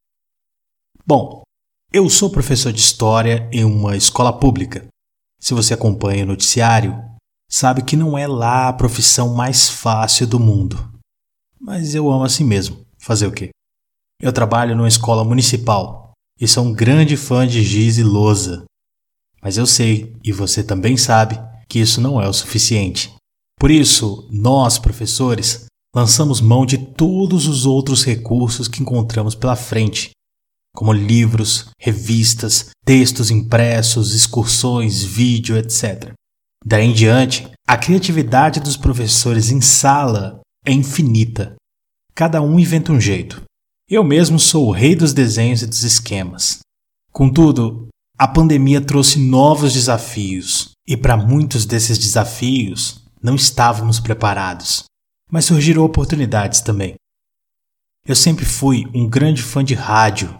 Bom, 1.04 1.41
eu 1.94 2.10
sou 2.10 2.30
professor 2.30 2.72
de 2.72 2.80
História 2.80 3.50
em 3.52 3.66
uma 3.66 3.98
escola 3.98 4.32
pública. 4.32 4.88
Se 5.42 5.54
você 5.54 5.74
acompanha 5.74 6.24
o 6.24 6.28
noticiário, 6.28 6.98
sabe 7.50 7.84
que 7.84 7.98
não 7.98 8.18
é 8.18 8.26
lá 8.26 8.70
a 8.70 8.74
profissão 8.74 9.34
mais 9.34 9.70
fácil 9.70 10.26
do 10.26 10.40
mundo. 10.40 10.90
Mas 11.60 11.94
eu 11.94 12.10
amo 12.10 12.24
assim 12.24 12.46
mesmo. 12.46 12.86
Fazer 12.98 13.28
o 13.28 13.32
quê? 13.32 13.50
Eu 14.22 14.32
trabalho 14.32 14.74
numa 14.74 14.88
escola 14.88 15.26
municipal 15.26 16.14
e 16.40 16.48
sou 16.48 16.64
um 16.64 16.72
grande 16.72 17.18
fã 17.18 17.46
de 17.46 17.62
giz 17.62 17.98
e 17.98 18.04
lousa. 18.04 18.64
Mas 19.42 19.58
eu 19.58 19.66
sei, 19.66 20.16
e 20.24 20.32
você 20.32 20.64
também 20.64 20.96
sabe, 20.96 21.38
que 21.68 21.80
isso 21.80 22.00
não 22.00 22.22
é 22.22 22.28
o 22.28 22.34
suficiente. 22.34 23.14
Por 23.60 23.70
isso, 23.70 24.30
nós, 24.32 24.80
professores, 24.80 25.66
lançamos 25.94 26.40
mão 26.40 26.66
de 26.66 26.78
todos 26.78 27.48
os 27.48 27.66
outros 27.66 28.06
recursos 28.06 28.70
que 28.70 28.82
encontramos 28.82 29.36
pela 29.36 29.58
frente 29.58 30.12
como 30.74 30.94
livros, 30.94 31.70
revistas, 31.80 32.70
textos 32.86 33.30
impressos, 33.30 34.14
excursões, 34.14 35.04
vídeo, 35.04 35.58
etc. 35.58 36.14
Daí 36.66 36.86
em 36.86 36.94
diante, 36.94 37.50
a 37.68 37.78
criatividade 37.78 38.60
dos 38.60 38.78
professores 38.78 39.52
em 39.52 39.62
sala 39.62 40.40
é 40.66 40.72
infinita. 40.72 41.56
Cada 42.14 42.42
um 42.42 42.60
inventa 42.60 42.92
um 42.92 43.00
jeito. 43.00 43.44
Eu 43.90 44.04
mesmo 44.04 44.40
sou 44.40 44.68
o 44.68 44.72
rei 44.72 44.96
dos 44.96 45.14
desenhos 45.14 45.62
e 45.62 45.68
dos 45.68 45.84
esquemas. 45.84 46.60
Contudo, 47.12 47.88
a 48.18 48.28
pandemia 48.28 48.80
trouxe 48.80 49.20
novos 49.20 49.74
desafios, 49.74 50.72
e 50.88 50.96
para 50.96 51.18
muitos 51.18 51.66
desses 51.66 51.98
desafios 51.98 53.04
não 53.22 53.36
estávamos 53.36 54.00
preparados. 54.00 54.84
Mas 55.30 55.46
surgiram 55.46 55.84
oportunidades 55.84 56.62
também. 56.62 56.96
Eu 58.06 58.16
sempre 58.16 58.46
fui 58.46 58.86
um 58.94 59.08
grande 59.08 59.42
fã 59.42 59.64
de 59.64 59.74
rádio 59.74 60.36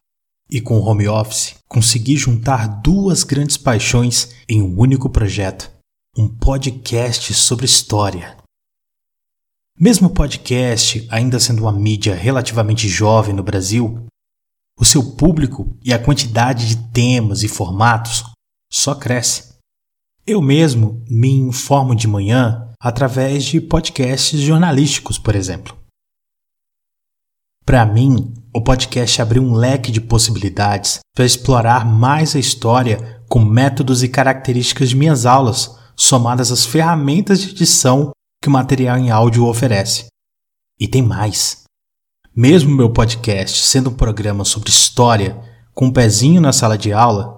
e 0.52 0.60
com 0.60 0.78
o 0.78 0.84
home 0.84 1.08
office, 1.08 1.56
consegui 1.68 2.18
juntar 2.18 2.68
duas 2.82 3.24
grandes 3.24 3.56
paixões 3.56 4.36
em 4.50 4.62
um 4.62 4.78
único 4.78 5.10
projeto: 5.10 5.72
um 6.18 6.28
podcast 6.28 7.34
sobre 7.34 7.66
história. 7.66 8.38
Mesmo 9.80 10.10
o 10.10 10.14
podcast 10.14 11.08
ainda 11.10 11.40
sendo 11.40 11.64
uma 11.64 11.72
mídia 11.72 12.14
relativamente 12.14 12.90
jovem 12.90 13.34
no 13.34 13.42
Brasil, 13.42 14.06
o 14.78 14.86
seu 14.86 15.16
público 15.16 15.78
e 15.84 15.94
a 15.94 16.00
quantidade 16.00 16.68
de 16.68 16.92
temas 16.92 17.42
e 17.44 17.48
formatos 17.48 18.24
só 18.72 18.94
cresce. 18.94 19.52
Eu 20.26 20.42
mesmo 20.42 21.04
me 21.10 21.30
informo 21.30 21.96
de 21.96 22.08
manhã 22.08 22.70
através 22.80 23.46
de 23.46 23.60
podcasts 23.60 24.40
jornalísticos, 24.40 25.18
por 25.18 25.36
exemplo. 25.36 25.81
Para 27.66 27.86
mim, 27.86 28.34
o 28.54 28.62
podcast 28.62 29.22
abriu 29.22 29.44
um 29.44 29.54
leque 29.54 29.92
de 29.92 30.02
possibilidades 30.02 31.00
para 31.16 31.26
explorar 31.26 31.86
mais 31.86 32.36
a 32.36 32.40
história 32.40 33.22
com 33.30 33.40
métodos 33.40 34.04
e 34.04 34.10
características 34.10 34.90
de 34.90 34.96
minhas 34.96 35.26
aulas, 35.26 35.78
somadas 35.96 36.52
às 36.52 36.66
ferramentas 36.66 37.40
de 37.40 37.52
edição 37.52 38.12
que 38.42 38.50
o 38.50 38.52
material 38.52 38.98
em 38.98 39.12
áudio 39.12 39.46
oferece. 39.46 40.08
E 40.80 40.88
tem 40.88 41.02
mais. 41.02 41.64
Mesmo 42.36 42.76
meu 42.76 42.92
podcast 42.92 43.64
sendo 43.64 43.90
um 43.90 43.94
programa 43.94 44.44
sobre 44.44 44.70
história, 44.70 45.40
com 45.74 45.86
um 45.86 45.94
pezinho 45.94 46.42
na 46.42 46.52
sala 46.52 46.78
de 46.78 46.92
aula, 46.92 47.38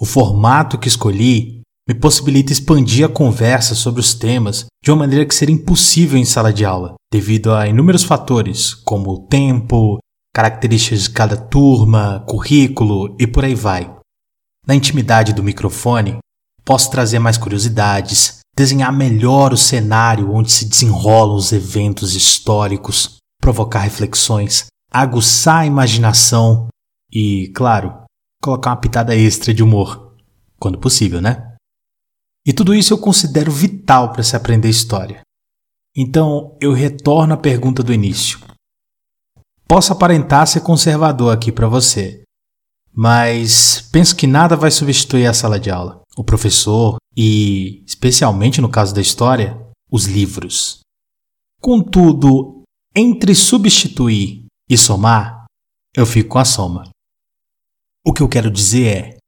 o 0.00 0.06
formato 0.06 0.78
que 0.78 0.88
escolhi 0.88 1.57
me 1.88 1.94
possibilita 1.94 2.52
expandir 2.52 3.06
a 3.06 3.08
conversa 3.08 3.74
sobre 3.74 4.00
os 4.00 4.12
temas 4.12 4.66
de 4.84 4.90
uma 4.90 4.98
maneira 4.98 5.24
que 5.24 5.34
seria 5.34 5.54
impossível 5.54 6.18
em 6.18 6.24
sala 6.24 6.52
de 6.52 6.62
aula, 6.62 6.96
devido 7.10 7.54
a 7.54 7.66
inúmeros 7.66 8.04
fatores, 8.04 8.74
como 8.74 9.10
o 9.10 9.26
tempo, 9.26 9.98
características 10.34 11.04
de 11.04 11.10
cada 11.10 11.36
turma, 11.36 12.22
currículo 12.28 13.16
e 13.18 13.26
por 13.26 13.42
aí 13.42 13.54
vai. 13.54 13.90
Na 14.66 14.74
intimidade 14.74 15.32
do 15.32 15.42
microfone, 15.42 16.18
posso 16.62 16.90
trazer 16.90 17.18
mais 17.18 17.38
curiosidades, 17.38 18.40
desenhar 18.54 18.92
melhor 18.92 19.54
o 19.54 19.56
cenário 19.56 20.30
onde 20.30 20.52
se 20.52 20.66
desenrolam 20.66 21.36
os 21.36 21.52
eventos 21.52 22.14
históricos, 22.14 23.16
provocar 23.40 23.80
reflexões, 23.80 24.66
aguçar 24.92 25.60
a 25.60 25.66
imaginação 25.66 26.68
e, 27.10 27.50
claro, 27.54 28.02
colocar 28.42 28.70
uma 28.70 28.76
pitada 28.76 29.16
extra 29.16 29.54
de 29.54 29.62
humor, 29.62 30.14
quando 30.60 30.78
possível, 30.78 31.22
né? 31.22 31.47
E 32.48 32.52
tudo 32.54 32.74
isso 32.74 32.94
eu 32.94 32.98
considero 32.98 33.52
vital 33.52 34.10
para 34.10 34.22
se 34.22 34.34
aprender 34.34 34.70
história. 34.70 35.20
Então 35.94 36.56
eu 36.62 36.72
retorno 36.72 37.34
à 37.34 37.36
pergunta 37.36 37.82
do 37.82 37.92
início. 37.92 38.40
Posso 39.68 39.92
aparentar 39.92 40.46
ser 40.46 40.62
conservador 40.62 41.30
aqui 41.30 41.52
para 41.52 41.68
você, 41.68 42.22
mas 42.90 43.82
penso 43.92 44.16
que 44.16 44.26
nada 44.26 44.56
vai 44.56 44.70
substituir 44.70 45.26
a 45.26 45.34
sala 45.34 45.60
de 45.60 45.70
aula, 45.70 46.00
o 46.16 46.24
professor 46.24 46.96
e, 47.14 47.84
especialmente 47.86 48.62
no 48.62 48.70
caso 48.70 48.94
da 48.94 49.02
história, 49.02 49.62
os 49.92 50.06
livros. 50.06 50.80
Contudo, 51.60 52.62
entre 52.96 53.34
substituir 53.34 54.46
e 54.70 54.78
somar, 54.78 55.44
eu 55.94 56.06
fico 56.06 56.30
com 56.30 56.38
a 56.38 56.46
soma. 56.46 56.88
O 58.06 58.14
que 58.14 58.22
eu 58.22 58.28
quero 58.28 58.50
dizer 58.50 58.86
é: 58.86 59.18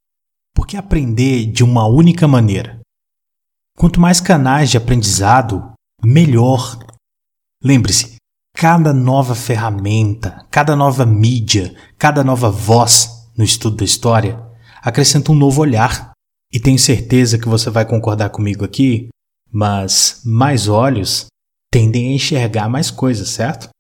por 0.55 0.67
que 0.67 0.79
aprender 0.79 1.53
de 1.53 1.63
uma 1.63 1.87
única 1.87 2.27
maneira? 2.27 2.80
Quanto 3.81 3.99
mais 3.99 4.21
canais 4.21 4.69
de 4.69 4.77
aprendizado, 4.77 5.73
melhor. 6.05 6.79
Lembre-se, 7.65 8.17
cada 8.55 8.93
nova 8.93 9.35
ferramenta, 9.35 10.47
cada 10.51 10.77
nova 10.77 11.07
mídia, 11.07 11.75
cada 11.97 12.23
nova 12.23 12.51
voz 12.51 13.09
no 13.35 13.43
estudo 13.43 13.79
da 13.79 13.85
história 13.87 14.39
acrescenta 14.83 15.33
um 15.33 15.35
novo 15.35 15.63
olhar. 15.63 16.11
E 16.53 16.61
tenho 16.61 16.79
certeza 16.79 17.39
que 17.39 17.49
você 17.49 17.71
vai 17.71 17.87
concordar 17.87 18.29
comigo 18.29 18.67
aqui, 18.67 19.09
mas 19.51 20.21
mais 20.27 20.69
olhos 20.69 21.29
tendem 21.73 22.11
a 22.11 22.13
enxergar 22.17 22.69
mais 22.69 22.91
coisas, 22.91 23.31
certo? 23.31 23.71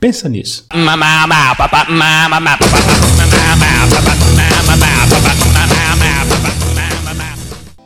Pensa 0.00 0.28
nisso. 0.28 0.66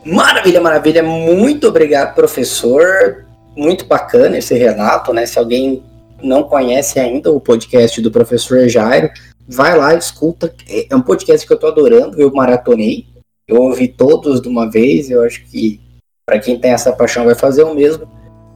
Maravilha, 0.05 0.61
maravilha. 0.61 1.03
Muito 1.03 1.67
obrigado, 1.67 2.15
professor. 2.15 3.25
Muito 3.55 3.85
bacana 3.85 4.37
esse 4.37 4.53
relato, 4.53 5.13
né? 5.13 5.25
Se 5.25 5.37
alguém 5.37 5.83
não 6.21 6.43
conhece 6.43 6.99
ainda 6.99 7.31
o 7.31 7.39
podcast 7.39 8.01
do 8.01 8.11
professor 8.11 8.67
Jairo, 8.67 9.09
vai 9.47 9.77
lá, 9.77 9.93
escuta. 9.93 10.53
É 10.89 10.95
um 10.95 11.01
podcast 11.01 11.45
que 11.45 11.51
eu 11.51 11.57
tô 11.57 11.67
adorando, 11.67 12.19
eu 12.19 12.31
maratonei. 12.31 13.05
Eu 13.47 13.61
ouvi 13.61 13.87
todos 13.87 14.41
de 14.41 14.47
uma 14.47 14.69
vez, 14.69 15.09
eu 15.09 15.23
acho 15.23 15.43
que 15.45 15.81
para 16.25 16.39
quem 16.39 16.59
tem 16.59 16.71
essa 16.71 16.91
paixão 16.91 17.25
vai 17.25 17.35
fazer 17.35 17.63
o 17.63 17.73
mesmo. 17.73 18.07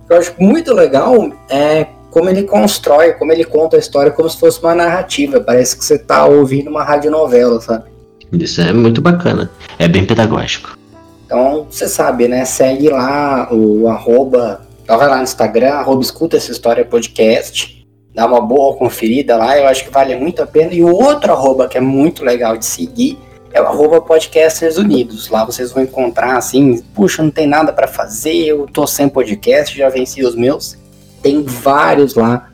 Eu 0.10 0.18
acho 0.18 0.34
muito 0.40 0.74
legal 0.74 1.32
é 1.50 1.88
como 2.12 2.30
ele 2.30 2.44
constrói, 2.44 3.14
como 3.14 3.32
ele 3.32 3.44
conta 3.44 3.76
a 3.76 3.80
história 3.80 4.12
como 4.12 4.30
se 4.30 4.40
fosse 4.40 4.62
uma 4.62 4.76
narrativa. 4.76 5.42
Parece 5.42 5.76
que 5.76 5.84
você 5.84 5.98
tá 5.98 6.26
ouvindo 6.26 6.70
uma 6.70 6.84
radionovela, 6.84 7.60
sabe? 7.60 7.86
Isso 8.32 8.62
é 8.62 8.72
muito 8.72 9.02
bacana. 9.02 9.50
É 9.80 9.88
bem 9.88 10.06
pedagógico. 10.06 10.78
Então, 11.34 11.66
você 11.68 11.90
sabe, 11.90 12.28
né? 12.28 12.46
Segue 12.46 12.90
lá 12.90 13.52
o 13.52 13.88
arroba, 13.88 14.62
vai 14.88 15.10
lá 15.10 15.18
no 15.18 15.24
Instagram, 15.24 15.72
arroba 15.72 16.04
escuta 16.04 16.38
essa 16.38 16.52
história 16.52 16.86
podcast, 16.86 17.84
dá 18.14 18.28
uma 18.28 18.40
boa 18.40 18.78
conferida 18.78 19.36
lá, 19.36 19.58
eu 19.58 19.66
acho 19.66 19.84
que 19.84 19.90
vale 19.90 20.16
muito 20.16 20.44
a 20.44 20.46
pena. 20.46 20.72
E 20.72 20.84
o 20.84 20.94
outro 20.94 21.32
arroba 21.32 21.68
que 21.68 21.76
é 21.76 21.82
muito 21.82 22.24
legal 22.24 22.56
de 22.56 22.68
seguir 22.68 23.18
é 23.52 23.60
o 23.60 23.66
arroba 23.66 24.00
Podcasters 24.00 24.78
Unidos. 24.78 25.28
Lá 25.28 25.44
vocês 25.44 25.72
vão 25.72 25.82
encontrar 25.82 26.38
assim, 26.38 26.84
puxa, 26.94 27.24
não 27.24 27.32
tem 27.32 27.48
nada 27.48 27.74
para 27.74 27.88
fazer, 27.88 28.36
eu 28.36 28.68
tô 28.68 28.86
sem 28.86 29.10
podcast, 29.10 29.76
já 29.76 29.90
venci 29.90 30.24
os 30.24 30.36
meus. 30.36 30.78
Tem 31.24 31.42
vários 31.42 32.14
lá. 32.14 32.48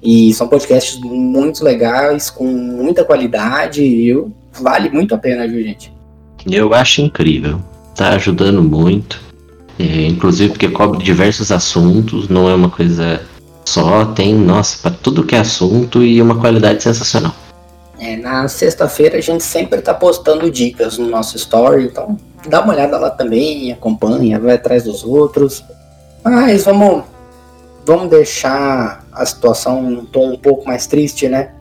E 0.00 0.32
são 0.34 0.46
podcasts 0.46 1.00
muito 1.00 1.64
legais, 1.64 2.30
com 2.30 2.44
muita 2.44 3.04
qualidade, 3.04 3.82
e 3.82 4.24
vale 4.52 4.88
muito 4.88 5.16
a 5.16 5.18
pena, 5.18 5.48
viu, 5.48 5.60
gente? 5.64 5.92
Eu 6.46 6.72
acho 6.72 7.02
incrível 7.02 7.60
está 8.00 8.10
ajudando 8.14 8.62
muito. 8.62 9.20
É, 9.78 10.06
inclusive 10.06 10.50
porque 10.50 10.68
cobre 10.68 11.02
diversos 11.02 11.52
assuntos, 11.52 12.28
não 12.28 12.48
é 12.48 12.54
uma 12.54 12.70
coisa 12.70 13.20
só, 13.64 14.04
tem, 14.06 14.34
nossa, 14.34 14.78
para 14.82 14.90
tudo 14.90 15.24
que 15.24 15.34
é 15.34 15.38
assunto 15.38 16.02
e 16.02 16.20
uma 16.20 16.38
qualidade 16.38 16.82
sensacional. 16.82 17.34
É, 17.98 18.16
na 18.16 18.48
sexta-feira 18.48 19.18
a 19.18 19.20
gente 19.20 19.42
sempre 19.44 19.80
tá 19.80 19.94
postando 19.94 20.50
dicas 20.50 20.98
no 20.98 21.08
nosso 21.08 21.36
story, 21.36 21.84
então 21.84 22.18
dá 22.48 22.62
uma 22.62 22.72
olhada 22.72 22.98
lá 22.98 23.10
também, 23.10 23.72
acompanha, 23.72 24.38
vai 24.38 24.54
atrás 24.54 24.84
dos 24.84 25.04
outros. 25.04 25.64
Mas 26.22 26.64
vamos, 26.64 27.04
vamos 27.86 28.10
deixar 28.10 29.04
a 29.12 29.24
situação 29.24 29.82
num 29.82 30.04
tom 30.04 30.32
um 30.32 30.38
pouco 30.38 30.66
mais 30.66 30.86
triste, 30.86 31.28
né? 31.28 31.52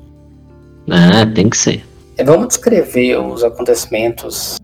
Ah, 0.90 1.26
tem 1.26 1.50
que 1.50 1.58
ser. 1.58 1.86
É, 2.18 2.24
vamos 2.24 2.50
descrever 2.50 3.18
os 3.18 3.44
acontecimentos 3.46 4.59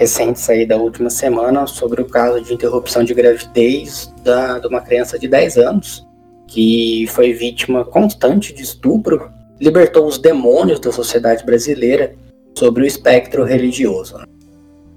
recentes 0.00 0.48
aí 0.48 0.64
da 0.64 0.78
última 0.78 1.10
semana 1.10 1.66
sobre 1.66 2.00
o 2.00 2.06
caso 2.06 2.42
de 2.42 2.54
interrupção 2.54 3.04
de 3.04 3.12
gravidez 3.12 4.10
da, 4.24 4.58
de 4.58 4.66
uma 4.66 4.80
criança 4.80 5.18
de 5.18 5.28
10 5.28 5.58
anos 5.58 6.06
que 6.46 7.06
foi 7.10 7.34
vítima 7.34 7.84
constante 7.84 8.54
de 8.54 8.62
estupro, 8.62 9.30
libertou 9.60 10.06
os 10.06 10.16
demônios 10.16 10.80
da 10.80 10.90
sociedade 10.90 11.44
brasileira 11.44 12.14
sobre 12.58 12.82
o 12.82 12.86
espectro 12.86 13.44
religioso. 13.44 14.16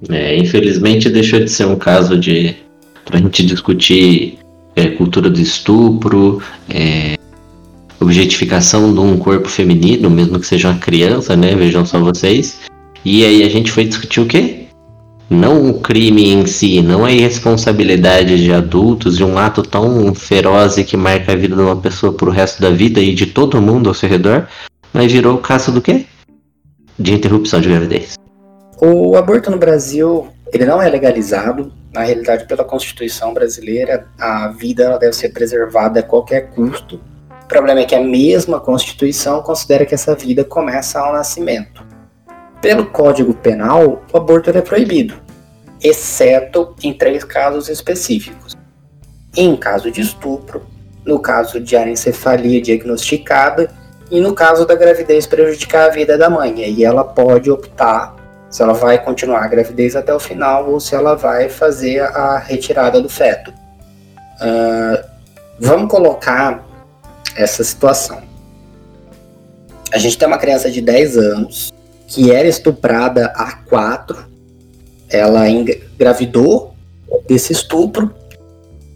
né? 0.08 0.32
É, 0.32 0.38
infelizmente 0.38 1.10
deixou 1.10 1.42
de 1.42 1.50
ser 1.50 1.66
um 1.66 1.76
caso 1.76 2.18
de 2.18 2.56
pra 3.04 3.20
gente 3.20 3.46
discutir 3.46 4.40
é, 4.74 4.88
cultura 4.88 5.30
do 5.30 5.40
estupro, 5.40 6.42
é, 6.70 7.18
objetificação 8.00 8.94
de 8.94 9.00
um 9.02 9.18
corpo 9.18 9.50
feminino, 9.50 10.10
mesmo 10.10 10.40
que 10.40 10.48
seja 10.48 10.70
uma 10.70 10.80
criança, 10.80 11.36
né? 11.36 11.56
Vejam 11.56 11.86
só 11.86 12.00
vocês. 12.00 12.62
E 13.04 13.26
aí 13.26 13.44
a 13.44 13.50
gente 13.50 13.70
foi 13.70 13.84
discutir 13.84 14.22
o 14.22 14.26
quê? 14.26 14.63
Não 15.30 15.70
o 15.70 15.80
crime 15.80 16.32
em 16.32 16.46
si, 16.46 16.82
não 16.82 17.06
a 17.06 17.12
irresponsabilidade 17.12 18.44
de 18.44 18.54
adultos 18.54 19.20
e 19.20 19.24
um 19.24 19.38
ato 19.38 19.64
tão 19.64 20.14
feroz 20.14 20.78
e 20.78 20.84
que 20.84 20.98
marca 20.98 21.32
a 21.32 21.36
vida 21.36 21.56
de 21.56 21.62
uma 21.62 21.78
pessoa 21.78 22.14
pro 22.14 22.30
resto 22.30 22.62
da 22.62 22.70
vida 22.70 23.00
e 23.00 23.14
de 23.14 23.28
todo 23.28 23.62
mundo 23.62 23.90
ao 23.90 23.94
seu 23.94 24.10
redor, 24.10 24.48
mas 24.94 25.12
virou 25.12 25.36
o 25.36 25.42
caso 25.42 25.72
do 25.72 25.82
quê? 25.82 26.06
De 27.00 27.14
interrupção 27.14 27.60
de 27.60 27.70
gravidez. 27.70 28.16
O 28.80 29.16
aborto 29.16 29.50
no 29.50 29.58
Brasil, 29.58 30.28
ele 30.52 30.66
não 30.66 30.82
é 30.82 30.90
legalizado. 30.90 31.72
Na 31.94 32.02
realidade, 32.04 32.46
pela 32.46 32.64
Constituição 32.64 33.34
brasileira, 33.34 34.08
a 34.20 34.50
vida 34.50 34.98
deve 34.98 35.14
ser 35.14 35.30
preservada 35.30 36.00
a 36.00 36.04
qualquer 36.04 36.50
custo. 36.50 37.00
O 37.44 37.48
problema 37.48 37.82
é 37.82 37.86
que 37.86 37.96
a 37.96 38.02
mesma 38.02 38.60
Constituição 38.60 39.42
considera 39.42 39.86
que 39.86 39.94
essa 39.94 40.16
vida 40.16 40.44
começa 40.44 41.00
ao 41.00 41.14
nascimento. 41.14 41.93
Pelo 42.64 42.86
Código 42.86 43.34
Penal, 43.34 44.02
o 44.10 44.18
aborto 44.18 44.50
é 44.50 44.62
proibido, 44.62 45.16
exceto 45.84 46.74
em 46.82 46.94
três 46.94 47.22
casos 47.26 47.68
específicos. 47.68 48.56
Em 49.36 49.54
caso 49.58 49.92
de 49.92 50.00
estupro, 50.00 50.66
no 51.06 51.20
caso 51.20 51.60
de 51.60 51.76
anencefalia 51.76 52.62
diagnosticada 52.62 53.70
e 54.10 54.22
no 54.22 54.34
caso 54.34 54.66
da 54.66 54.76
gravidez 54.76 55.28
prejudicar 55.28 55.88
a 55.88 55.90
vida 55.90 56.18
da 56.18 56.30
mãe. 56.30 56.58
E 56.58 56.86
ela 56.86 57.04
pode 57.04 57.52
optar 57.52 58.16
se 58.50 58.64
ela 58.64 58.74
vai 58.74 58.98
continuar 59.04 59.44
a 59.44 59.48
gravidez 59.50 59.94
até 59.94 60.14
o 60.14 60.20
final 60.20 60.70
ou 60.72 60.80
se 60.80 60.96
ela 60.96 61.16
vai 61.16 61.50
fazer 61.50 62.00
a 62.00 62.38
retirada 62.38 63.02
do 63.02 63.10
feto. 63.10 63.54
Ah, 64.40 65.04
vamos 65.60 65.92
colocar 65.92 66.64
essa 67.36 67.62
situação. 67.62 68.24
A 69.92 69.98
gente 69.98 70.18
tem 70.18 70.26
uma 70.26 70.38
criança 70.38 70.72
de 70.72 70.80
10 70.80 71.18
anos 71.18 71.73
que 72.14 72.32
era 72.32 72.48
estuprada 72.48 73.34
há 73.36 73.54
4. 73.70 74.18
Ela 75.10 75.50
engravidou 75.50 76.74
desse 77.28 77.52
estupro. 77.52 78.14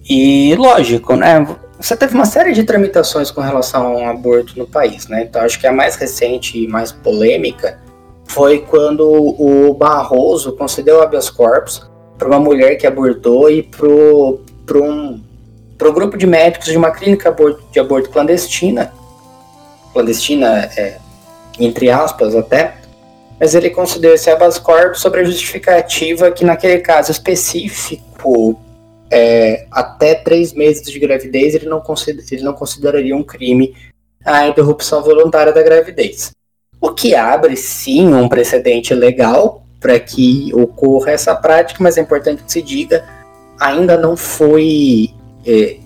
E 0.07 0.55
lógico, 0.55 1.15
né? 1.15 1.45
Você 1.79 1.95
teve 1.95 2.13
uma 2.15 2.25
série 2.25 2.53
de 2.53 2.63
tramitações 2.63 3.29
com 3.29 3.41
relação 3.41 3.87
ao 3.87 4.09
aborto 4.09 4.57
no 4.57 4.67
país, 4.67 5.07
né? 5.07 5.23
Então 5.23 5.41
acho 5.41 5.59
que 5.59 5.67
a 5.67 5.71
mais 5.71 5.95
recente 5.95 6.63
e 6.63 6.67
mais 6.67 6.91
polêmica 6.91 7.79
foi 8.25 8.59
quando 8.59 9.07
o 9.07 9.73
Barroso 9.73 10.53
concedeu 10.53 11.01
habeas 11.01 11.29
corpus 11.29 11.87
para 12.17 12.27
uma 12.27 12.39
mulher 12.39 12.75
que 12.75 12.87
abortou 12.87 13.49
e 13.49 13.63
pro, 13.63 14.41
um, 14.73 15.21
pro 15.77 15.93
grupo 15.93 16.17
de 16.17 16.25
médicos 16.25 16.67
de 16.67 16.77
uma 16.77 16.91
clínica 16.91 17.35
de 17.71 17.79
aborto 17.79 18.09
clandestina, 18.09 18.91
clandestina 19.93 20.69
é, 20.75 20.97
entre 21.59 21.89
aspas 21.89 22.35
até, 22.35 22.75
mas 23.39 23.53
ele 23.53 23.69
concedeu 23.69 24.13
esse 24.13 24.29
habeas 24.29 24.57
corpus 24.57 24.99
sobre 24.99 25.21
a 25.21 25.23
justificativa 25.23 26.31
que 26.31 26.43
naquele 26.43 26.79
caso 26.79 27.11
específico, 27.11 28.59
é, 29.11 29.65
até 29.71 30.15
três 30.15 30.53
meses 30.53 30.91
de 30.91 30.99
gravidez, 30.99 31.55
ele 31.55 31.67
não, 31.67 31.81
ele 32.31 32.43
não 32.43 32.53
consideraria 32.53 33.15
um 33.15 33.23
crime 33.23 33.75
a 34.25 34.47
interrupção 34.47 35.01
voluntária 35.01 35.53
da 35.53 35.63
gravidez. 35.63 36.31
O 36.81 36.91
que 36.91 37.15
abre 37.15 37.55
sim 37.55 38.13
um 38.13 38.27
precedente 38.27 38.93
legal 38.93 39.63
para 39.79 39.99
que 39.99 40.51
ocorra 40.53 41.11
essa 41.11 41.33
prática, 41.35 41.81
mas 41.81 41.97
é 41.97 42.01
importante 42.01 42.43
que 42.43 42.51
se 42.51 42.61
diga, 42.61 43.05
ainda 43.59 43.97
não 43.97 44.17
foi. 44.17 45.11
é, 45.45 45.77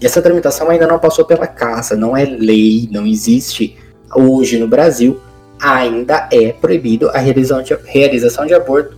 essa 0.00 0.22
tramitação 0.22 0.70
ainda 0.70 0.86
não 0.86 0.98
passou 0.98 1.26
pela 1.26 1.46
casa, 1.46 1.94
não 1.94 2.16
é 2.16 2.24
lei, 2.24 2.88
não 2.90 3.06
existe 3.06 3.76
hoje 4.14 4.58
no 4.58 4.66
Brasil, 4.66 5.20
ainda 5.60 6.28
é 6.32 6.52
proibido 6.52 7.10
a 7.10 7.18
realização 7.18 7.62
de, 7.62 7.74
realização 7.84 8.46
de 8.46 8.54
aborto 8.54 8.96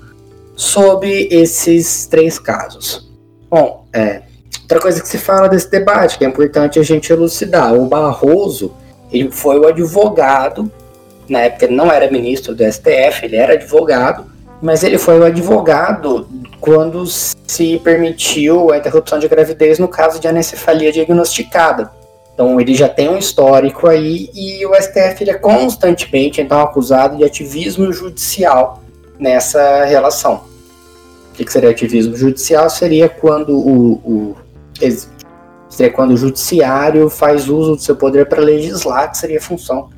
sob 0.55 1.07
esses 1.31 2.07
três 2.07 2.39
casos. 2.39 3.11
Bom, 3.51 3.87
é, 3.93 4.23
outra 4.63 4.81
coisa 4.81 5.01
que 5.01 5.09
se 5.09 5.19
fala 5.19 5.49
desse 5.49 5.71
debate, 5.71 6.19
que 6.19 6.25
é 6.25 6.29
importante 6.29 6.79
a 6.79 6.83
gente 6.83 7.13
elucidar, 7.13 7.75
o 7.75 7.87
Barroso, 7.87 8.73
ele 9.11 9.31
foi 9.31 9.59
o 9.59 9.67
advogado 9.67 10.71
na 11.29 11.41
época 11.41 11.65
ele 11.65 11.75
não 11.75 11.91
era 11.91 12.11
ministro 12.11 12.55
do 12.55 12.63
STF, 12.65 13.25
ele 13.25 13.37
era 13.37 13.55
advogado, 13.55 14.27
mas 14.61 14.83
ele 14.83 14.99
foi 14.99 15.19
o 15.19 15.25
advogado 15.25 16.29
quando 16.61 17.05
se 17.07 17.81
permitiu 17.83 18.73
a 18.73 18.77
interrupção 18.77 19.19
de 19.19 19.29
gravidez 19.29 19.79
no 19.79 19.89
caso 19.89 20.21
de 20.21 20.29
anencefalia 20.29 20.93
diagnosticada. 20.93 21.91
Então 22.43 22.61
ele 22.61 22.75
já 22.75 22.89
tem 22.89 23.09
um 23.09 23.17
histórico 23.17 23.87
aí 23.87 24.29
e 24.35 24.67
o 24.67 24.75
STF 24.75 25.31
é 25.31 25.35
constantemente 25.35 26.41
então 26.41 26.61
acusado 26.61 27.17
de 27.17 27.23
ativismo 27.23 27.93
judicial 27.93 28.83
nessa 29.17 29.85
relação. 29.85 30.43
O 31.31 31.35
que, 31.35 31.45
que 31.45 31.53
seria 31.53 31.71
ativismo 31.71 32.17
judicial? 32.17 32.69
Seria 32.69 33.09
quando 33.09 33.57
o, 33.57 33.93
o 34.05 34.37
seria 35.71 35.93
quando 35.93 36.15
o 36.15 36.17
judiciário 36.17 37.09
faz 37.09 37.49
uso 37.49 37.77
do 37.77 37.81
seu 37.81 37.95
poder 37.95 38.27
para 38.27 38.43
legislar, 38.43 39.13
que 39.13 39.19
seria 39.19 39.41
função 39.41 39.91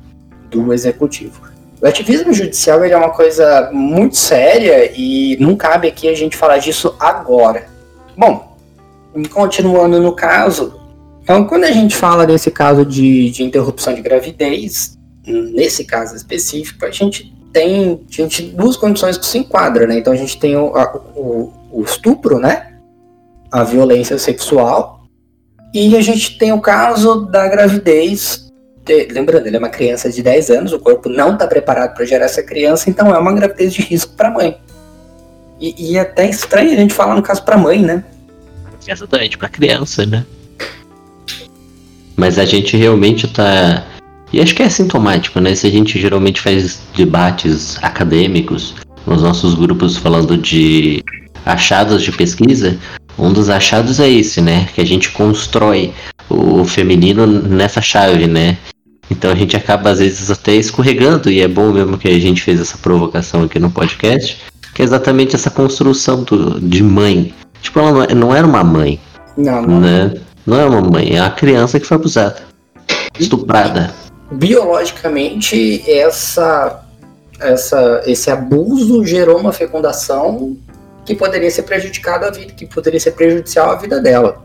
do 0.51 0.71
executivo. 0.71 1.41
O 1.81 1.87
ativismo 1.87 2.31
judicial 2.31 2.83
é 2.83 2.95
uma 2.95 3.09
coisa 3.09 3.71
muito 3.73 4.17
séria 4.17 4.91
e 4.95 5.35
não 5.39 5.55
cabe 5.55 5.87
aqui 5.87 6.07
a 6.07 6.13
gente 6.13 6.37
falar 6.37 6.59
disso 6.59 6.95
agora. 6.99 7.65
Bom, 8.15 8.55
continuando 9.33 9.99
no 9.99 10.13
caso, 10.13 10.84
então 11.25 11.43
quando 11.45 11.63
a 11.63 11.71
gente 11.71 11.95
fala 11.95 12.25
desse 12.27 12.51
caso 12.51 12.85
de, 12.85 13.31
de 13.31 13.43
interrupção 13.43 13.95
de 13.95 14.01
gravidez, 14.01 14.95
nesse 15.25 15.83
caso 15.83 16.15
específico, 16.15 16.85
a 16.85 16.91
gente 16.91 17.33
tem 17.51 17.99
a 18.07 18.11
gente, 18.13 18.43
duas 18.43 18.77
condições 18.77 19.17
que 19.17 19.25
se 19.25 19.39
enquadram, 19.39 19.87
né? 19.87 19.97
Então 19.97 20.13
a 20.13 20.15
gente 20.15 20.37
tem 20.39 20.55
o, 20.55 20.75
a- 20.75 21.01
o, 21.15 21.51
o 21.71 21.81
estupro, 21.83 22.37
né? 22.37 22.73
A 23.51 23.63
violência 23.63 24.19
sexual, 24.19 25.07
e 25.73 25.97
a 25.97 26.01
gente 26.01 26.37
tem 26.37 26.51
o 26.53 26.61
caso 26.61 27.25
da 27.25 27.47
gravidez 27.47 28.45
lembrando, 29.11 29.47
ele 29.47 29.55
é 29.55 29.59
uma 29.59 29.69
criança 29.69 30.11
de 30.11 30.21
10 30.21 30.51
anos, 30.51 30.71
o 30.71 30.77
corpo 30.79 31.09
não 31.09 31.33
está 31.33 31.47
preparado 31.47 31.95
para 31.95 32.05
gerar 32.05 32.25
essa 32.25 32.43
criança, 32.43 32.87
então 32.87 33.13
é 33.15 33.17
uma 33.17 33.33
gravidez 33.33 33.73
de 33.73 33.81
risco 33.81 34.13
para 34.15 34.27
a 34.27 34.31
mãe. 34.31 34.57
E, 35.59 35.93
e 35.93 35.97
é 35.97 36.01
até 36.01 36.29
estranho 36.29 36.71
a 36.71 36.75
gente 36.75 36.93
falar 36.93 37.15
no 37.15 37.23
caso 37.23 37.43
para 37.43 37.55
a 37.55 37.57
mãe, 37.57 37.81
né? 37.81 38.03
Exatamente, 38.87 39.39
pra 39.39 39.49
criança, 39.49 40.05
né? 40.05 40.23
Mas 42.15 42.37
a 42.39 42.45
gente 42.45 42.77
realmente 42.77 43.27
tá. 43.27 43.83
E 44.31 44.41
acho 44.41 44.55
que 44.55 44.63
é 44.63 44.69
sintomático, 44.69 45.39
né? 45.39 45.53
Se 45.55 45.67
a 45.67 45.69
gente 45.69 45.99
geralmente 45.99 46.41
faz 46.41 46.79
debates 46.95 47.77
acadêmicos 47.81 48.75
nos 49.05 49.21
nossos 49.21 49.53
grupos 49.53 49.97
falando 49.97 50.37
de 50.37 51.03
achados 51.45 52.01
de 52.01 52.11
pesquisa, 52.11 52.77
um 53.17 53.31
dos 53.31 53.49
achados 53.49 53.99
é 53.99 54.09
esse, 54.09 54.41
né? 54.41 54.67
Que 54.73 54.81
a 54.81 54.85
gente 54.85 55.09
constrói 55.11 55.93
o 56.29 56.65
feminino 56.65 57.25
nessa 57.27 57.81
chave, 57.81 58.27
né? 58.27 58.57
Então 59.09 59.31
a 59.31 59.35
gente 59.35 59.55
acaba 59.55 59.91
às 59.91 59.99
vezes 59.99 60.31
até 60.31 60.55
escorregando, 60.55 61.29
e 61.29 61.39
é 61.41 61.47
bom 61.47 61.71
mesmo 61.71 61.97
que 61.97 62.07
a 62.07 62.19
gente 62.19 62.41
fez 62.41 62.59
essa 62.59 62.77
provocação 62.77 63.43
aqui 63.43 63.59
no 63.59 63.69
podcast, 63.69 64.37
que 64.73 64.81
é 64.81 64.85
exatamente 64.85 65.35
essa 65.35 65.51
construção 65.51 66.23
do, 66.23 66.59
de 66.59 66.81
mãe. 66.83 67.31
Tipo, 67.61 67.79
ela 67.79 68.07
não, 68.15 68.33
é- 68.33 68.39
era 68.39 68.47
uma 68.47 68.63
mãe, 68.63 68.99
Não, 69.37 69.61
não. 69.61 69.79
né? 69.79 70.13
Não 70.45 70.59
é 70.59 70.65
uma 70.65 70.81
mãe, 70.81 71.15
é 71.15 71.19
a 71.19 71.29
criança 71.29 71.79
que 71.79 71.85
foi 71.85 71.97
abusada. 71.97 72.37
Estuprada. 73.19 73.91
Biologicamente, 74.31 75.83
essa, 75.89 76.83
essa, 77.39 78.03
esse 78.05 78.29
abuso 78.29 79.05
gerou 79.05 79.39
uma 79.39 79.51
fecundação 79.51 80.55
que 81.05 81.15
poderia 81.15 81.49
ser 81.49 81.63
prejudicada 81.63 82.27
à 82.27 82.31
vida, 82.31 82.53
que 82.53 82.65
poderia 82.65 82.99
ser 82.99 83.11
prejudicial 83.11 83.71
à 83.71 83.75
vida 83.75 83.99
dela. 84.01 84.43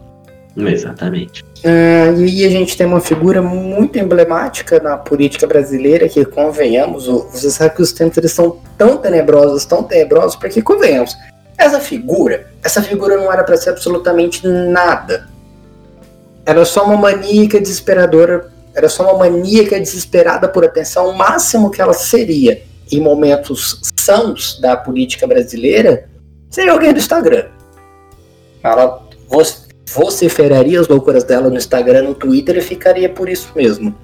Exatamente. 0.56 1.44
Ah, 1.64 2.12
e 2.16 2.44
a 2.44 2.50
gente 2.50 2.76
tem 2.76 2.86
uma 2.86 3.00
figura 3.00 3.40
muito 3.40 3.98
emblemática 3.98 4.80
na 4.80 4.96
política 4.96 5.46
brasileira, 5.46 6.08
que 6.08 6.24
convenhamos, 6.24 7.06
você 7.06 7.50
sabe 7.50 7.76
que 7.76 7.82
os 7.82 7.92
tempos 7.92 8.18
eles 8.18 8.32
são 8.32 8.58
tão 8.76 8.96
tenebrosos, 8.96 9.64
tão 9.64 9.82
tenebrosos, 9.82 10.36
porque 10.36 10.60
convenhamos, 10.62 11.16
essa 11.56 11.78
figura, 11.78 12.46
essa 12.62 12.82
figura 12.82 13.16
não 13.16 13.32
era 13.32 13.44
para 13.44 13.56
ser 13.56 13.70
absolutamente 13.70 14.46
nada. 14.46 15.28
Era 16.46 16.64
só 16.64 16.84
uma 16.84 16.96
maníaca 16.96 17.60
desesperadora, 17.60 18.50
era 18.74 18.88
só 18.88 19.04
uma 19.04 19.18
maníaca 19.18 19.78
desesperada 19.78 20.48
por 20.48 20.64
atenção, 20.64 21.08
o 21.08 21.16
máximo 21.16 21.70
que 21.70 21.80
ela 21.82 21.92
seria 21.92 22.62
em 22.90 23.00
momentos 23.00 23.80
sãos 24.00 24.58
da 24.60 24.76
política 24.76 25.26
brasileira 25.26 26.08
seria 26.48 26.72
alguém 26.72 26.92
do 26.92 26.98
Instagram. 26.98 27.46
Ela 28.62 29.02
vo- 29.28 29.42
vociferaria 29.92 30.80
as 30.80 30.88
loucuras 30.88 31.24
dela 31.24 31.48
no 31.50 31.56
Instagram, 31.56 32.02
no 32.02 32.14
Twitter 32.14 32.56
e 32.56 32.60
ficaria 32.60 33.08
por 33.08 33.28
isso 33.28 33.50
mesmo. 33.54 33.94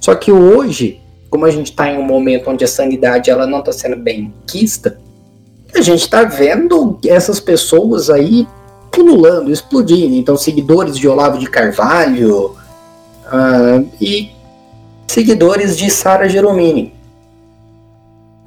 Só 0.00 0.14
que 0.14 0.30
hoje, 0.30 1.00
como 1.30 1.44
a 1.44 1.50
gente 1.50 1.70
está 1.70 1.90
em 1.90 1.98
um 1.98 2.02
momento 2.02 2.50
onde 2.50 2.64
a 2.64 2.68
sanidade 2.68 3.30
ela 3.30 3.46
não 3.46 3.60
está 3.60 3.72
sendo 3.72 3.96
bem 3.96 4.32
quista, 4.46 4.98
a 5.74 5.80
gente 5.80 6.02
está 6.02 6.22
vendo 6.22 6.98
essas 7.04 7.40
pessoas 7.40 8.08
aí 8.08 8.46
pululando, 8.96 9.52
explodindo. 9.52 10.14
Então, 10.14 10.38
seguidores 10.38 10.96
de 10.96 11.06
Olavo 11.06 11.38
de 11.38 11.50
Carvalho 11.50 12.56
ah, 13.26 13.82
e 14.00 14.30
seguidores 15.06 15.76
de 15.76 15.90
Sara 15.90 16.26
Geromini, 16.26 16.94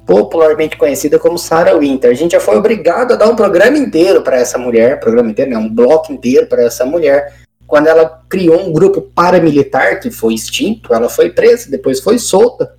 popularmente 0.04 0.76
conhecida 0.76 1.20
como 1.20 1.38
Sarah 1.38 1.78
Winter. 1.78 2.10
A 2.10 2.14
gente 2.14 2.32
já 2.32 2.40
foi 2.40 2.56
obrigado 2.56 3.12
a 3.12 3.16
dar 3.16 3.28
um 3.28 3.36
programa 3.36 3.78
inteiro 3.78 4.22
para 4.22 4.38
essa 4.38 4.58
mulher, 4.58 4.98
programa 4.98 5.30
inteiro, 5.30 5.52
não, 5.52 5.62
um 5.62 5.72
bloco 5.72 6.12
inteiro 6.12 6.48
para 6.48 6.64
essa 6.64 6.84
mulher, 6.84 7.32
quando 7.64 7.86
ela 7.86 8.20
criou 8.28 8.60
um 8.60 8.72
grupo 8.72 9.00
paramilitar 9.00 10.00
que 10.00 10.10
foi 10.10 10.34
extinto, 10.34 10.92
ela 10.92 11.08
foi 11.08 11.30
presa, 11.30 11.70
depois 11.70 12.00
foi 12.00 12.18
solta. 12.18 12.74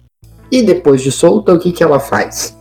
E 0.52 0.62
depois 0.62 1.02
de 1.02 1.10
solta, 1.10 1.54
o 1.54 1.60
que, 1.60 1.72
que 1.72 1.82
ela 1.82 1.98
faz? 1.98 2.58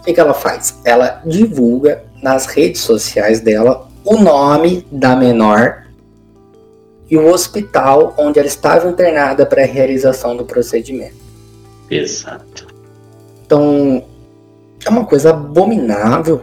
O 0.00 0.04
que, 0.04 0.12
que 0.12 0.18
ela 0.18 0.34
faz? 0.34 0.80
Ela 0.84 1.22
divulga 1.24 2.02
nas 2.20 2.46
redes 2.46 2.80
sociais 2.80 3.40
dela 3.40 3.88
o 4.04 4.16
nome 4.16 4.86
da 4.90 5.14
menor 5.14 5.84
e 7.10 7.16
o 7.16 7.26
hospital 7.26 8.14
onde 8.16 8.38
ela 8.38 8.48
estava 8.48 8.88
internada 8.88 9.44
para 9.44 9.62
a 9.62 9.66
realização 9.66 10.36
do 10.36 10.44
procedimento. 10.44 11.16
Exato. 11.90 12.68
Então, 13.44 14.04
é 14.84 14.88
uma 14.88 15.04
coisa 15.04 15.30
abominável. 15.30 16.42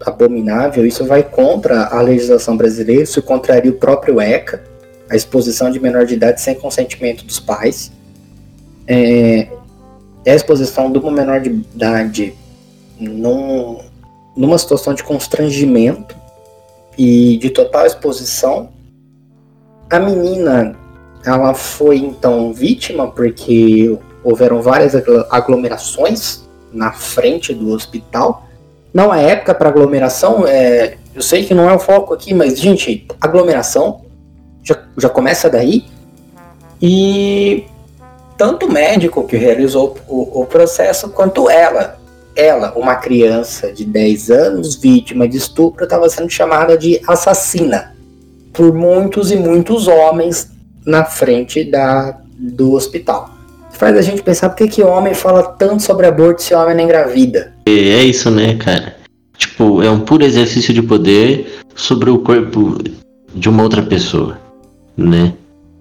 Abominável. 0.00 0.84
Isso 0.84 1.04
vai 1.06 1.22
contra 1.22 1.86
a 1.86 2.00
legislação 2.02 2.56
brasileira, 2.56 3.02
isso 3.02 3.22
contraria 3.22 3.70
o 3.70 3.76
próprio 3.76 4.20
ECA, 4.20 4.62
a 5.08 5.16
exposição 5.16 5.70
de 5.70 5.80
menor 5.80 6.04
de 6.04 6.14
idade 6.14 6.40
sem 6.42 6.54
consentimento 6.54 7.24
dos 7.24 7.40
pais. 7.40 7.90
É, 8.86 9.48
é 10.26 10.32
a 10.32 10.34
exposição 10.34 10.92
de 10.92 10.98
uma 10.98 11.10
menor 11.10 11.40
de 11.40 11.48
idade 11.48 12.34
num, 12.98 13.78
numa 14.36 14.58
situação 14.58 14.94
de 14.94 15.02
constrangimento 15.02 16.16
e 16.96 17.36
de 17.38 17.50
total 17.50 17.86
exposição. 17.86 18.70
A 19.90 19.98
menina, 19.98 20.76
ela 21.24 21.54
foi 21.54 21.98
então 21.98 22.52
vítima 22.52 23.10
porque 23.10 23.96
houveram 24.24 24.62
várias 24.62 24.94
aglo- 24.94 25.26
aglomerações 25.30 26.42
na 26.72 26.92
frente 26.92 27.52
do 27.54 27.70
hospital. 27.70 28.46
Não 28.92 29.12
é 29.12 29.30
época 29.30 29.54
para 29.54 29.68
aglomeração, 29.68 30.46
é, 30.46 30.96
eu 31.14 31.22
sei 31.22 31.44
que 31.44 31.54
não 31.54 31.68
é 31.68 31.74
o 31.74 31.78
foco 31.78 32.14
aqui, 32.14 32.32
mas, 32.32 32.58
gente, 32.58 33.06
aglomeração 33.20 34.02
já, 34.62 34.78
já 34.96 35.08
começa 35.08 35.50
daí. 35.50 35.84
E 36.80 37.64
tanto 38.36 38.66
o 38.66 38.72
médico 38.72 39.26
que 39.26 39.36
realizou 39.36 39.96
o, 40.08 40.42
o 40.42 40.46
processo, 40.46 41.10
quanto 41.10 41.48
ela, 41.48 41.98
ela, 42.34 42.72
uma 42.76 42.96
criança 42.96 43.72
de 43.72 43.84
10 43.84 44.30
anos, 44.30 44.76
vítima 44.76 45.28
de 45.28 45.36
estupro, 45.36 45.84
estava 45.84 46.08
sendo 46.08 46.30
chamada 46.30 46.76
de 46.76 47.00
assassina 47.06 47.94
por 48.52 48.72
muitos 48.72 49.30
e 49.30 49.36
muitos 49.36 49.88
homens 49.88 50.50
na 50.84 51.04
frente 51.04 51.64
da, 51.64 52.18
do 52.38 52.72
hospital 52.72 53.42
faz 53.82 53.96
a 53.96 54.02
gente 54.02 54.22
pensar 54.22 54.48
por 54.48 54.58
que, 54.58 54.68
que 54.68 54.82
homem 54.82 55.12
fala 55.12 55.42
tanto 55.42 55.82
sobre 55.82 56.06
aborto 56.06 56.40
se 56.40 56.54
homem 56.54 56.76
não 56.76 56.84
engravida. 56.84 57.52
É 57.66 58.04
isso, 58.04 58.30
né, 58.30 58.54
cara? 58.54 58.96
Tipo, 59.36 59.82
é 59.82 59.90
um 59.90 59.98
puro 59.98 60.24
exercício 60.24 60.72
de 60.72 60.80
poder 60.80 61.58
sobre 61.74 62.08
o 62.08 62.20
corpo 62.20 62.78
de 63.34 63.48
uma 63.48 63.64
outra 63.64 63.82
pessoa, 63.82 64.38
né? 64.96 65.32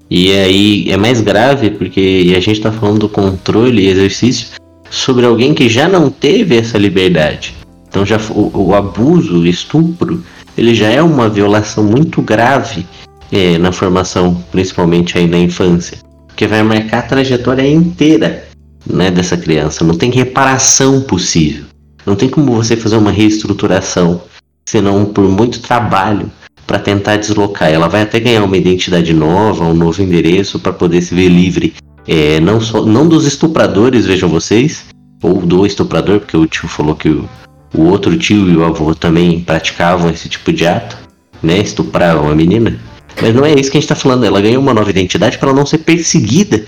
E 0.09 0.31
aí 0.31 0.89
é 0.89 0.97
mais 0.97 1.21
grave 1.21 1.69
porque 1.69 2.33
a 2.35 2.39
gente 2.39 2.59
tá 2.59 2.71
falando 2.71 3.01
do 3.01 3.09
controle 3.09 3.83
e 3.83 3.89
exercício 3.89 4.59
sobre 4.91 5.25
alguém 5.25 5.55
que 5.55 5.67
já 5.67 5.87
não 5.87 6.11
teve 6.11 6.57
essa 6.57 6.77
liberdade. 6.77 7.55
Então 7.87 8.05
já 8.05 8.19
o, 8.29 8.67
o 8.67 8.75
abuso, 8.75 9.39
o 9.39 9.47
estupro, 9.47 10.23
ele 10.57 10.75
já 10.75 10.87
é 10.89 11.01
uma 11.01 11.27
violação 11.27 11.83
muito 11.83 12.21
grave 12.21 12.85
é, 13.31 13.57
na 13.57 13.71
formação, 13.71 14.43
principalmente 14.51 15.17
aí 15.17 15.25
na 15.25 15.39
infância, 15.39 15.97
porque 16.27 16.45
vai 16.45 16.61
marcar 16.61 16.99
a 16.99 17.03
trajetória 17.03 17.67
inteira 17.67 18.47
né, 18.85 19.09
dessa 19.09 19.37
criança. 19.37 19.83
Não 19.83 19.95
tem 19.95 20.11
reparação 20.11 21.01
possível. 21.01 21.65
Não 22.05 22.15
tem 22.15 22.27
como 22.27 22.53
você 22.53 22.75
fazer 22.75 22.97
uma 22.97 23.11
reestruturação, 23.11 24.21
senão 24.65 25.05
por 25.05 25.27
muito 25.29 25.61
trabalho 25.61 26.29
para 26.65 26.79
tentar 26.79 27.17
deslocar. 27.17 27.69
Ela 27.69 27.87
vai 27.87 28.01
até 28.01 28.19
ganhar 28.19 28.43
uma 28.43 28.57
identidade 28.57 29.13
nova, 29.13 29.65
um 29.65 29.73
novo 29.73 30.01
endereço 30.01 30.59
para 30.59 30.73
poder 30.73 31.01
se 31.01 31.13
ver 31.13 31.29
livre. 31.29 31.73
É, 32.07 32.39
não 32.39 32.59
só 32.59 32.83
não 32.85 33.07
dos 33.07 33.25
estupradores, 33.25 34.05
vejam 34.05 34.29
vocês, 34.29 34.85
ou 35.21 35.45
do 35.45 35.65
estuprador, 35.65 36.19
porque 36.19 36.37
o 36.37 36.47
tio 36.47 36.67
falou 36.67 36.95
que 36.95 37.09
o, 37.09 37.29
o 37.73 37.83
outro 37.83 38.17
tio 38.17 38.49
e 38.49 38.57
o 38.57 38.63
avô 38.63 38.93
também 38.95 39.41
praticavam 39.41 40.09
esse 40.09 40.27
tipo 40.27 40.51
de 40.51 40.65
ato, 40.65 40.97
né? 41.41 41.59
Estupravam 41.59 42.29
a 42.29 42.35
menina. 42.35 42.79
Mas 43.21 43.35
não 43.35 43.45
é 43.45 43.53
isso 43.53 43.69
que 43.69 43.77
a 43.77 43.81
gente 43.81 43.89
tá 43.89 43.95
falando. 43.95 44.23
Ela 44.23 44.41
ganhou 44.41 44.61
uma 44.61 44.73
nova 44.73 44.89
identidade 44.89 45.37
para 45.37 45.53
não 45.53 45.65
ser 45.65 45.79
perseguida 45.79 46.65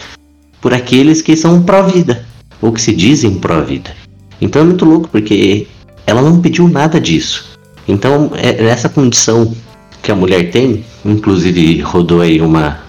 por 0.62 0.74
aqueles 0.74 1.22
que 1.22 1.36
são 1.36 1.64
pró-vida, 1.64 2.26
ou 2.62 2.72
que 2.72 2.82
se 2.82 2.94
dizem 2.94 3.36
pró-vida. 3.36 3.96
Então 4.40 4.62
é 4.62 4.66
muito 4.66 4.86
louco, 4.86 5.10
porque 5.10 5.68
ela 6.06 6.22
não 6.22 6.42
pediu 6.42 6.68
nada 6.68 7.00
disso. 7.00 7.54
Então, 7.88 8.32
é 8.36 8.64
nessa 8.64 8.88
condição 8.88 9.54
que 10.02 10.12
a 10.12 10.16
mulher 10.16 10.52
tem, 10.52 10.86
inclusive 11.06 11.82
rodou 11.82 12.22
aí 12.22 12.42
uma, 12.42 12.80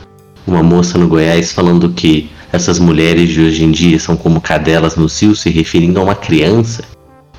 uma 0.47 0.63
moça 0.63 0.99
no 0.99 1.09
Goiás 1.09 1.53
falando 1.53 1.91
que 1.91 2.31
essas 2.53 2.79
mulheres 2.79 3.31
de 3.31 3.41
hoje 3.41 3.65
em 3.65 3.71
dia 3.71 3.99
são 3.99 4.17
como 4.17 4.41
cadelas 4.41 4.97
no 4.97 5.09
cio, 5.09 5.35
se 5.35 5.51
referindo 5.51 5.99
a 5.99 6.05
uma 6.05 6.15
criança, 6.15 6.85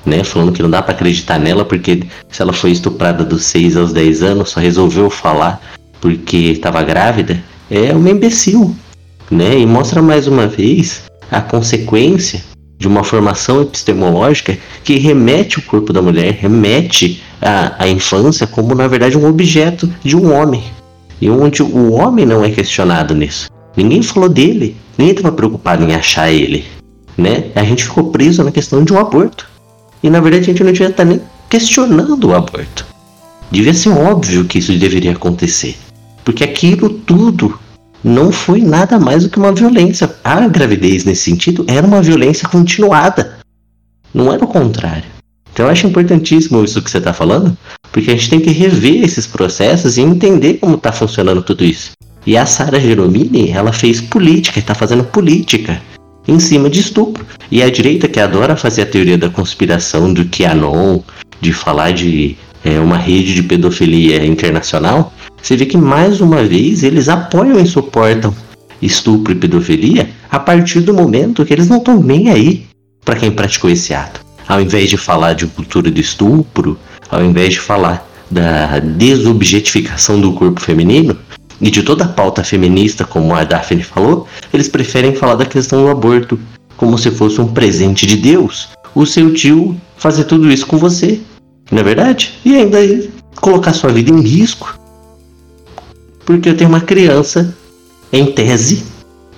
né? 0.04 0.22
Falando 0.22 0.52
que 0.52 0.62
não 0.62 0.70
dá 0.70 0.82
para 0.82 0.94
acreditar 0.94 1.38
nela 1.38 1.64
porque 1.64 2.02
se 2.30 2.42
ela 2.42 2.52
foi 2.52 2.70
estuprada 2.70 3.24
dos 3.24 3.44
6 3.44 3.76
aos 3.76 3.92
10 3.92 4.22
anos, 4.22 4.50
só 4.50 4.60
resolveu 4.60 5.08
falar 5.08 5.60
porque 6.00 6.36
estava 6.36 6.82
grávida, 6.82 7.42
é 7.70 7.92
uma 7.92 8.10
imbecil, 8.10 8.76
né? 9.30 9.58
E 9.58 9.66
mostra 9.66 10.02
mais 10.02 10.26
uma 10.26 10.46
vez 10.46 11.04
a 11.30 11.40
consequência 11.40 12.44
de 12.78 12.86
uma 12.86 13.02
formação 13.02 13.62
epistemológica 13.62 14.58
que 14.84 14.98
remete 14.98 15.58
o 15.58 15.62
corpo 15.62 15.92
da 15.92 16.02
mulher, 16.02 16.32
remete 16.32 17.22
a, 17.40 17.84
a 17.84 17.88
infância 17.88 18.46
como 18.46 18.74
na 18.74 18.86
verdade 18.86 19.16
um 19.16 19.26
objeto 19.26 19.90
de 20.04 20.16
um 20.16 20.32
homem. 20.32 20.62
E 21.20 21.30
onde 21.30 21.62
o 21.62 21.92
homem 21.92 22.26
não 22.26 22.44
é 22.44 22.50
questionado 22.50 23.14
nisso. 23.14 23.48
Ninguém 23.76 24.02
falou 24.02 24.28
dele, 24.28 24.76
ninguém 24.96 25.14
estava 25.14 25.34
preocupado 25.34 25.84
em 25.84 25.94
achar 25.94 26.30
ele, 26.30 26.64
né? 27.16 27.50
A 27.54 27.64
gente 27.64 27.84
ficou 27.84 28.10
preso 28.10 28.42
na 28.42 28.50
questão 28.50 28.84
de 28.84 28.92
um 28.92 28.98
aborto. 28.98 29.48
E 30.02 30.10
na 30.10 30.20
verdade 30.20 30.44
a 30.44 30.46
gente 30.46 30.62
não 30.62 30.72
devia 30.72 30.88
estar 30.88 31.04
nem 31.04 31.20
questionando 31.48 32.28
o 32.28 32.34
aborto. 32.34 32.86
Devia 33.50 33.74
ser 33.74 33.90
óbvio 33.90 34.44
que 34.44 34.58
isso 34.58 34.76
deveria 34.78 35.12
acontecer. 35.12 35.76
Porque 36.24 36.44
aquilo 36.44 36.90
tudo 36.90 37.58
não 38.02 38.30
foi 38.32 38.60
nada 38.60 38.98
mais 38.98 39.24
do 39.24 39.30
que 39.30 39.38
uma 39.38 39.52
violência. 39.52 40.14
A 40.22 40.46
gravidez, 40.48 41.04
nesse 41.04 41.30
sentido, 41.30 41.64
era 41.68 41.86
uma 41.86 42.02
violência 42.02 42.48
continuada. 42.48 43.38
Não 44.12 44.32
era 44.32 44.44
o 44.44 44.48
contrário. 44.48 45.15
Então 45.56 45.64
eu 45.64 45.72
acho 45.72 45.86
importantíssimo 45.86 46.62
isso 46.62 46.82
que 46.82 46.90
você 46.90 46.98
está 46.98 47.14
falando, 47.14 47.56
porque 47.90 48.10
a 48.10 48.14
gente 48.14 48.28
tem 48.28 48.38
que 48.38 48.50
rever 48.50 49.02
esses 49.02 49.26
processos 49.26 49.96
e 49.96 50.02
entender 50.02 50.58
como 50.60 50.74
está 50.74 50.92
funcionando 50.92 51.40
tudo 51.40 51.64
isso. 51.64 51.92
E 52.26 52.36
a 52.36 52.44
Sara 52.44 52.78
Geromini, 52.78 53.48
ela 53.52 53.72
fez 53.72 53.98
política, 53.98 54.58
está 54.58 54.74
fazendo 54.74 55.02
política 55.02 55.80
em 56.28 56.38
cima 56.38 56.68
de 56.68 56.80
estupro. 56.80 57.24
E 57.50 57.62
a 57.62 57.70
direita 57.70 58.06
que 58.06 58.20
adora 58.20 58.54
fazer 58.54 58.82
a 58.82 58.86
teoria 58.86 59.16
da 59.16 59.30
conspiração 59.30 60.12
do 60.12 60.26
QAnon, 60.26 61.00
de 61.40 61.54
falar 61.54 61.92
de 61.92 62.36
é, 62.62 62.78
uma 62.78 62.98
rede 62.98 63.32
de 63.32 63.42
pedofilia 63.42 64.26
internacional, 64.26 65.10
você 65.42 65.56
vê 65.56 65.64
que 65.64 65.78
mais 65.78 66.20
uma 66.20 66.44
vez 66.44 66.82
eles 66.82 67.08
apoiam 67.08 67.58
e 67.58 67.66
suportam 67.66 68.34
estupro 68.82 69.32
e 69.32 69.36
pedofilia 69.36 70.10
a 70.30 70.38
partir 70.38 70.80
do 70.80 70.92
momento 70.92 71.46
que 71.46 71.54
eles 71.54 71.66
não 71.66 71.78
estão 71.78 72.02
nem 72.02 72.28
aí 72.28 72.66
para 73.02 73.16
quem 73.16 73.30
praticou 73.30 73.70
esse 73.70 73.94
ato. 73.94 74.25
Ao 74.48 74.60
invés 74.60 74.88
de 74.88 74.96
falar 74.96 75.34
de 75.34 75.46
cultura 75.46 75.90
do 75.90 76.00
estupro, 76.00 76.78
ao 77.10 77.24
invés 77.24 77.54
de 77.54 77.60
falar 77.60 78.08
da 78.30 78.78
desobjetificação 78.78 80.20
do 80.20 80.32
corpo 80.32 80.60
feminino 80.60 81.16
e 81.60 81.70
de 81.70 81.82
toda 81.82 82.04
a 82.04 82.08
pauta 82.08 82.44
feminista, 82.44 83.04
como 83.04 83.34
a 83.34 83.44
Daphne 83.44 83.82
falou, 83.82 84.26
eles 84.52 84.68
preferem 84.68 85.14
falar 85.14 85.36
da 85.36 85.46
questão 85.46 85.82
do 85.82 85.90
aborto 85.90 86.38
como 86.76 86.98
se 86.98 87.10
fosse 87.10 87.40
um 87.40 87.48
presente 87.48 88.06
de 88.06 88.16
Deus. 88.16 88.68
O 88.94 89.06
seu 89.06 89.32
tio 89.32 89.80
fazer 89.96 90.24
tudo 90.24 90.50
isso 90.50 90.66
com 90.66 90.76
você, 90.76 91.20
não 91.70 91.80
é 91.80 91.82
verdade? 91.82 92.38
E 92.44 92.54
ainda 92.54 92.78
colocar 93.40 93.72
sua 93.72 93.90
vida 93.90 94.10
em 94.10 94.20
risco. 94.20 94.78
Porque 96.24 96.48
eu 96.48 96.56
tenho 96.56 96.68
uma 96.68 96.80
criança, 96.80 97.54
em 98.12 98.26
tese, 98.26 98.84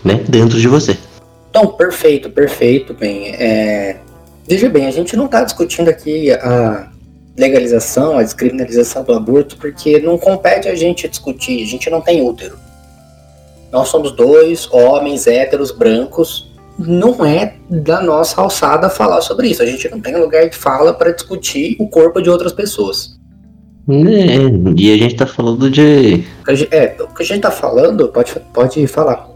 né, 0.04 0.22
dentro 0.28 0.58
de 0.58 0.68
você. 0.68 0.96
Então, 1.50 1.66
perfeito, 1.66 2.30
perfeito, 2.30 2.94
bem. 2.94 3.28
É... 3.34 3.96
Veja 4.48 4.68
bem, 4.70 4.86
a 4.86 4.90
gente 4.90 5.14
não 5.14 5.26
está 5.26 5.44
discutindo 5.44 5.88
aqui 5.88 6.32
a 6.32 6.90
legalização, 7.36 8.16
a 8.16 8.22
descriminalização 8.22 9.04
do 9.04 9.12
aborto, 9.12 9.58
porque 9.58 10.00
não 10.00 10.16
compete 10.16 10.68
a 10.68 10.74
gente 10.74 11.06
discutir, 11.06 11.62
a 11.62 11.66
gente 11.66 11.90
não 11.90 12.00
tem 12.00 12.22
útero. 12.22 12.58
Nós 13.70 13.88
somos 13.88 14.12
dois 14.12 14.66
homens 14.72 15.26
héteros 15.26 15.70
brancos, 15.70 16.50
não 16.78 17.24
é 17.26 17.56
da 17.68 18.00
nossa 18.00 18.40
alçada 18.40 18.88
falar 18.88 19.20
sobre 19.20 19.48
isso. 19.48 19.62
A 19.62 19.66
gente 19.66 19.86
não 19.90 20.00
tem 20.00 20.16
lugar 20.16 20.48
de 20.48 20.56
fala 20.56 20.94
para 20.94 21.12
discutir 21.12 21.76
o 21.78 21.86
corpo 21.86 22.22
de 22.22 22.30
outras 22.30 22.52
pessoas. 22.52 23.18
É, 23.90 24.74
e 24.76 24.92
a 24.92 24.96
gente 24.96 25.16
tá 25.16 25.26
falando 25.26 25.70
de. 25.70 26.24
É, 26.70 26.96
o 27.00 27.14
que 27.14 27.22
a 27.22 27.26
gente 27.26 27.40
tá 27.40 27.50
falando, 27.50 28.08
pode, 28.08 28.34
pode 28.52 28.86
falar. 28.86 29.28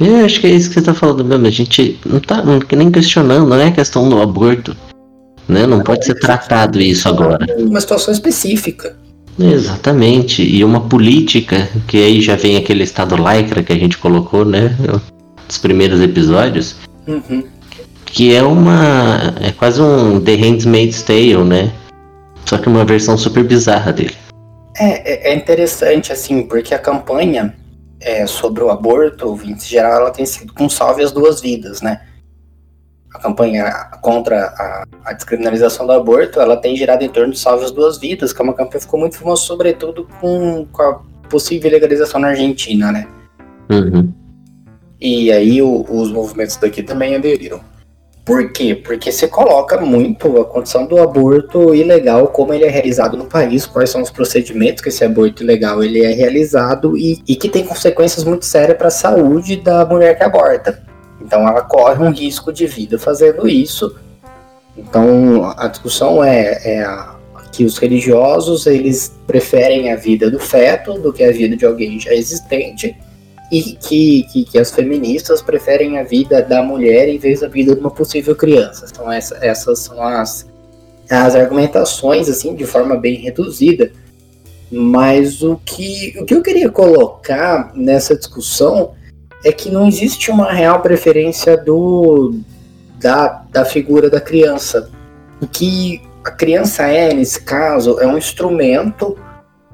É, 0.00 0.24
acho 0.24 0.40
que 0.40 0.46
é 0.46 0.50
isso 0.50 0.68
que 0.68 0.74
você 0.74 0.82
tá 0.82 0.94
falando 0.94 1.24
mesmo. 1.24 1.46
A 1.46 1.50
gente 1.50 1.98
não 2.04 2.20
tá 2.20 2.42
nem 2.76 2.90
questionando, 2.90 3.48
não 3.48 3.56
é 3.56 3.68
a 3.68 3.72
questão 3.72 4.08
do 4.08 4.20
aborto. 4.20 4.76
Né? 5.48 5.66
Não 5.66 5.80
pode 5.80 6.04
ser 6.04 6.14
tratado 6.14 6.80
isso 6.80 7.08
agora. 7.08 7.46
Uma 7.58 7.80
situação 7.80 8.12
específica. 8.12 8.96
Exatamente. 9.38 10.42
E 10.42 10.64
uma 10.64 10.80
política, 10.80 11.68
que 11.86 11.98
aí 11.98 12.20
já 12.20 12.36
vem 12.36 12.56
aquele 12.56 12.82
estado 12.84 13.16
lycra 13.16 13.62
que 13.62 13.72
a 13.72 13.76
gente 13.76 13.98
colocou, 13.98 14.44
né? 14.44 14.74
Nos 15.46 15.58
primeiros 15.58 16.00
episódios. 16.00 16.76
Uhum. 17.06 17.44
Que 18.06 18.34
é 18.34 18.42
uma. 18.42 19.34
É 19.40 19.50
quase 19.50 19.82
um 19.82 20.20
The 20.20 20.34
Handmaid's 20.36 21.02
Tale, 21.02 21.44
né? 21.44 21.72
Só 22.46 22.58
que 22.58 22.68
uma 22.68 22.84
versão 22.84 23.18
super 23.18 23.42
bizarra 23.44 23.92
dele. 23.92 24.14
É, 24.76 25.30
é- 25.30 25.32
é 25.32 25.36
interessante, 25.36 26.12
assim, 26.12 26.42
porque 26.42 26.72
a 26.74 26.78
campanha 26.78 27.54
é, 28.04 28.26
sobre 28.26 28.62
o 28.62 28.70
aborto, 28.70 29.38
em 29.44 29.58
geral, 29.58 30.00
ela 30.02 30.10
tem 30.10 30.26
sido 30.26 30.52
com 30.52 30.68
salve 30.68 31.02
as 31.02 31.10
duas 31.10 31.40
vidas, 31.40 31.80
né? 31.80 32.02
A 33.12 33.18
campanha 33.18 33.64
contra 34.02 34.46
a, 34.46 34.84
a 35.04 35.12
descriminalização 35.12 35.86
do 35.86 35.92
aborto, 35.92 36.40
ela 36.40 36.56
tem 36.56 36.76
girado 36.76 37.02
em 37.02 37.08
torno 37.08 37.32
de 37.32 37.38
salve 37.38 37.64
as 37.64 37.70
duas 37.70 37.96
vidas, 37.98 38.32
que 38.32 38.40
é 38.40 38.44
uma 38.44 38.52
campanha 38.52 38.78
que 38.78 38.84
ficou 38.84 39.00
muito 39.00 39.16
famosa, 39.16 39.42
sobretudo 39.42 40.06
com, 40.20 40.66
com 40.72 40.82
a 40.82 41.00
possível 41.30 41.70
legalização 41.70 42.20
na 42.20 42.28
Argentina, 42.28 42.92
né? 42.92 43.06
Uhum. 43.70 44.12
E 45.00 45.32
aí 45.32 45.62
o- 45.62 45.86
os 45.88 46.10
movimentos 46.12 46.56
daqui 46.56 46.82
também 46.82 47.14
aderiram. 47.14 47.60
Por 48.24 48.52
quê? 48.52 48.74
Porque 48.74 49.12
se 49.12 49.28
coloca 49.28 49.78
muito 49.78 50.40
a 50.40 50.46
condição 50.46 50.86
do 50.86 50.98
aborto 50.98 51.74
ilegal, 51.74 52.28
como 52.28 52.54
ele 52.54 52.64
é 52.64 52.70
realizado 52.70 53.18
no 53.18 53.26
país, 53.26 53.66
quais 53.66 53.90
são 53.90 54.00
os 54.00 54.10
procedimentos 54.10 54.82
que 54.82 54.88
esse 54.88 55.04
aborto 55.04 55.42
ilegal 55.42 55.84
ele 55.84 56.02
é 56.02 56.10
realizado 56.12 56.96
e, 56.96 57.22
e 57.28 57.36
que 57.36 57.50
tem 57.50 57.66
consequências 57.66 58.24
muito 58.24 58.46
sérias 58.46 58.78
para 58.78 58.88
a 58.88 58.90
saúde 58.90 59.56
da 59.56 59.84
mulher 59.84 60.16
que 60.16 60.24
aborta. 60.24 60.82
Então 61.20 61.46
ela 61.46 61.60
corre 61.62 62.02
um 62.02 62.10
risco 62.10 62.50
de 62.50 62.66
vida 62.66 62.98
fazendo 62.98 63.46
isso. 63.46 63.94
Então 64.76 65.52
a 65.58 65.68
discussão 65.68 66.24
é, 66.24 66.60
é 66.64 66.82
a- 66.82 67.14
que 67.52 67.64
os 67.64 67.78
religiosos 67.78 68.66
eles 68.66 69.14
preferem 69.26 69.92
a 69.92 69.96
vida 69.96 70.28
do 70.30 70.40
feto 70.40 70.94
do 70.94 71.12
que 71.12 71.22
a 71.22 71.30
vida 71.30 71.54
de 71.56 71.64
alguém 71.64 72.00
já 72.00 72.12
existente 72.12 72.96
e 73.50 73.62
que, 73.62 74.22
que, 74.32 74.44
que 74.44 74.58
as 74.58 74.70
feministas 74.70 75.42
preferem 75.42 75.98
a 75.98 76.02
vida 76.02 76.42
da 76.42 76.62
mulher 76.62 77.08
em 77.08 77.18
vez 77.18 77.40
da 77.40 77.48
vida 77.48 77.74
de 77.74 77.80
uma 77.80 77.90
possível 77.90 78.34
criança. 78.34 78.86
Então 78.90 79.10
essa, 79.10 79.38
essas 79.40 79.80
são 79.80 80.02
as, 80.02 80.46
as 81.10 81.34
argumentações, 81.34 82.28
assim, 82.28 82.54
de 82.54 82.64
forma 82.64 82.96
bem 82.96 83.16
reduzida. 83.16 83.92
Mas 84.70 85.42
o 85.42 85.60
que, 85.64 86.14
o 86.18 86.24
que 86.24 86.34
eu 86.34 86.42
queria 86.42 86.70
colocar 86.70 87.72
nessa 87.74 88.16
discussão 88.16 88.92
é 89.44 89.52
que 89.52 89.70
não 89.70 89.86
existe 89.86 90.30
uma 90.30 90.50
real 90.52 90.80
preferência 90.80 91.56
do 91.56 92.34
da, 92.98 93.44
da 93.50 93.64
figura 93.64 94.08
da 94.08 94.20
criança. 94.20 94.90
O 95.40 95.46
que 95.46 96.00
a 96.24 96.30
criança 96.30 96.84
é, 96.84 97.12
nesse 97.12 97.40
caso, 97.42 98.00
é 98.00 98.06
um 98.06 98.16
instrumento, 98.16 99.16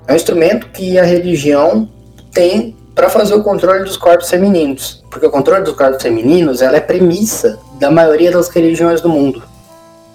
é 0.08 0.12
um 0.12 0.16
instrumento 0.16 0.68
que 0.70 0.98
a 0.98 1.04
religião 1.04 1.88
tem 2.32 2.76
para 3.00 3.08
fazer 3.08 3.32
o 3.32 3.42
controle 3.42 3.82
dos 3.82 3.96
corpos 3.96 4.28
femininos. 4.28 5.02
Porque 5.10 5.24
o 5.24 5.30
controle 5.30 5.64
dos 5.64 5.72
corpos 5.74 6.02
femininos 6.02 6.60
ela 6.60 6.76
é 6.76 6.80
premissa 6.80 7.58
da 7.78 7.90
maioria 7.90 8.30
das 8.30 8.50
religiões 8.50 9.00
do 9.00 9.08
mundo. 9.08 9.42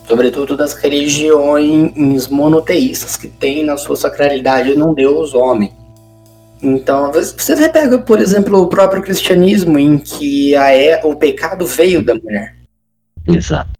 Sobretudo 0.07 0.55
das 0.55 0.75
religiões 0.75 2.27
monoteístas 2.27 3.17
que 3.17 3.27
têm 3.27 3.65
na 3.65 3.75
sua 3.75 3.95
sacralidade 3.95 4.75
num 4.75 4.93
Deus 4.93 5.33
homem. 5.33 5.73
Então, 6.61 7.11
você 7.11 7.55
vai 7.55 7.71
pegar, 7.71 7.97
por 7.97 8.19
exemplo, 8.19 8.61
o 8.61 8.67
próprio 8.67 9.01
cristianismo, 9.01 9.79
em 9.79 9.97
que 9.97 10.55
a, 10.55 10.71
é, 10.71 11.01
o 11.03 11.15
pecado 11.15 11.65
veio 11.65 12.05
da 12.05 12.13
mulher. 12.13 12.55
Exato. 13.27 13.71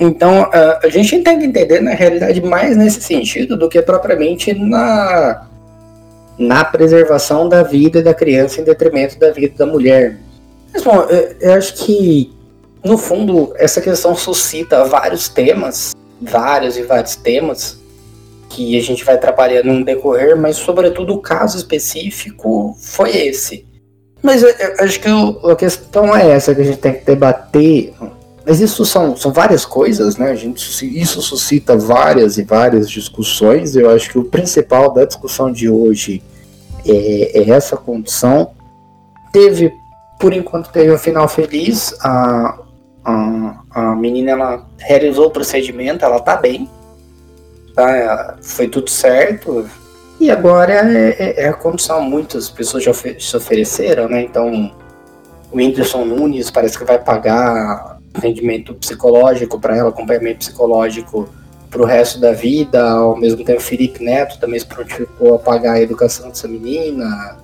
Então, 0.00 0.50
a, 0.50 0.80
a 0.82 0.88
gente 0.88 1.18
tem 1.20 1.38
que 1.38 1.44
entender, 1.44 1.82
na 1.82 1.92
realidade, 1.92 2.40
mais 2.40 2.78
nesse 2.78 3.02
sentido 3.02 3.58
do 3.58 3.68
que 3.68 3.82
propriamente 3.82 4.54
na, 4.54 5.51
na 6.38 6.64
preservação 6.64 7.48
da 7.48 7.62
vida 7.62 8.02
da 8.02 8.14
criança 8.14 8.60
em 8.60 8.64
detrimento 8.64 9.18
da 9.18 9.30
vida 9.30 9.54
da 9.56 9.66
mulher. 9.66 10.18
Mas, 10.72 10.82
bom, 10.82 11.02
eu, 11.02 11.36
eu 11.40 11.52
acho 11.54 11.74
que, 11.74 12.32
no 12.82 12.96
fundo, 12.96 13.52
essa 13.56 13.80
questão 13.80 14.14
suscita 14.16 14.84
vários 14.84 15.28
temas, 15.28 15.94
vários 16.20 16.76
e 16.76 16.82
vários 16.82 17.16
temas, 17.16 17.78
que 18.48 18.76
a 18.76 18.82
gente 18.82 19.04
vai 19.04 19.18
trabalhando 19.18 19.72
no 19.72 19.84
decorrer, 19.84 20.36
mas, 20.36 20.56
sobretudo, 20.56 21.14
o 21.14 21.20
caso 21.20 21.56
específico 21.56 22.76
foi 22.78 23.16
esse. 23.16 23.66
Mas 24.22 24.42
eu, 24.42 24.50
eu 24.50 24.74
acho 24.78 25.00
que 25.00 25.08
a 25.08 25.56
questão 25.56 26.16
é 26.16 26.30
essa 26.30 26.54
que 26.54 26.60
a 26.60 26.64
gente 26.64 26.78
tem 26.78 26.94
que 26.94 27.04
debater 27.04 27.92
mas 28.44 28.60
isso 28.60 28.84
são, 28.84 29.16
são 29.16 29.32
várias 29.32 29.64
coisas, 29.64 30.16
né? 30.16 30.30
A 30.30 30.34
gente, 30.34 30.60
isso 31.00 31.22
suscita 31.22 31.76
várias 31.76 32.38
e 32.38 32.42
várias 32.42 32.90
discussões. 32.90 33.76
Eu 33.76 33.90
acho 33.90 34.10
que 34.10 34.18
o 34.18 34.24
principal 34.24 34.92
da 34.92 35.04
discussão 35.04 35.50
de 35.50 35.68
hoje 35.68 36.22
é, 36.84 37.38
é 37.40 37.50
essa 37.50 37.76
condição. 37.76 38.50
Teve, 39.32 39.72
por 40.18 40.32
enquanto, 40.32 40.72
teve 40.72 40.92
um 40.92 40.98
final 40.98 41.28
feliz. 41.28 41.94
A, 42.00 42.58
a, 43.04 43.60
a 43.70 43.96
menina 43.96 44.32
ela 44.32 44.66
realizou 44.78 45.26
o 45.26 45.30
procedimento, 45.30 46.04
ela 46.04 46.18
tá 46.18 46.36
bem. 46.36 46.68
Tá? 47.76 48.36
Foi 48.42 48.66
tudo 48.66 48.90
certo. 48.90 49.68
E 50.18 50.30
agora 50.30 50.72
é, 50.72 51.16
é- 51.18 51.42
é 51.44 51.48
a 51.48 51.54
condição. 51.54 52.02
Muitas 52.02 52.50
pessoas 52.50 52.82
já 52.82 52.92
se 52.92 53.36
ofereceram, 53.36 54.08
né? 54.08 54.22
Então, 54.22 54.72
o 55.50 55.56
Whindersson 55.56 56.04
Nunes 56.04 56.50
parece 56.50 56.76
que 56.76 56.84
vai 56.84 56.98
pagar 56.98 58.01
atendimento 58.14 58.74
psicológico 58.74 59.58
para 59.58 59.76
ela, 59.76 59.88
acompanhamento 59.88 60.38
psicológico 60.40 61.28
para 61.70 61.82
o 61.82 61.84
resto 61.86 62.20
da 62.20 62.32
vida. 62.32 62.82
Ao 62.82 63.16
mesmo 63.16 63.44
tempo, 63.44 63.60
Felipe 63.60 64.04
Neto 64.04 64.38
também 64.38 64.58
se 64.60 64.66
prontificou 64.66 65.34
a 65.34 65.38
pagar 65.38 65.72
a 65.74 65.80
educação 65.80 66.28
dessa 66.28 66.46
menina. 66.48 67.36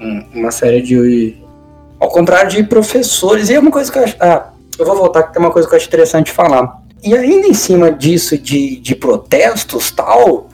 Um- 0.00 0.24
Uma 0.34 0.50
série 0.50 0.80
de. 0.82 1.36
Ao 1.98 2.08
contrário 2.08 2.50
de 2.50 2.62
professores. 2.64 3.48
E 3.48 3.54
é 3.54 3.58
uma 3.58 3.70
coisa 3.70 3.90
que 3.90 3.98
eu 3.98 4.04
acho. 4.04 4.16
Ah, 4.20 4.50
eu 4.78 4.84
vou 4.84 4.96
voltar 4.96 5.22
que 5.24 5.32
tem 5.32 5.40
uma 5.42 5.50
coisa 5.50 5.66
que 5.68 5.74
eu 5.74 5.78
acho 5.78 5.86
interessante 5.88 6.30
falar. 6.30 6.82
E 7.02 7.14
ainda 7.16 7.46
em 7.46 7.54
cima 7.54 7.90
disso 7.90 8.36
de, 8.38 8.76
de 8.76 8.94
protestos 8.94 9.90
tal, 9.90 10.48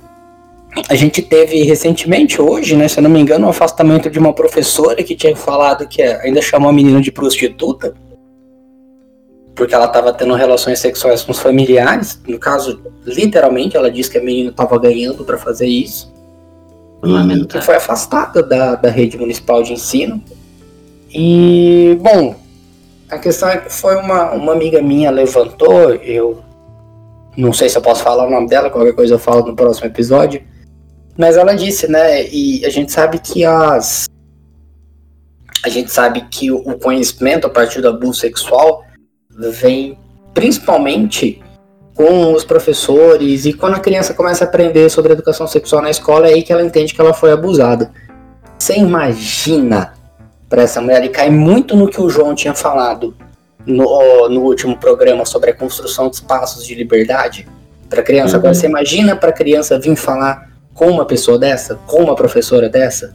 a 0.88 0.94
gente 0.94 1.22
teve 1.22 1.62
recentemente, 1.62 2.40
hoje, 2.42 2.74
né, 2.76 2.88
se 2.88 2.98
eu 2.98 3.02
não 3.02 3.10
me 3.10 3.20
engano, 3.20 3.46
um 3.46 3.50
afastamento 3.50 4.10
de 4.10 4.18
uma 4.18 4.32
professora 4.32 5.02
que 5.02 5.14
tinha 5.14 5.34
falado 5.36 5.86
que 5.86 6.02
ainda 6.02 6.42
chamou 6.42 6.68
a 6.70 6.72
menina 6.72 7.00
de 7.00 7.10
prostituta 7.12 7.94
porque 9.54 9.74
ela 9.74 9.86
estava 9.86 10.12
tendo 10.12 10.34
relações 10.34 10.78
sexuais 10.78 11.22
com 11.22 11.32
os 11.32 11.38
familiares. 11.38 12.20
No 12.26 12.38
caso, 12.38 12.80
literalmente, 13.04 13.76
ela 13.76 13.90
disse 13.90 14.10
que 14.10 14.18
a 14.18 14.22
menina 14.22 14.50
estava 14.50 14.78
ganhando 14.78 15.24
para 15.24 15.38
fazer 15.38 15.66
isso. 15.66 16.12
E 16.98 17.06
que 17.06 17.12
Lamentável. 17.12 17.62
foi 17.62 17.76
afastada 17.76 18.42
da, 18.42 18.74
da 18.74 18.90
rede 18.90 19.18
municipal 19.18 19.62
de 19.62 19.72
ensino. 19.72 20.22
E, 21.12 21.98
bom, 22.00 22.36
a 23.10 23.18
questão 23.18 23.48
é 23.48 23.58
que 23.58 23.72
foi 23.72 23.96
uma, 23.96 24.32
uma 24.32 24.52
amiga 24.52 24.80
minha 24.80 25.10
levantou, 25.10 25.94
eu 25.94 26.42
não 27.36 27.52
sei 27.52 27.68
se 27.68 27.76
eu 27.76 27.82
posso 27.82 28.02
falar 28.02 28.26
o 28.26 28.30
nome 28.30 28.48
dela, 28.48 28.70
qualquer 28.70 28.92
coisa 28.92 29.14
eu 29.14 29.18
falo 29.18 29.46
no 29.46 29.56
próximo 29.56 29.86
episódio. 29.86 30.42
Mas 31.16 31.36
ela 31.36 31.54
disse, 31.54 31.90
né? 31.90 32.26
E 32.28 32.64
a 32.64 32.70
gente 32.70 32.92
sabe 32.92 33.18
que 33.18 33.44
as. 33.44 34.08
A 35.62 35.68
gente 35.68 35.90
sabe 35.90 36.22
que 36.30 36.50
o 36.50 36.78
conhecimento 36.78 37.46
a 37.46 37.50
partir 37.50 37.82
do 37.82 37.88
abuso 37.88 38.20
sexual 38.20 38.84
vem 39.48 39.96
principalmente 40.34 41.42
com 41.94 42.32
os 42.32 42.44
professores, 42.44 43.44
e 43.44 43.52
quando 43.52 43.74
a 43.74 43.80
criança 43.80 44.14
começa 44.14 44.44
a 44.44 44.46
aprender 44.46 44.88
sobre 44.88 45.12
educação 45.12 45.46
sexual 45.46 45.82
na 45.82 45.90
escola, 45.90 46.28
é 46.28 46.34
aí 46.34 46.42
que 46.42 46.52
ela 46.52 46.62
entende 46.62 46.94
que 46.94 47.00
ela 47.00 47.12
foi 47.12 47.30
abusada. 47.30 47.90
Você 48.58 48.76
imagina 48.76 49.92
para 50.48 50.62
essa 50.62 50.80
mulher, 50.80 51.04
e 51.04 51.08
cai 51.08 51.30
muito 51.30 51.76
no 51.76 51.88
que 51.88 52.00
o 52.00 52.10
João 52.10 52.34
tinha 52.34 52.52
falado 52.52 53.14
no, 53.64 54.28
no 54.28 54.40
último 54.40 54.76
programa 54.76 55.24
sobre 55.24 55.50
a 55.50 55.54
construção 55.54 56.08
de 56.08 56.16
espaços 56.16 56.66
de 56.66 56.74
liberdade 56.74 57.46
para 57.88 58.02
criança. 58.02 58.36
Agora, 58.36 58.52
você 58.52 58.66
imagina 58.66 59.14
para 59.14 59.30
criança 59.32 59.78
vir 59.78 59.94
falar 59.94 60.50
com 60.74 60.88
uma 60.90 61.04
pessoa 61.04 61.38
dessa, 61.38 61.76
com 61.86 62.02
uma 62.02 62.16
professora 62.16 62.68
dessa? 62.68 63.14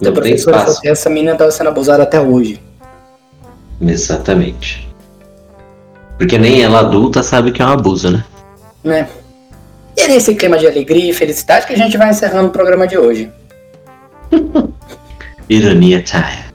A 0.00 0.04
Não 0.04 0.12
tem 0.12 0.12
professora 0.12 0.60
fosse 0.60 0.88
essa 0.88 1.10
menina 1.10 1.32
estava 1.32 1.50
sendo 1.50 1.68
abusada 1.68 2.02
até 2.04 2.20
hoje. 2.20 2.62
Exatamente. 3.80 4.87
Porque 6.18 6.36
nem 6.36 6.62
ela 6.62 6.80
adulta 6.80 7.22
sabe 7.22 7.52
que 7.52 7.62
é 7.62 7.64
um 7.64 7.68
abuso, 7.68 8.10
né? 8.10 8.24
né? 8.82 9.08
E 9.96 10.02
é 10.02 10.08
nesse 10.08 10.34
clima 10.34 10.58
de 10.58 10.66
alegria 10.66 11.10
e 11.10 11.14
felicidade 11.14 11.66
que 11.66 11.72
a 11.72 11.76
gente 11.76 11.96
vai 11.96 12.10
encerrando 12.10 12.48
o 12.48 12.52
programa 12.52 12.86
de 12.86 12.98
hoje. 12.98 13.30
Ironia 15.48 16.02
time. 16.02 16.48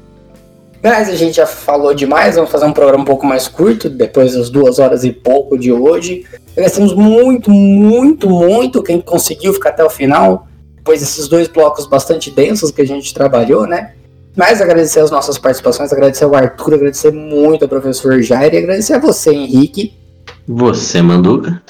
Mas 0.84 1.08
a 1.08 1.16
gente 1.16 1.38
já 1.38 1.48
falou 1.48 1.94
demais, 1.94 2.36
vamos 2.36 2.52
fazer 2.52 2.66
um 2.66 2.74
programa 2.74 3.04
um 3.04 3.06
pouco 3.06 3.26
mais 3.26 3.48
curto, 3.48 3.90
depois 3.90 4.34
das 4.34 4.50
duas 4.50 4.80
horas 4.80 5.06
e 5.06 5.14
pouco 5.14 5.58
de 5.58 5.72
hoje. 5.72 6.26
Agradecemos 6.52 6.94
muito, 6.94 7.50
muito, 7.50 8.30
muito 8.30 8.84
quem 8.84 9.00
conseguiu 9.00 9.54
ficar 9.54 9.70
até 9.70 9.84
o 9.84 9.90
final, 9.90 10.46
depois 10.76 11.00
desses 11.00 11.30
dois 11.30 11.48
blocos 11.48 11.88
bastante 11.88 12.30
densos 12.30 12.70
que 12.70 12.82
a 12.82 12.86
gente 12.86 13.14
trabalhou, 13.14 13.66
né? 13.66 13.94
Mas 14.36 14.62
agradecer 14.62 15.00
as 15.00 15.12
nossas 15.12 15.38
participações, 15.38 15.94
agradecer 15.94 16.24
ao 16.24 16.36
Arthur, 16.36 16.76
agradecer 16.76 17.12
muito 17.12 17.64
ao 17.64 17.70
professor 17.70 18.22
Jair 18.22 18.54
e 18.54 18.58
agradecer 18.58 18.94
a 18.94 19.00
você, 19.00 19.32
Henrique. 19.32 19.94
Você, 20.48 21.02
Manduca? 21.02 21.62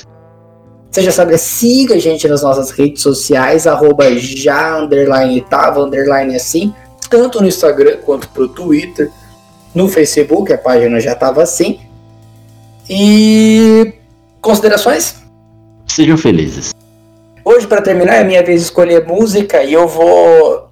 Você 0.89 1.01
já 1.01 1.11
sabe, 1.11 1.37
siga 1.37 1.95
a 1.95 1.99
gente 1.99 2.27
nas 2.27 2.43
nossas 2.43 2.69
redes 2.71 3.01
sociais, 3.01 3.65
arroba 3.65 4.15
já, 4.17 4.79
underline, 4.79 5.41
tava, 5.41 5.81
underline 5.81 6.35
assim, 6.35 6.73
tanto 7.09 7.41
no 7.41 7.47
Instagram 7.47 7.97
quanto 8.05 8.29
pro 8.29 8.47
Twitter, 8.47 9.09
no 9.73 9.87
Facebook, 9.87 10.53
a 10.53 10.57
página 10.57 10.99
já 10.99 11.15
tava 11.15 11.41
assim. 11.41 11.79
E 12.89 13.93
considerações? 14.39 15.15
Sejam 15.87 16.17
felizes. 16.17 16.73
Hoje, 17.43 17.67
para 17.67 17.81
terminar, 17.81 18.15
é 18.15 18.21
a 18.21 18.23
minha 18.23 18.43
vez 18.43 18.61
de 18.61 18.65
escolher 18.67 19.05
música 19.05 19.63
e 19.63 19.73
eu 19.73 19.87
vou. 19.87 20.62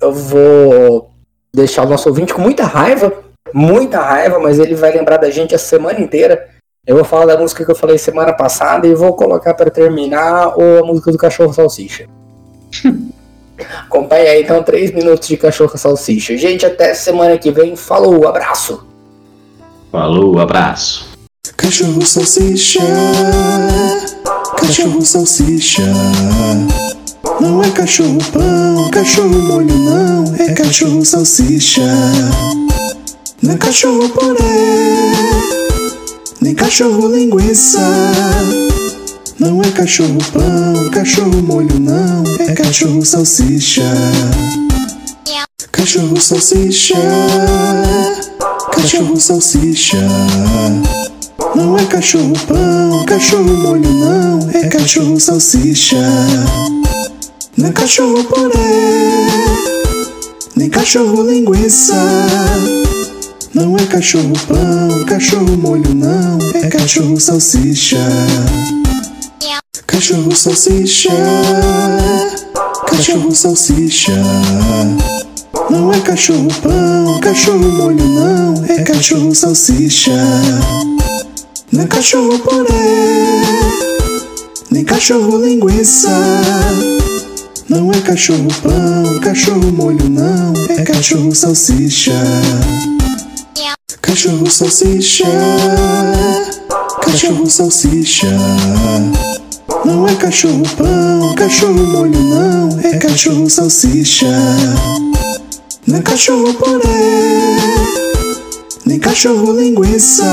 Eu 0.00 0.12
vou 0.12 1.10
deixar 1.54 1.86
o 1.86 1.88
nosso 1.88 2.08
ouvinte 2.08 2.34
com 2.34 2.42
muita 2.42 2.64
raiva, 2.64 3.12
muita 3.52 4.00
raiva, 4.00 4.38
mas 4.38 4.58
ele 4.58 4.74
vai 4.74 4.92
lembrar 4.92 5.16
da 5.16 5.30
gente 5.30 5.54
a 5.54 5.58
semana 5.58 6.00
inteira. 6.00 6.48
Eu 6.86 6.96
vou 6.96 7.04
falar 7.04 7.26
da 7.26 7.38
música 7.38 7.64
que 7.64 7.70
eu 7.70 7.76
falei 7.76 7.96
semana 7.96 8.32
passada 8.32 8.86
e 8.86 8.94
vou 8.94 9.14
colocar 9.14 9.54
para 9.54 9.70
terminar 9.70 10.58
ou 10.58 10.84
a 10.84 10.86
música 10.86 11.10
do 11.10 11.18
Cachorro 11.18 11.52
Salsicha. 11.52 12.06
Acompanhe 13.86 14.26
aí 14.26 14.42
então 14.42 14.62
3 14.62 14.92
minutos 14.92 15.28
de 15.28 15.36
Cachorro 15.36 15.78
Salsicha. 15.78 16.36
Gente, 16.36 16.66
até 16.66 16.92
semana 16.92 17.38
que 17.38 17.50
vem. 17.50 17.76
Falou, 17.76 18.26
abraço! 18.26 18.86
Falou, 19.90 20.40
abraço. 20.40 21.14
Cachorro 21.56 22.04
salsicha, 22.04 22.80
cachorro 24.58 25.02
salsicha. 25.02 25.82
Não 27.40 27.62
é 27.62 27.70
cachorro 27.70 28.18
pão, 28.32 28.90
cachorro 28.90 29.42
molho 29.42 29.76
não, 29.76 30.34
é 30.38 30.52
cachorro 30.52 31.04
salsicha. 31.04 31.82
Não 33.42 33.52
é 33.52 33.56
cachorro 33.56 34.08
purê, 34.10 34.38
nem 36.40 36.54
cachorro 36.54 37.08
linguiça. 37.08 37.80
Não 39.38 39.62
é 39.62 39.70
cachorro 39.70 40.18
pão, 40.32 40.90
cachorro 40.90 41.42
molho 41.42 41.80
não, 41.80 42.24
é 42.40 42.52
cachorro 42.52 43.04
salsicha. 43.04 43.82
Cachorro 45.72 46.20
salsicha, 46.20 46.94
cachorro 48.72 49.20
salsicha. 49.20 49.98
Não 51.54 51.76
é 51.76 51.84
cachorro 51.84 52.32
pão, 52.46 53.04
cachorro 53.04 53.56
molho 53.56 53.90
não, 53.90 54.50
é 54.50 54.68
cachorro 54.68 55.18
salsicha. 55.20 55.96
É 57.62 57.70
cachorro 57.70 58.24
purê, 58.24 58.50
nem 60.56 60.68
cachorro 60.68 61.22
linguiça. 61.22 61.94
Não 63.54 63.76
é 63.76 63.86
cachorro 63.86 64.32
pão, 64.48 65.04
cachorro 65.06 65.56
molho 65.56 65.94
não, 65.94 66.38
é 66.54 66.68
cachorro 66.68 67.18
salsicha. 67.18 67.98
Cachorro 69.86 70.34
salsicha, 70.34 71.10
cachorro 72.88 73.34
salsicha. 73.34 74.12
Não 75.70 75.92
é 75.92 76.00
cachorro 76.00 76.48
pão, 76.60 77.20
cachorro 77.20 77.72
molho 77.72 78.04
não, 78.04 78.64
é 78.68 78.82
cachorro 78.82 79.34
salsicha. 79.34 80.12
É 81.78 81.86
cachorro 81.86 82.38
purê, 82.40 82.68
nem 84.70 84.84
cachorro 84.84 85.38
linguiça. 85.38 86.10
Não 87.66 87.90
é 87.90 88.00
cachorro 88.00 88.48
pão, 88.62 89.20
cachorro 89.20 89.72
molho 89.72 90.08
não, 90.10 90.52
é 90.68 90.82
cachorro 90.82 91.34
salsicha. 91.34 92.12
Cachorro 94.02 94.50
salsicha, 94.50 95.24
cachorro 97.02 97.48
salsicha. 97.48 98.28
Não 99.82 100.06
é 100.06 100.14
cachorro 100.14 100.62
pão, 100.76 101.34
cachorro 101.34 101.86
molho 101.86 102.20
não, 102.20 102.80
é 102.80 102.98
cachorro 102.98 103.48
salsicha. 103.48 104.26
Não 105.86 105.98
é 105.98 106.02
cachorro 106.02 106.52
purê, 106.54 107.56
nem 108.84 108.98
cachorro 108.98 109.58
linguiça. 109.58 110.24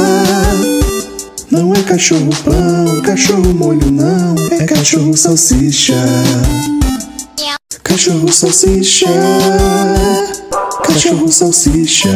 Não 1.49 1.73
é 1.73 1.81
cachorro 1.83 2.29
pão, 2.43 3.01
cachorro 3.03 3.53
molho 3.53 3.89
não, 3.89 4.35
é 4.51 4.65
cachorro 4.65 5.15
salsicha. 5.15 5.95
Cachorro 8.03 8.31
salsicha, 8.31 9.05
cachorro 10.83 11.31
salsicha. 11.31 12.09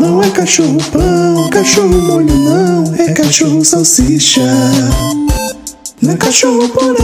Não 0.00 0.20
é 0.20 0.28
cachorro 0.30 0.76
pão, 0.90 1.48
cachorro 1.50 2.02
molho 2.02 2.34
não, 2.34 2.94
é 2.98 3.12
cachorro 3.12 3.64
salsicha. 3.64 4.42
Não 6.02 6.14
é 6.14 6.16
cachorro 6.16 6.68
purê, 6.68 6.98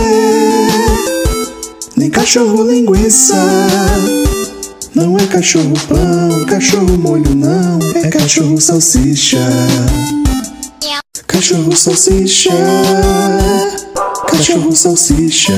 nem 1.96 2.10
cachorro 2.10 2.68
linguiça. 2.68 3.36
Não 4.92 5.16
é 5.16 5.24
cachorro 5.26 5.74
pão, 5.88 6.46
cachorro 6.46 6.98
molho 6.98 7.32
não, 7.32 7.78
é 7.94 8.08
cachorro 8.08 8.60
salsicha. 8.60 9.38
Cachorro 11.28 11.76
salsicha, 11.76 12.50
cachorro 14.26 14.74
salsicha. 14.74 15.54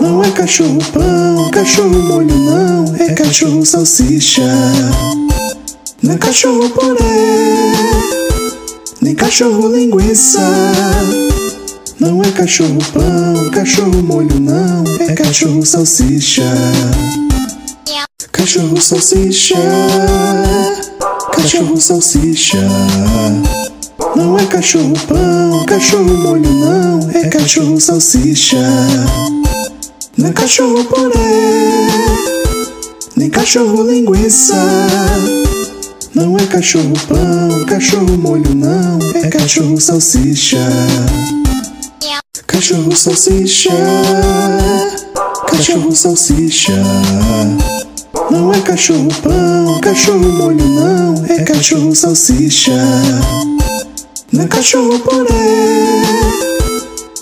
Não 0.00 0.22
é 0.22 0.30
cachorro 0.30 0.78
pão, 0.92 1.50
cachorro 1.50 2.02
molho 2.02 2.34
não, 2.36 2.94
é 2.96 3.14
cachorro 3.14 3.64
salsicha. 3.64 4.42
Não 6.02 6.14
é 6.14 6.18
cachorro 6.18 6.68
purê, 6.70 7.72
nem 9.00 9.14
cachorro 9.14 9.68
linguiça. 9.68 10.40
Não 11.98 12.22
é 12.22 12.30
cachorro 12.30 12.78
pão, 12.92 13.50
cachorro 13.50 14.02
molho 14.02 14.38
não, 14.40 14.84
é 15.00 15.14
cachorro 15.14 15.64
salsicha. 15.64 16.44
Cachorro 18.32 18.80
salsicha, 18.80 19.56
cachorro 21.32 21.80
salsicha. 21.80 22.58
Não 24.16 24.38
é 24.38 24.44
cachorro 24.46 24.94
pão, 25.06 25.64
cachorro 25.66 26.16
molho 26.18 26.50
não, 26.50 27.10
é 27.12 27.28
cachorro 27.28 27.80
salsicha. 27.80 28.58
É 30.22 30.32
cachorro 30.32 30.84
purê, 30.84 31.14
nem 33.16 33.30
cachorro 33.30 33.82
linguiça. 33.90 34.54
Não 36.14 36.36
é 36.36 36.44
cachorro 36.46 36.92
pão, 37.08 37.64
cachorro 37.66 38.18
molho 38.18 38.54
não, 38.54 38.98
é 39.14 39.28
cachorro 39.28 39.80
salsicha. 39.80 40.58
Cachorro 42.46 42.94
salsicha, 42.94 43.70
cachorro 45.48 45.96
salsicha. 45.96 46.74
Não 48.30 48.52
é 48.52 48.60
cachorro 48.60 49.08
pão, 49.22 49.80
cachorro 49.80 50.32
molho 50.32 50.66
não, 50.68 51.24
é 51.28 51.42
cachorro 51.44 51.94
salsicha. 51.94 52.72
Não 54.32 54.44
é 54.44 54.46
cachorro 54.46 54.98
purê, 55.00 56.02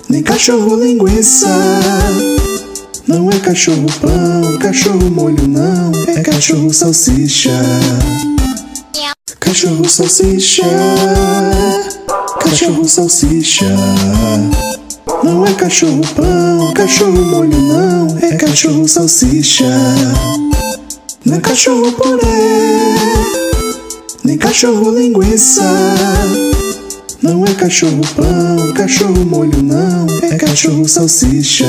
nem 0.09 0.22
cachorro 0.22 0.76
linguiça. 0.76 1.49
Não 3.09 3.30
é 3.30 3.38
cachorro 3.38 3.86
pão, 4.02 4.59
cachorro 4.59 5.11
molho 5.11 5.48
não, 5.48 5.90
é 6.09 6.20
cachorro 6.20 6.70
salsicha. 6.74 7.50
Cachorro 9.40 9.88
salsicha, 9.88 10.62
cachorro 12.38 12.86
salsicha. 12.86 13.64
Não 15.24 15.46
é 15.46 15.54
cachorro 15.54 16.02
pão, 16.14 16.74
cachorro 16.74 17.24
molho 17.24 17.59
não, 17.59 18.18
é 18.20 18.36
cachorro 18.36 18.86
salsicha. 18.86 19.64
Não 21.24 21.36
é 21.36 21.40
cachorro 21.40 21.90
purê, 21.92 22.20
nem 24.22 24.36
cachorro 24.36 24.90
linguiça. 24.94 25.64
Não 27.22 27.42
é 27.46 27.54
cachorro 27.54 28.02
pão, 28.14 28.74
cachorro 28.74 29.24
molho 29.24 29.62
não, 29.62 30.06
é 30.30 30.36
cachorro 30.36 30.86
salsicha. 30.86 31.64